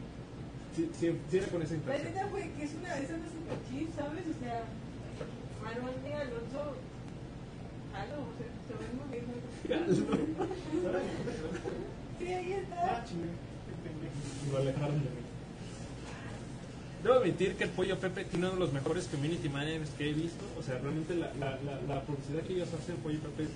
Sí, 0.74 0.90
sí, 0.98 1.12
sí 1.30 1.36
era 1.38 1.46
con 1.48 1.62
esa 1.62 1.74
La 1.74 1.78
intención. 1.78 2.14
neta 2.14 2.26
fue 2.28 2.50
que 2.56 2.64
es 2.64 2.70
una, 2.74 2.98
eso 2.98 3.12
no 3.16 3.24
es 3.24 3.32
un 3.32 3.78
chip, 3.78 3.94
¿sabes? 3.96 4.24
O 4.26 4.34
sea, 4.42 4.64
Manuel 5.62 6.02
de 6.02 6.14
Alonso, 6.14 6.60
o 7.92 7.94
sea, 7.94 8.48
se 8.66 8.74
ve 8.74 8.86
muy 8.96 9.08
bien. 9.10 9.26
Sí, 12.18 12.26
ahí 12.32 12.52
está. 12.52 13.04
Lo 14.52 14.58
alejaron 14.58 14.94
de 14.94 15.00
mí. 15.00 15.22
Debo 17.02 17.14
admitir 17.16 17.56
que 17.56 17.64
el 17.64 17.70
pollo 17.70 17.98
Pepe 17.98 18.24
tiene 18.26 18.46
uno 18.46 18.54
de 18.54 18.60
los 18.60 18.72
mejores 18.72 19.08
community 19.08 19.48
managers 19.48 19.90
que 19.90 20.10
he 20.10 20.12
visto. 20.12 20.44
O 20.56 20.62
sea, 20.62 20.78
realmente 20.78 21.16
la, 21.16 21.32
la, 21.34 21.58
la, 21.62 21.80
la 21.88 22.00
publicidad 22.02 22.42
que 22.42 22.52
ellos 22.54 22.68
hacen, 22.72 22.94
pollo 22.98 23.18
Pepe, 23.18 23.42
es. 23.44 23.48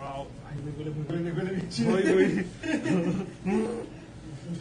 ¡Wow! 0.00 0.26
¡Ay, 0.48 0.56
me 0.64 0.70
huele 0.72 0.90
Me 0.90 1.22
bien! 1.22 1.36
huele 1.36 1.50
bien 1.52 1.68
chido. 1.68 1.96
Ay, 1.96 2.12
güey. 2.12 2.44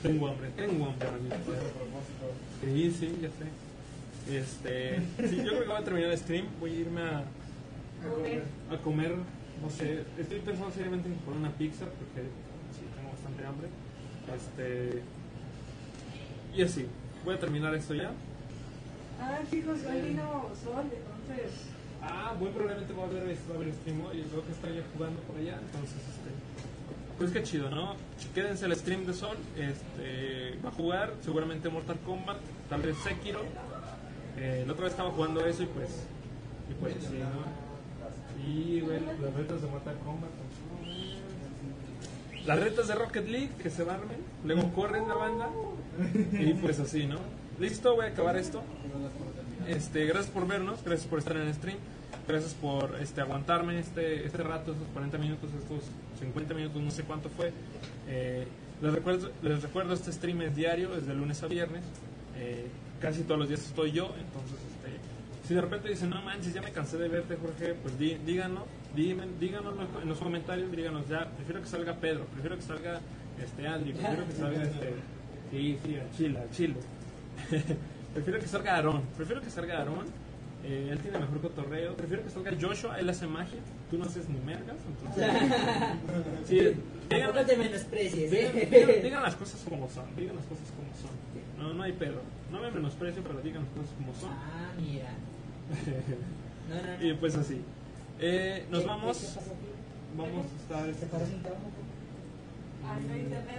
tengo 0.03 0.27
hambre, 0.27 0.49
tengo 0.57 0.85
hambre. 0.85 1.07
Sí, 2.61 2.91
sí, 2.91 3.17
ya 3.21 3.29
sé. 3.29 4.37
Este, 4.37 4.97
sí, 5.29 5.37
yo 5.37 5.43
creo 5.51 5.61
que 5.61 5.67
voy 5.67 5.77
a 5.77 5.83
terminar 5.83 6.11
el 6.11 6.17
stream. 6.17 6.45
Voy 6.59 6.71
a 6.71 6.75
irme 6.79 7.01
a, 7.01 7.23
Comer. 8.03 8.43
a 8.69 8.77
comer, 8.77 9.15
no 9.61 9.69
sé. 9.69 10.03
Estoy 10.19 10.39
pensando 10.39 10.71
seriamente 10.71 11.07
en 11.07 11.15
poner 11.15 11.39
una 11.39 11.51
pizza 11.51 11.85
porque 11.85 12.27
sí, 12.73 12.81
tengo 12.95 13.09
bastante 13.11 13.45
hambre. 13.45 13.69
Este, 14.35 15.01
y 16.55 16.61
así, 16.61 16.85
voy 17.23 17.35
a 17.35 17.39
terminar 17.39 17.73
esto 17.75 17.95
ya. 17.95 18.11
Ah, 19.21 19.39
chicos, 19.49 19.79
hoy 19.89 20.01
vino 20.01 20.49
Sol, 20.63 20.83
entonces. 20.83 21.51
Ah, 22.01 22.33
muy 22.39 22.49
probablemente 22.49 22.93
voy 22.93 23.05
a 23.05 23.07
ver, 23.07 23.23
va 23.23 23.55
a 23.55 23.57
ver 23.57 23.73
stream 23.73 24.05
hoy. 24.05 24.25
Veo 24.31 24.45
que 24.45 24.51
está 24.51 24.69
ya 24.69 24.83
jugando 24.93 25.19
por 25.21 25.37
allá, 25.37 25.59
entonces, 25.59 25.97
este. 25.97 26.29
Pues 27.17 27.31
qué 27.31 27.43
chido, 27.43 27.69
¿no? 27.69 27.95
Quédense 28.33 28.65
al 28.65 28.75
stream 28.75 29.05
de 29.05 29.13
Sol. 29.13 29.37
Este, 29.57 30.57
va 30.63 30.69
a 30.69 30.71
jugar 30.71 31.13
seguramente 31.21 31.67
Mortal 31.69 31.99
Kombat, 32.05 32.37
tal 32.69 32.81
vez 32.81 32.97
Sekiro. 32.97 33.41
Eh, 34.37 34.63
la 34.65 34.71
otra 34.71 34.85
vez 34.85 34.93
estaba 34.93 35.11
jugando 35.11 35.45
eso 35.45 35.63
y 35.63 35.65
pues. 35.65 35.89
Y 36.69 36.73
pues 36.75 36.93
sí, 37.01 37.19
¿no? 37.19 37.69
Y, 38.47 38.79
güey, 38.79 39.01
las 39.01 39.33
retas 39.33 39.61
de 39.61 39.67
Mortal 39.67 39.97
Kombat. 40.05 40.29
Las 42.45 42.59
retas 42.59 42.87
de 42.87 42.95
Rocket 42.95 43.27
League 43.27 43.49
que 43.61 43.69
se 43.69 43.81
armen, 43.83 44.17
luego 44.45 44.71
corren 44.73 45.07
la 45.07 45.15
banda 45.15 45.49
y 46.31 46.53
pues 46.53 46.79
así, 46.79 47.05
¿no? 47.05 47.17
Listo, 47.59 47.95
voy 47.95 48.05
a 48.05 48.09
acabar 48.09 48.37
esto. 48.37 48.63
Este, 49.69 50.05
gracias 50.05 50.31
por 50.31 50.47
vernos, 50.47 50.83
gracias 50.83 51.07
por 51.07 51.19
estar 51.19 51.35
en 51.37 51.43
el 51.47 51.53
stream, 51.53 51.77
gracias 52.27 52.53
por 52.55 52.95
este, 53.01 53.21
aguantarme 53.21 53.79
este, 53.79 54.25
este 54.25 54.41
rato, 54.41 54.71
estos 54.71 54.87
40 54.93 55.17
minutos, 55.19 55.49
estos 55.53 55.83
50 56.19 56.53
minutos, 56.55 56.81
no 56.81 56.89
sé 56.91 57.03
cuánto 57.03 57.29
fue. 57.29 57.51
Eh, 58.07 58.47
les, 58.81 58.93
recuerdo, 58.93 59.29
les 59.43 59.61
recuerdo, 59.61 59.93
este 59.93 60.11
stream 60.11 60.41
es 60.41 60.55
diario, 60.55 60.95
es 60.95 61.05
de 61.05 61.13
lunes 61.13 61.43
a 61.43 61.47
viernes, 61.47 61.83
eh, 62.37 62.65
casi 62.99 63.21
todos 63.23 63.39
los 63.39 63.47
días 63.49 63.61
estoy 63.61 63.91
yo, 63.91 64.05
entonces 64.17 64.57
este, 64.71 64.97
si 65.47 65.53
de 65.53 65.61
repente 65.61 65.89
dicen, 65.89 66.09
no 66.09 66.21
manches, 66.23 66.53
ya 66.53 66.61
me 66.63 66.71
cansé 66.71 66.97
de 66.97 67.07
verte 67.07 67.35
Jorge, 67.39 67.75
pues 67.75 67.97
dí- 67.99 68.17
díganos, 68.25 68.63
díganos 68.95 69.73
en 69.73 69.79
los- 69.79 70.01
en 70.03 70.09
los 70.09 70.17
comentarios, 70.17 70.71
díganos 70.71 71.07
ya, 71.07 71.29
prefiero 71.35 71.61
que 71.61 71.67
salga 71.67 71.93
Pedro, 71.95 72.25
prefiero 72.25 72.55
que 72.55 72.63
salga 72.63 73.01
este 73.39 73.67
Andy, 73.67 73.93
prefiero 73.93 74.25
que 74.25 74.33
salga 74.33 74.63
este... 74.63 74.93
Sí, 75.51 75.79
sí, 75.83 75.95
a 75.95 76.15
Chile, 76.15 76.37
a 76.39 76.51
Chile. 76.55 76.75
prefiero 78.13 78.39
que 78.39 78.47
salga 78.47 78.75
Aarón, 78.75 79.01
prefiero 79.17 79.41
que 79.41 79.49
salga 79.49 79.77
Aarón. 79.79 80.05
eh, 80.63 80.89
él 80.91 80.99
tiene 80.99 81.19
mejor 81.19 81.41
cotorreo. 81.41 81.95
Prefiero 81.95 82.23
que 82.23 82.29
salga 82.29 82.51
Joshua, 82.59 82.99
él 82.99 83.09
hace 83.09 83.25
magia. 83.27 83.59
Tú 83.89 83.97
no 83.97 84.05
haces 84.05 84.27
ni 84.29 84.39
mergas, 84.39 84.75
entonces. 84.87 85.25
sí, 86.47 86.59
digan, 87.09 87.45
te 87.45 87.57
menosprecies, 87.57 88.31
digan- 88.31 88.55
¿eh? 88.57 88.67
digan- 88.71 89.01
digan 89.03 89.23
las 89.23 89.35
cosas 89.35 89.61
como 89.67 89.89
son. 89.89 90.05
Digan 90.15 90.35
las 90.35 90.45
cosas 90.45 90.65
como 90.75 90.89
son. 91.01 91.11
No, 91.67 91.73
no 91.73 91.83
hay 91.83 91.93
pedo. 91.93 92.21
No 92.51 92.59
me 92.61 92.71
menosprecio, 92.71 93.21
pero 93.23 93.39
digan 93.41 93.63
las 93.63 93.71
cosas 93.73 93.95
como 93.97 94.13
son. 94.15 94.29
Ah, 94.31 94.71
mira. 94.79 95.09
No, 96.69 96.75
no, 96.75 96.97
no. 96.99 97.03
y 97.03 97.13
pues 97.15 97.35
así. 97.35 97.61
Eh, 98.19 98.65
nos 98.69 98.81
¿Qué- 98.81 98.87
vamos. 98.87 99.17
qué 99.17 99.25
pasó 99.25 99.39
aquí? 99.39 99.69
Vamos 100.15 100.45
a 100.45 100.55
estar. 100.61 100.93
¿Te 100.99 101.05
parece 101.07 101.33
un 101.35 101.41
trabajo? 101.41 101.63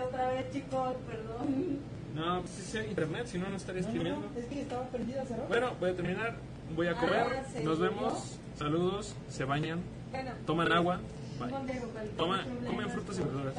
Otra 0.09 0.29
vez, 0.31 0.51
chicos, 0.53 0.95
perdón. 1.09 1.79
No, 2.15 2.41
pues 2.41 2.51
sí, 2.55 2.63
sí 2.63 2.79
hay 2.79 2.89
internet, 2.89 3.27
si 3.27 3.39
no, 3.39 3.49
no 3.49 3.57
estaría 3.57 3.83
No, 3.83 3.89
no, 3.89 3.93
escribiendo. 3.95 4.29
no, 4.33 4.41
es 4.41 4.47
que 4.47 4.61
estaba 4.63 4.85
perdida. 4.89 5.25
Bueno, 5.49 5.73
voy 5.79 5.91
a 5.91 5.97
terminar. 5.97 6.37
Voy 6.75 6.87
a 6.87 6.95
comer. 6.95 7.27
Ah, 7.31 7.45
¿se 7.53 7.65
Nos 7.65 7.79
vemos. 7.79 8.39
Saludos. 8.57 9.15
Se 9.29 9.45
bañan. 9.45 9.81
Bueno, 10.11 10.31
Toman 10.47 10.73
agua. 10.73 11.01
Bye. 11.39 12.09
Toma, 12.17 12.45
comen 12.67 12.91
frutas 12.91 13.19
y 13.19 13.23
verduras. 13.23 13.55